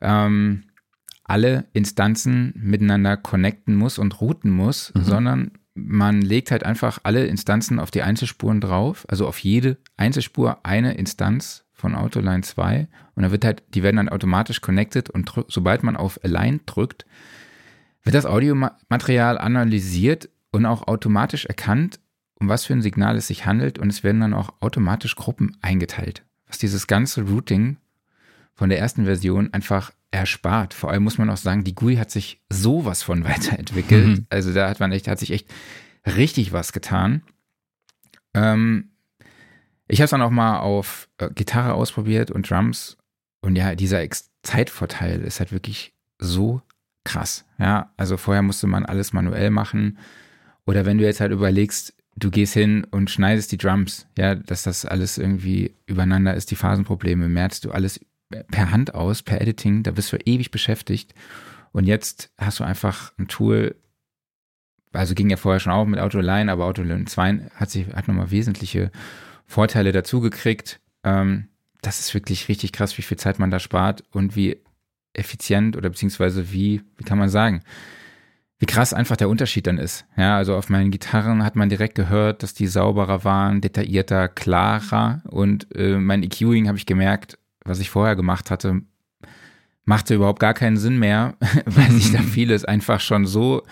[0.02, 0.64] ähm,
[1.24, 5.04] alle Instanzen miteinander connecten muss und routen muss, Mhm.
[5.04, 10.60] sondern man legt halt einfach alle Instanzen auf die Einzelspuren drauf, also auf jede Einzelspur
[10.64, 15.32] eine Instanz von Autoline 2 und dann wird halt, die werden dann automatisch connected und
[15.48, 17.06] sobald man auf Align drückt,
[18.04, 22.00] wird das Audiomaterial analysiert und auch automatisch erkannt,
[22.42, 25.56] um was für ein Signal es sich handelt und es werden dann auch automatisch Gruppen
[25.62, 27.78] eingeteilt, was dieses ganze Routing
[28.56, 30.74] von der ersten Version einfach erspart.
[30.74, 34.08] Vor allem muss man auch sagen, die GUI hat sich sowas von weiterentwickelt.
[34.08, 34.26] Mhm.
[34.30, 35.54] Also da hat man echt, hat sich echt
[36.08, 37.22] richtig was getan.
[38.34, 38.90] Ähm,
[39.88, 42.98] ich habe es dann auch mal auf äh, Gitarre ausprobiert und Drums
[43.42, 46.64] und ja, dieser Ex Zeitvorteil ist halt wirklich so
[47.04, 47.46] krass.
[47.60, 50.00] Ja, also vorher musste man alles manuell machen.
[50.66, 54.64] Oder wenn du jetzt halt überlegst, du gehst hin und schneidest die Drums, ja, dass
[54.64, 58.00] das alles irgendwie übereinander ist, die Phasenprobleme, merkst du alles
[58.50, 61.14] per Hand aus, per Editing, da bist du ewig beschäftigt.
[61.74, 63.76] Und jetzt hast du einfach ein Tool,
[64.94, 68.32] also ging ja vorher schon auch mit Autoline, aber Autoline 2 hat sich, hat nochmal
[68.32, 68.92] wesentliche
[69.46, 70.80] Vorteile dazu gekriegt.
[71.04, 71.48] Ähm,
[71.82, 74.62] das ist wirklich richtig krass, wie viel Zeit man da spart und wie
[75.14, 77.64] effizient oder beziehungsweise wie, wie kann man sagen,
[78.62, 80.06] wie krass einfach der Unterschied dann ist.
[80.16, 85.24] Ja, also auf meinen Gitarren hat man direkt gehört, dass die sauberer waren, detaillierter, klarer
[85.26, 88.84] und äh, mein EQing habe ich gemerkt, was ich vorher gemacht hatte,
[89.84, 93.64] machte überhaupt gar keinen Sinn mehr, weil sich da vieles einfach schon so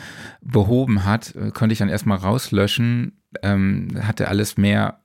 [0.42, 5.02] behoben hat, konnte ich dann erstmal rauslöschen, ähm, hatte alles mehr,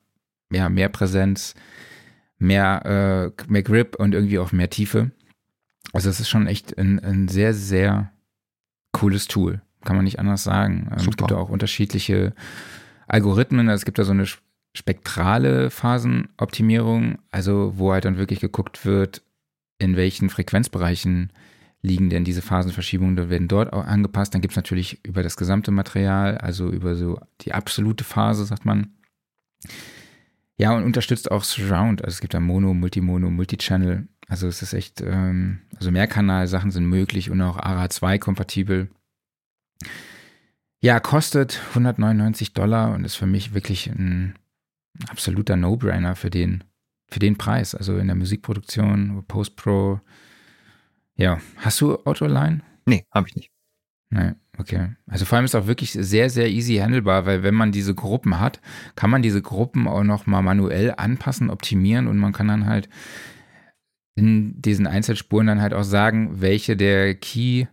[0.51, 1.55] ja, mehr Präsenz,
[2.39, 5.11] mehr, äh, mehr Grip und irgendwie auch mehr Tiefe.
[5.93, 8.13] Also es ist schon echt ein, ein sehr, sehr
[8.93, 10.89] cooles Tool kann man nicht anders sagen.
[10.91, 12.35] Ähm, es gibt auch unterschiedliche
[13.07, 13.69] Algorithmen.
[13.69, 14.27] Also es gibt da so eine
[14.75, 19.23] spektrale Phasenoptimierung, also wo halt dann wirklich geguckt wird,
[19.79, 21.33] in welchen Frequenzbereichen
[21.85, 24.33] liegen denn diese Phasenverschiebungen, da werden dort auch angepasst.
[24.33, 28.65] Dann gibt es natürlich über das gesamte Material, also über so die absolute Phase, sagt
[28.65, 28.95] man.
[30.57, 32.03] Ja, und unterstützt auch Surround.
[32.03, 34.09] Also es gibt da Mono, Multimono, Multichannel.
[34.29, 38.89] Also es ist echt, ähm, also Mehrkanal-Sachen sind möglich und auch ARA2 kompatibel.
[40.81, 44.35] Ja, kostet 199 Dollar und ist für mich wirklich ein
[45.09, 46.65] absoluter No-Brainer für den,
[47.09, 47.75] für den Preis.
[47.75, 50.01] Also in der Musikproduktion, Post-Pro.
[51.17, 52.61] Ja, hast du Autoline?
[52.87, 53.51] Nee, habe ich nicht.
[54.11, 54.95] Nee, okay.
[55.07, 58.39] Also vor allem ist auch wirklich sehr, sehr easy handelbar, weil wenn man diese Gruppen
[58.39, 58.61] hat,
[58.95, 62.89] kann man diese Gruppen auch noch mal manuell anpassen, optimieren und man kann dann halt
[64.17, 67.67] in diesen Einzelspuren dann halt auch sagen, welche der Key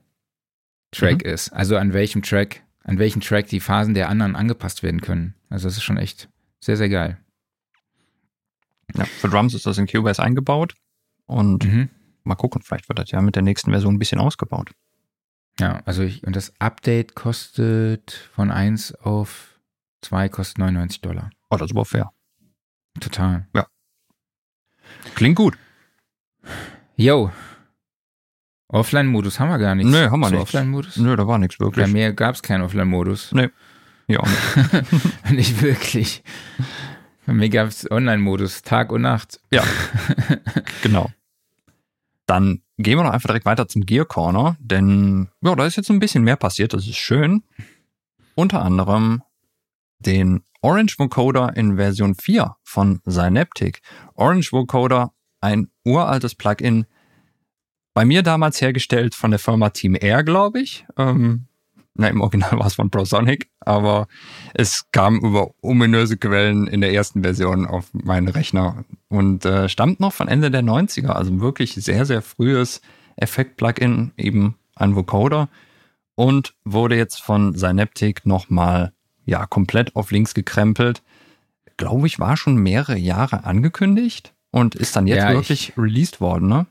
[0.92, 1.32] Track mhm.
[1.32, 1.50] ist.
[1.50, 5.36] Also an welchem Track, an welchem Track die Phasen der anderen angepasst werden können.
[5.50, 7.18] Also das ist schon echt sehr, sehr geil.
[8.96, 10.76] Ja, für Drums ist das in Cubase eingebaut
[11.26, 11.90] und mhm.
[12.24, 14.72] mal gucken, vielleicht wird das ja mit der nächsten Version ein bisschen ausgebaut.
[15.60, 19.60] Ja, also ich, und das Update kostet von 1 auf
[20.02, 21.30] 2 kostet 99 Dollar.
[21.50, 22.12] Oh, das ist aber fair.
[23.00, 23.48] Total.
[23.56, 23.68] Ja.
[25.16, 25.58] Klingt gut.
[26.96, 27.32] Yo,
[28.72, 29.88] Offline-Modus haben wir gar nicht.
[29.88, 30.42] Nee, haben wir so nicht.
[30.44, 30.98] Offline-Modus?
[30.98, 31.86] Nö, da war nichts wirklich.
[31.86, 33.32] Bei mir gab es keinen Offline-Modus.
[33.34, 33.50] Nee.
[34.08, 34.28] Ja, auch
[35.26, 35.32] nicht.
[35.32, 36.24] nicht wirklich.
[37.26, 39.40] Bei mir gab es Online-Modus, Tag und Nacht.
[39.52, 39.64] Ja.
[40.82, 41.10] genau.
[42.26, 45.90] Dann gehen wir noch einfach direkt weiter zum Gear Corner, denn ja, da ist jetzt
[45.92, 47.44] ein bisschen mehr passiert, das ist schön.
[48.36, 49.22] Unter anderem
[50.00, 53.82] den Orange Vocoder in Version 4 von Synaptic.
[54.16, 55.12] Orange Vocoder,
[55.42, 56.86] ein uraltes Plugin,
[57.94, 60.86] bei mir damals hergestellt von der Firma Team Air, glaube ich.
[60.98, 61.46] Ähm,
[61.94, 64.08] na, im Original war es von ProSonic, aber
[64.54, 70.00] es kam über ominöse Quellen in der ersten Version auf meinen Rechner und äh, stammt
[70.00, 72.82] noch von Ende der 90er, also wirklich sehr, sehr frühes
[73.18, 75.50] Effekt-Plugin, eben ein Vocoder
[76.16, 78.94] und wurde jetzt von Synaptic nochmal
[79.26, 81.04] ja, komplett auf links gekrempelt.
[81.78, 86.48] Glaube ich, war schon mehrere Jahre angekündigt und ist dann jetzt ja, wirklich released worden,
[86.48, 86.66] ne?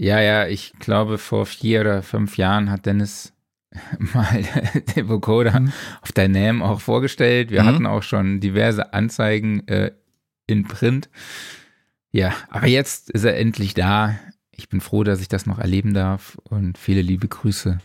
[0.00, 3.32] Ja, ja, ich glaube, vor vier oder fünf Jahren hat Dennis
[3.98, 4.44] mal
[4.96, 5.72] den Vocoder mhm.
[6.02, 7.50] auf der NAM auch vorgestellt.
[7.50, 7.66] Wir mhm.
[7.66, 9.90] hatten auch schon diverse Anzeigen äh,
[10.46, 11.10] in Print.
[12.12, 14.18] Ja, aber jetzt ist er endlich da.
[14.52, 17.78] Ich bin froh, dass ich das noch erleben darf und viele liebe Grüße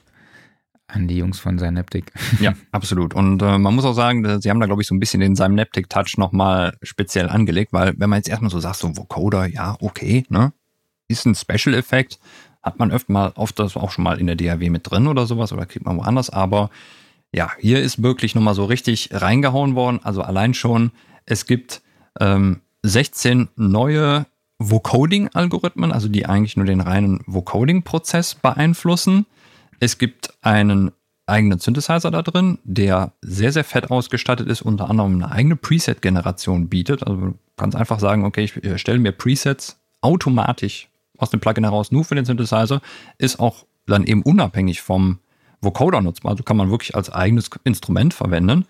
[0.88, 2.12] an die Jungs von Synaptic.
[2.40, 3.16] Ja, absolut.
[3.16, 5.36] Und äh, man muss auch sagen, sie haben da, glaube ich, so ein bisschen den
[5.36, 10.26] Synaptic-Touch nochmal speziell angelegt, weil wenn man jetzt erstmal so sagt, so Vocoder, ja, okay,
[10.30, 10.54] ne?
[11.14, 12.20] Ist ein Special-Effekt.
[12.62, 15.26] Hat man öfter mal, oft das auch schon mal in der DAW mit drin oder
[15.26, 16.30] sowas oder kriegt man woanders.
[16.30, 16.70] Aber
[17.34, 20.00] ja, hier ist wirklich nochmal so richtig reingehauen worden.
[20.04, 20.92] Also allein schon,
[21.26, 21.82] es gibt
[22.20, 24.26] ähm, 16 neue
[24.60, 29.26] Vocoding-Algorithmen, also die eigentlich nur den reinen Vocoding-Prozess beeinflussen.
[29.80, 30.92] Es gibt einen
[31.26, 36.70] eigenen Synthesizer da drin, der sehr, sehr fett ausgestattet ist, unter anderem eine eigene Preset-Generation
[36.70, 37.06] bietet.
[37.06, 41.92] Also du kannst einfach sagen, okay, ich stelle mir Presets automatisch aus dem Plugin heraus
[41.92, 42.82] nur für den Synthesizer,
[43.18, 45.20] ist auch dann eben unabhängig vom
[45.62, 46.32] Vocoder nutzbar.
[46.32, 48.66] Also kann man wirklich als eigenes Instrument verwenden.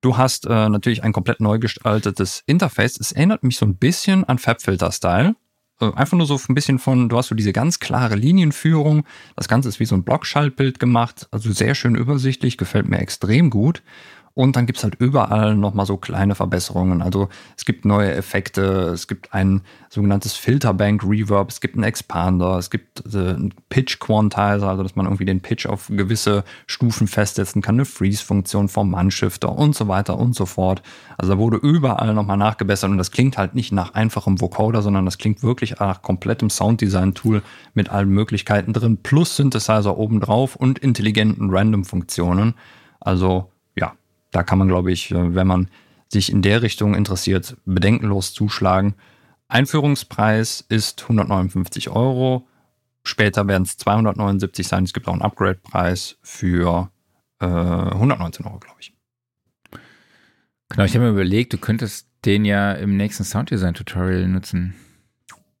[0.00, 2.98] Du hast äh, natürlich ein komplett neu gestaltetes Interface.
[2.98, 5.36] Es erinnert mich so ein bisschen an Fabfilter-Style.
[5.80, 9.04] Äh, einfach nur so ein bisschen von, du hast so diese ganz klare Linienführung.
[9.36, 11.28] Das Ganze ist wie so ein Blockschaltbild gemacht.
[11.30, 13.82] Also sehr schön übersichtlich, gefällt mir extrem gut.
[14.34, 17.02] Und dann gibt's halt überall nochmal so kleine Verbesserungen.
[17.02, 22.56] Also es gibt neue Effekte, es gibt ein sogenanntes Filterbank Reverb, es gibt einen Expander,
[22.56, 27.08] es gibt äh, einen Pitch Quantizer, also dass man irgendwie den Pitch auf gewisse Stufen
[27.08, 30.80] festsetzen kann, eine Freeze-Funktion vom Mannshifter und so weiter und so fort.
[31.18, 35.06] Also da wurde überall nochmal nachgebessert und das klingt halt nicht nach einfachem Vocoder, sondern
[35.06, 37.42] das klingt wirklich nach komplettem Sounddesign-Tool
[37.74, 42.54] mit allen Möglichkeiten drin, plus Synthesizer obendrauf und intelligenten Random-Funktionen.
[43.00, 43.49] Also
[44.30, 45.68] da kann man, glaube ich, äh, wenn man
[46.08, 48.94] sich in der Richtung interessiert, bedenkenlos zuschlagen.
[49.48, 52.48] Einführungspreis ist 159 Euro.
[53.02, 54.84] Später werden es 279 sein.
[54.84, 56.90] Es gibt auch einen Upgrade-Preis für
[57.40, 58.94] äh, 119 Euro, glaube ich.
[60.68, 64.74] Genau, ich habe mir überlegt, du könntest den ja im nächsten Sounddesign-Tutorial nutzen.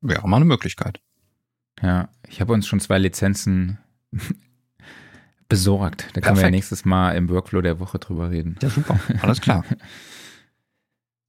[0.00, 1.00] Wäre mal eine Möglichkeit.
[1.82, 3.78] Ja, ich habe uns schon zwei Lizenzen
[5.50, 6.06] besorgt.
[6.14, 8.56] Da können wir ja nächstes Mal im Workflow der Woche drüber reden.
[8.62, 8.98] Ja, super.
[9.20, 9.64] Alles klar.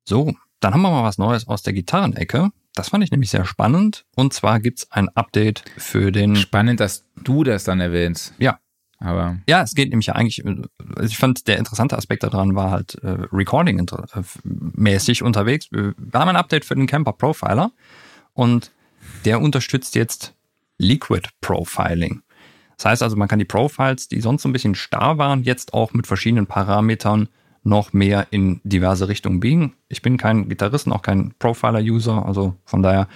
[0.06, 2.52] so, dann haben wir mal was Neues aus der Gitarrenecke.
[2.74, 4.06] Das fand ich nämlich sehr spannend.
[4.16, 6.38] Und zwar gibt's ein Update für den.
[6.38, 8.34] Spannend, dass du das dann erwähnst.
[8.38, 8.60] Ja.
[9.00, 9.40] Aber.
[9.50, 13.18] Ja, es geht nämlich eigentlich, also ich fand, der interessante Aspekt daran war halt äh,
[13.34, 15.70] Recording-mäßig unterwegs.
[15.72, 17.72] Wir haben ein Update für den Camper Profiler
[18.34, 18.72] und
[19.26, 20.36] der unterstützt jetzt
[20.78, 22.22] Liquid Profiling.
[22.82, 25.76] Das heißt also, man kann die Profiles, die sonst so ein bisschen starr waren, jetzt
[25.76, 27.30] auch mit verschiedenen Parametern
[27.62, 29.76] noch mehr in diverse Richtungen biegen.
[29.88, 33.08] Ich bin kein Gitarrist, auch kein Profiler-User, also von daher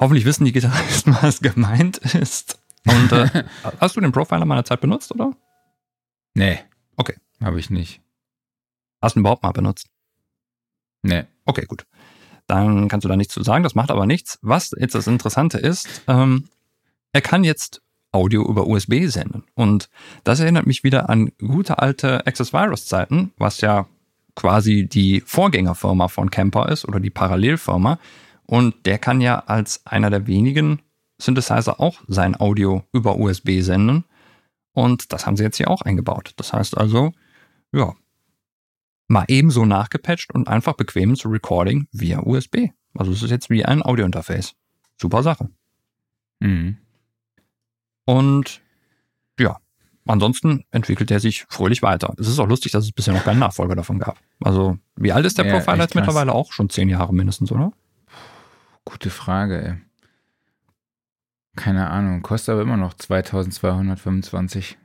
[0.00, 2.62] hoffentlich wissen die Gitarristen, was gemeint ist.
[2.86, 3.44] Und äh,
[3.78, 5.36] hast du den Profiler meiner Zeit benutzt, oder?
[6.32, 6.58] Nee.
[6.96, 7.16] Okay.
[7.42, 8.00] Habe ich nicht.
[9.02, 9.88] Hast du ihn überhaupt mal benutzt?
[11.02, 11.24] Nee.
[11.44, 11.84] Okay, gut.
[12.46, 14.38] Dann kannst du da nichts zu sagen, das macht aber nichts.
[14.40, 16.48] Was jetzt das Interessante ist, ähm,
[17.12, 17.82] er kann jetzt
[18.12, 19.44] Audio über USB senden.
[19.54, 19.90] Und
[20.24, 23.86] das erinnert mich wieder an gute alte Access Virus Zeiten, was ja
[24.34, 27.98] quasi die Vorgängerfirma von Camper ist oder die Parallelfirma.
[28.46, 30.80] Und der kann ja als einer der wenigen
[31.18, 34.04] Synthesizer auch sein Audio über USB senden.
[34.72, 36.32] Und das haben sie jetzt hier auch eingebaut.
[36.36, 37.12] Das heißt also,
[37.72, 37.94] ja,
[39.08, 42.68] mal ebenso nachgepatcht und einfach bequem zu Recording via USB.
[42.94, 44.54] Also es ist jetzt wie ein Audiointerface.
[45.00, 45.50] Super Sache.
[46.40, 46.78] Mhm.
[48.08, 48.62] Und
[49.38, 49.58] ja,
[50.06, 52.14] ansonsten entwickelt er sich fröhlich weiter.
[52.18, 54.16] Es ist auch lustig, dass es bisher noch keinen Nachfolger davon gab.
[54.40, 56.50] Also, wie alt ist der Ja, Profiler jetzt mittlerweile auch?
[56.50, 57.70] Schon zehn Jahre mindestens, oder?
[58.86, 59.76] Gute Frage, ey.
[61.54, 62.22] Keine Ahnung.
[62.22, 64.78] Kostet aber immer noch 2225.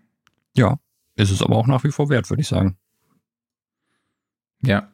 [0.58, 0.76] Ja.
[1.16, 2.76] Ist es aber auch nach wie vor wert, würde ich sagen.
[4.62, 4.92] Ja.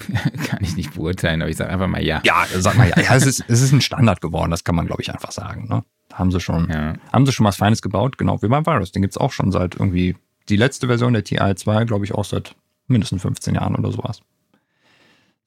[0.44, 2.20] kann ich nicht beurteilen, aber ich sage einfach mal ja.
[2.24, 3.00] Ja, sag mal ja.
[3.00, 5.66] ja es, ist, es ist ein Standard geworden, das kann man, glaube ich, einfach sagen.
[5.66, 5.82] Ne?
[6.14, 6.94] Haben sie schon, Ja.
[7.12, 8.92] haben sie schon was Feines gebaut, genau wie beim Virus.
[8.92, 10.16] Den gibt's auch schon seit irgendwie
[10.48, 12.54] die letzte Version der TI2, glaube ich, auch seit
[12.86, 14.20] mindestens 15 Jahren oder sowas.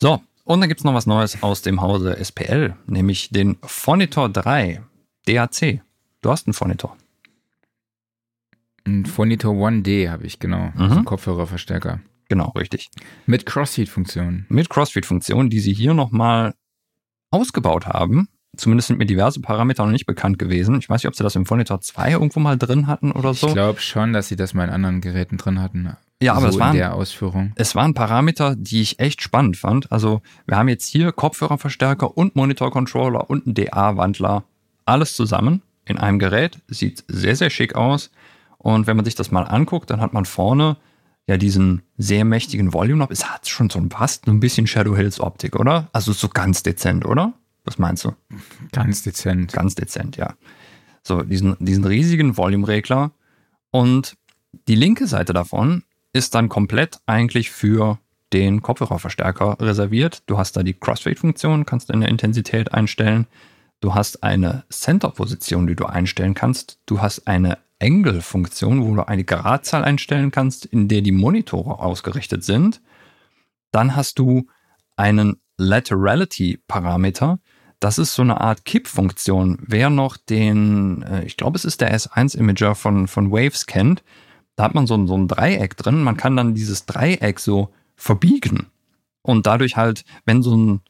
[0.01, 4.81] So, und dann gibt's noch was Neues aus dem Hause SPL, nämlich den Phonitor 3
[5.25, 5.81] DAC.
[6.21, 6.97] Du hast einen Phonitor.
[8.85, 10.71] Ein Phonitor 1D habe ich, genau.
[10.75, 10.89] Mhm.
[10.89, 11.99] So ein Kopfhörerverstärker.
[12.29, 12.89] Genau, richtig.
[13.25, 14.45] Mit Crossfeed-Funktion.
[14.49, 16.53] Mit Crossfeed-Funktion, die sie hier nochmal
[17.31, 18.27] ausgebaut haben.
[18.57, 20.77] Zumindest sind mir diverse Parameter noch nicht bekannt gewesen.
[20.79, 23.47] Ich weiß nicht, ob sie das im Phonitor 2 irgendwo mal drin hatten oder so.
[23.47, 25.89] Ich glaube schon, dass sie das mal in anderen Geräten drin hatten.
[26.21, 27.53] Ja, aber so das waren- in der Ausführung.
[27.55, 29.91] Es waren Parameter, die ich echt spannend fand.
[29.91, 34.43] Also wir haben jetzt hier Kopfhörerverstärker und Monitor-Controller und einen DA-Wandler.
[34.85, 36.59] Alles zusammen in einem Gerät.
[36.67, 38.09] Sieht sehr, sehr schick aus.
[38.57, 40.77] Und wenn man sich das mal anguckt, dann hat man vorne
[41.27, 43.11] ja diesen sehr mächtigen Volume-Knob.
[43.11, 45.87] Es hat schon so ein fast ein bisschen Shadow Hills Optik, oder?
[45.93, 47.33] Also so ganz dezent, oder?
[47.67, 48.13] Was meinst du?
[48.71, 49.51] Ganz dezent.
[49.51, 50.35] Ganz dezent, ja.
[51.03, 53.11] So, diesen, diesen riesigen Volume-Regler.
[53.71, 54.15] Und
[54.69, 55.83] die linke Seite davon
[56.13, 57.99] ist dann komplett eigentlich für
[58.31, 60.23] den Kopfhörerverstärker reserviert.
[60.27, 63.27] Du hast da die Crossfade-Funktion, kannst eine Intensität einstellen.
[63.81, 66.79] Du hast eine Center-Position, die du einstellen kannst.
[66.85, 72.45] Du hast eine Angle-Funktion, wo du eine Gradzahl einstellen kannst, in der die Monitore ausgerichtet
[72.45, 72.81] sind.
[73.71, 74.47] Dann hast du
[74.95, 77.39] einen Laterality-Parameter.
[77.79, 79.59] Das ist so eine Art Kippfunktion.
[79.61, 84.03] Wer noch den, äh, ich glaube, es ist der S1-Imager von, von Waves kennt,
[84.55, 86.03] da hat man so ein, so ein Dreieck drin.
[86.03, 88.67] Man kann dann dieses Dreieck so verbiegen.
[89.21, 90.81] Und dadurch halt, wenn so ein,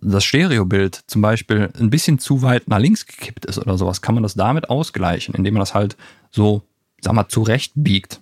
[0.00, 4.14] das Stereobild zum Beispiel ein bisschen zu weit nach links gekippt ist oder sowas, kann
[4.14, 5.96] man das damit ausgleichen, indem man das halt
[6.30, 6.62] so,
[7.00, 8.20] sag mal, zurecht biegt.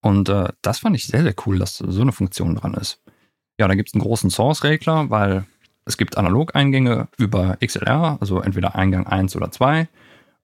[0.00, 3.00] Und äh, das fand ich sehr, sehr cool, dass so eine Funktion dran ist.
[3.58, 5.46] Ja, da gibt es einen großen Source-Regler, weil
[5.88, 9.88] es gibt Analogeingänge über XLR, also entweder Eingang 1 oder 2.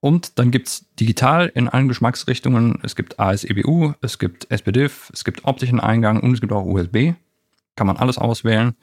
[0.01, 2.79] und dann gibt es digital in allen Geschmacksrichtungen.
[2.83, 7.12] Es gibt ASEBU, es gibt SPDIF, es gibt optischen Eingang und es gibt auch USB.
[7.77, 8.75] Kann man alles auswählen.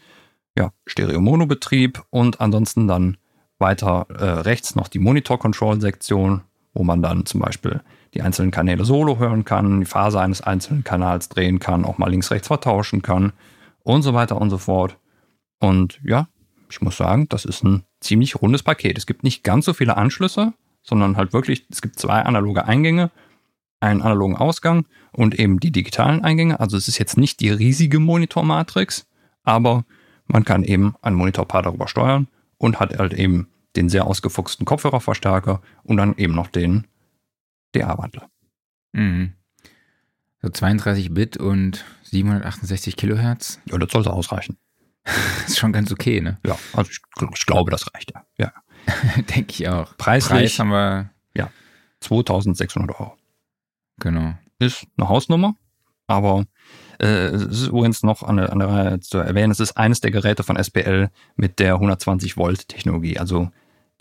[0.58, 3.18] Ja, Stereo-Mono-Betrieb und ansonsten dann
[3.58, 6.42] weiter äh, rechts noch die Monitor-Control-Sektion,
[6.74, 7.82] wo man dann zum Beispiel
[8.14, 12.10] die einzelnen Kanäle solo hören kann, die Phase eines einzelnen Kanals drehen kann, auch mal
[12.10, 13.32] links-rechts vertauschen kann
[13.84, 14.98] und so weiter und so fort.
[15.60, 16.28] Und ja,
[16.72, 18.98] ich muss sagen, das ist ein ziemlich rundes Paket.
[18.98, 20.54] Es gibt nicht ganz so viele Anschlüsse,
[20.84, 23.12] sondern halt wirklich, es gibt zwei analoge Eingänge,
[23.80, 26.60] einen analogen Ausgang und eben die digitalen Eingänge.
[26.60, 29.08] Also es ist jetzt nicht die riesige Monitormatrix,
[29.44, 29.86] aber
[30.28, 32.28] man kann eben ein Monitorpaar darüber steuern
[32.58, 36.88] und hat halt eben den sehr ausgefuchsten Kopfhörerverstärker und dann eben noch den
[37.74, 38.30] DA-Wandler.
[38.94, 39.34] Mhm.
[40.42, 43.60] So 32 Bit und 768 Kilohertz.
[43.66, 44.58] Ja, das sollte ausreichen.
[45.48, 46.40] ist schon ganz okay, ne?
[46.46, 47.00] Ja, also ich,
[47.36, 48.26] ich glaube, das reicht ja.
[48.38, 48.54] ja.
[49.36, 49.96] Denke ich auch.
[49.98, 50.40] Preislich.
[50.40, 51.10] Preis haben wir.
[51.36, 51.50] Ja,
[52.02, 53.18] 2600 Euro.
[54.00, 54.34] Genau.
[54.60, 55.56] Ist eine Hausnummer,
[56.08, 56.46] aber
[57.00, 60.02] äh, es ist übrigens noch an der, an der Reihe zu erwähnen, es ist eines
[60.02, 63.52] der Geräte von SPL mit der 120 Volt Technologie, also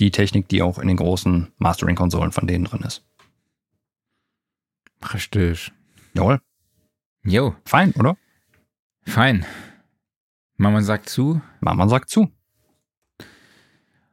[0.01, 3.05] die Technik, die auch in den großen Mastering-Konsolen von denen drin ist.
[5.15, 5.73] Richtig.
[6.15, 6.41] Jawohl.
[7.25, 7.55] Jo.
[7.65, 8.17] Fein, oder?
[9.07, 9.47] Fein.
[10.61, 11.41] Mama sagt zu.
[11.61, 12.31] Mama sagt zu.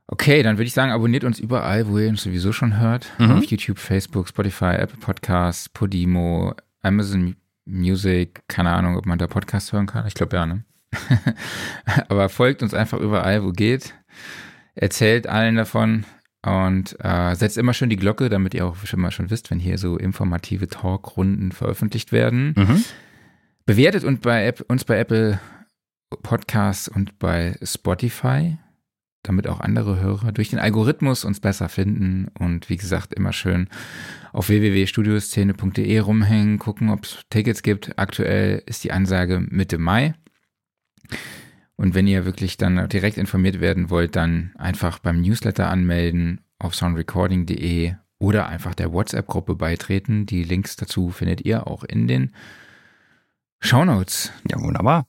[0.07, 3.11] Okay, dann würde ich sagen, abonniert uns überall, wo ihr uns sowieso schon hört.
[3.19, 3.32] Mhm.
[3.32, 8.44] Auf YouTube, Facebook, Spotify, Apple Podcasts, Podimo, Amazon Music.
[8.48, 10.07] Keine Ahnung, ob man da Podcasts hören kann.
[10.07, 10.64] Ich glaube ja, ne?
[12.07, 13.94] Aber folgt uns einfach überall, wo geht.
[14.74, 16.06] Erzählt allen davon
[16.44, 19.60] und äh, setzt immer schön die Glocke, damit ihr auch schon mal schon wisst, wenn
[19.60, 22.53] hier so informative Talkrunden veröffentlicht werden.
[22.56, 22.84] Mhm.
[23.65, 25.41] Bewertet und bei App, uns bei Apple
[26.10, 28.58] Podcasts und bei Spotify,
[29.24, 32.30] damit auch andere Hörer durch den Algorithmus uns besser finden.
[32.40, 33.68] Und wie gesagt, immer schön
[34.32, 37.98] auf www.studioszene.de rumhängen, gucken, ob es Tickets gibt.
[38.00, 40.14] Aktuell ist die Ansage Mitte Mai.
[41.76, 46.74] Und wenn ihr wirklich dann direkt informiert werden wollt, dann einfach beim Newsletter anmelden auf
[46.74, 50.26] soundrecording.de oder einfach der WhatsApp-Gruppe beitreten.
[50.26, 52.34] Die Links dazu findet ihr auch in den
[53.60, 54.32] Shownotes.
[54.50, 55.08] Ja, wunderbar.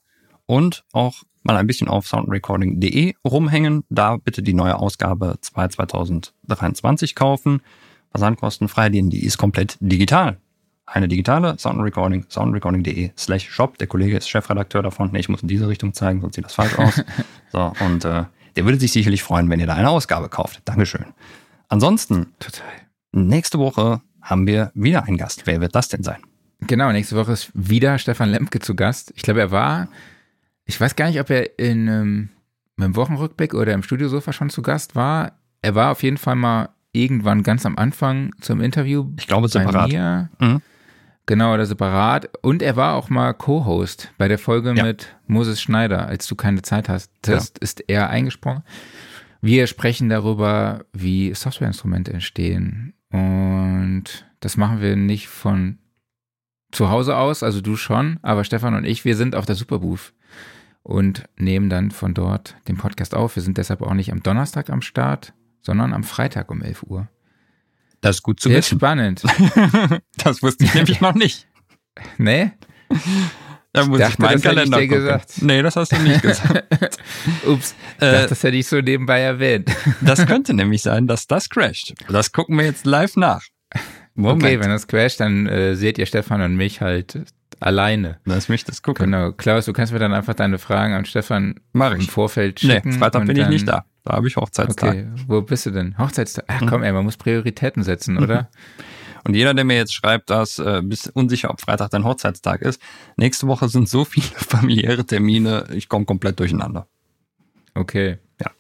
[0.49, 3.85] Und auch mal ein bisschen auf soundrecording.de rumhängen.
[3.89, 7.61] Da bitte die neue Ausgabe 2 2023 kaufen.
[8.11, 10.39] Versandkostenfrei, denn die ist komplett digital
[10.93, 13.79] eine digitale Soundrecording, soundrecording.de slash shop.
[13.79, 15.11] Der Kollege ist Chefredakteur davon.
[15.13, 17.03] Nee, ich muss in diese Richtung zeigen, sonst sieht das falsch aus.
[17.53, 18.25] so, und äh,
[18.57, 20.63] der würde sich sicherlich freuen, wenn ihr da eine Ausgabe kauft.
[20.65, 21.05] Dankeschön.
[21.69, 22.67] Ansonsten, Total.
[23.13, 25.47] nächste Woche haben wir wieder einen Gast.
[25.47, 26.19] Wer wird das denn sein?
[26.61, 29.13] Genau, nächste Woche ist wieder Stefan Lemke zu Gast.
[29.15, 29.89] Ich glaube, er war,
[30.69, 32.29] ich weiß gar nicht, ob er in ähm,
[32.77, 35.33] im Wochenrückblick oder im Studiosofa schon zu Gast war.
[35.63, 39.11] Er war auf jeden Fall mal irgendwann ganz am Anfang zum Interview.
[39.19, 39.89] Ich glaube, separat.
[39.91, 40.31] Bei mir.
[40.41, 40.63] Mhm.
[41.27, 42.31] Genau, oder separat.
[42.43, 44.85] Und er war auch mal Co-Host bei der Folge Ja.
[44.85, 47.11] mit Moses Schneider, als du keine Zeit hast.
[47.23, 47.55] Das Ja.
[47.61, 48.63] ist er eingesprungen.
[49.41, 52.95] Wir sprechen darüber, wie Softwareinstrumente entstehen.
[53.11, 54.05] Und
[54.41, 55.79] das machen wir nicht von
[56.71, 60.13] zu Hause aus, also du schon, aber Stefan und ich, wir sind auf der Superbooth
[60.89, 63.37] und nehmen dann von dort den Podcast auf.
[63.37, 67.09] Wir sind deshalb auch nicht am Donnerstag am Start, sondern am Freitag um 11 Uhr.
[68.01, 68.79] Das ist gut zu Sehr wissen.
[68.79, 69.23] spannend.
[70.17, 71.47] Das wusste ich nämlich noch nicht.
[72.19, 72.53] ne?
[73.73, 74.89] Da muss dachte, ich meinen ich Kalender gucken.
[74.97, 75.43] gesagt.
[75.43, 76.65] Nee, das hast du nicht gesagt.
[77.47, 79.71] Ups, ich Äh, dachte, das hätte ich so nebenbei erwähnt.
[80.01, 81.93] das könnte nämlich sein, dass das crasht.
[82.09, 83.43] Das gucken wir jetzt live nach.
[84.15, 84.43] Moment.
[84.43, 87.25] Okay, wenn das crasht, dann äh, seht ihr Stefan und mich halt
[87.61, 88.19] alleine.
[88.25, 89.07] Lass mich das gucken.
[89.11, 89.33] Genau.
[89.33, 92.01] Klaus, du kannst mir dann einfach deine Fragen an Stefan Mach im.
[92.03, 92.93] Vorfeld Nee, schicken.
[92.93, 93.85] Freitag und bin ich nicht da.
[94.05, 94.91] Da habe ich Hochzeitstag.
[94.91, 95.97] Okay, wo bist du denn?
[95.99, 96.45] Hochzeitstag.
[96.49, 98.49] Ach komm, ey, man muss Prioritäten setzen, oder?
[99.25, 102.81] Und jeder, der mir jetzt schreibt, dass äh, bist unsicher, ob Freitag dein Hochzeitstag ist,
[103.17, 106.87] nächste Woche sind so viele familiäre Termine, ich komme komplett durcheinander.
[107.75, 108.19] Okay.
[108.41, 108.51] Ja.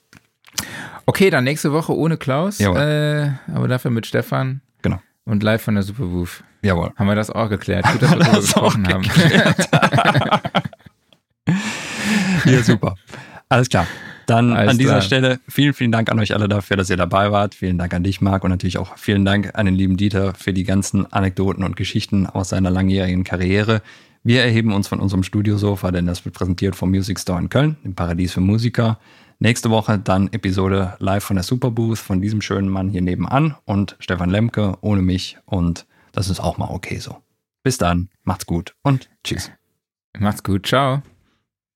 [1.07, 5.01] Okay, dann nächste Woche ohne Klaus, äh, aber dafür mit Stefan Genau.
[5.25, 6.43] und live von der Superbooth.
[6.63, 6.93] Jawohl.
[6.97, 7.85] Haben wir das auch geklärt?
[7.93, 9.05] Gut, dass wir darüber das auch gesprochen haben.
[12.45, 12.95] Ja, super.
[13.49, 13.87] Alles klar.
[14.27, 15.03] Dann Alles an dieser klar.
[15.03, 17.55] Stelle vielen, vielen Dank an euch alle dafür, dass ihr dabei wart.
[17.55, 20.53] Vielen Dank an dich, Marc, und natürlich auch vielen Dank an den lieben Dieter für
[20.53, 23.81] die ganzen Anekdoten und Geschichten aus seiner langjährigen Karriere.
[24.23, 27.77] Wir erheben uns von unserem Studiosofa, denn das wird präsentiert vom Music Store in Köln,
[27.85, 28.99] dem Paradies für Musiker.
[29.39, 33.97] Nächste Woche dann Episode live von der Superbooth von diesem schönen Mann hier nebenan und
[34.01, 35.39] Stefan Lemke ohne mich.
[35.47, 37.23] Und das ist auch mal okay so.
[37.63, 39.51] Bis dann, macht's gut und tschüss.
[40.19, 41.03] Macht's gut, ciao.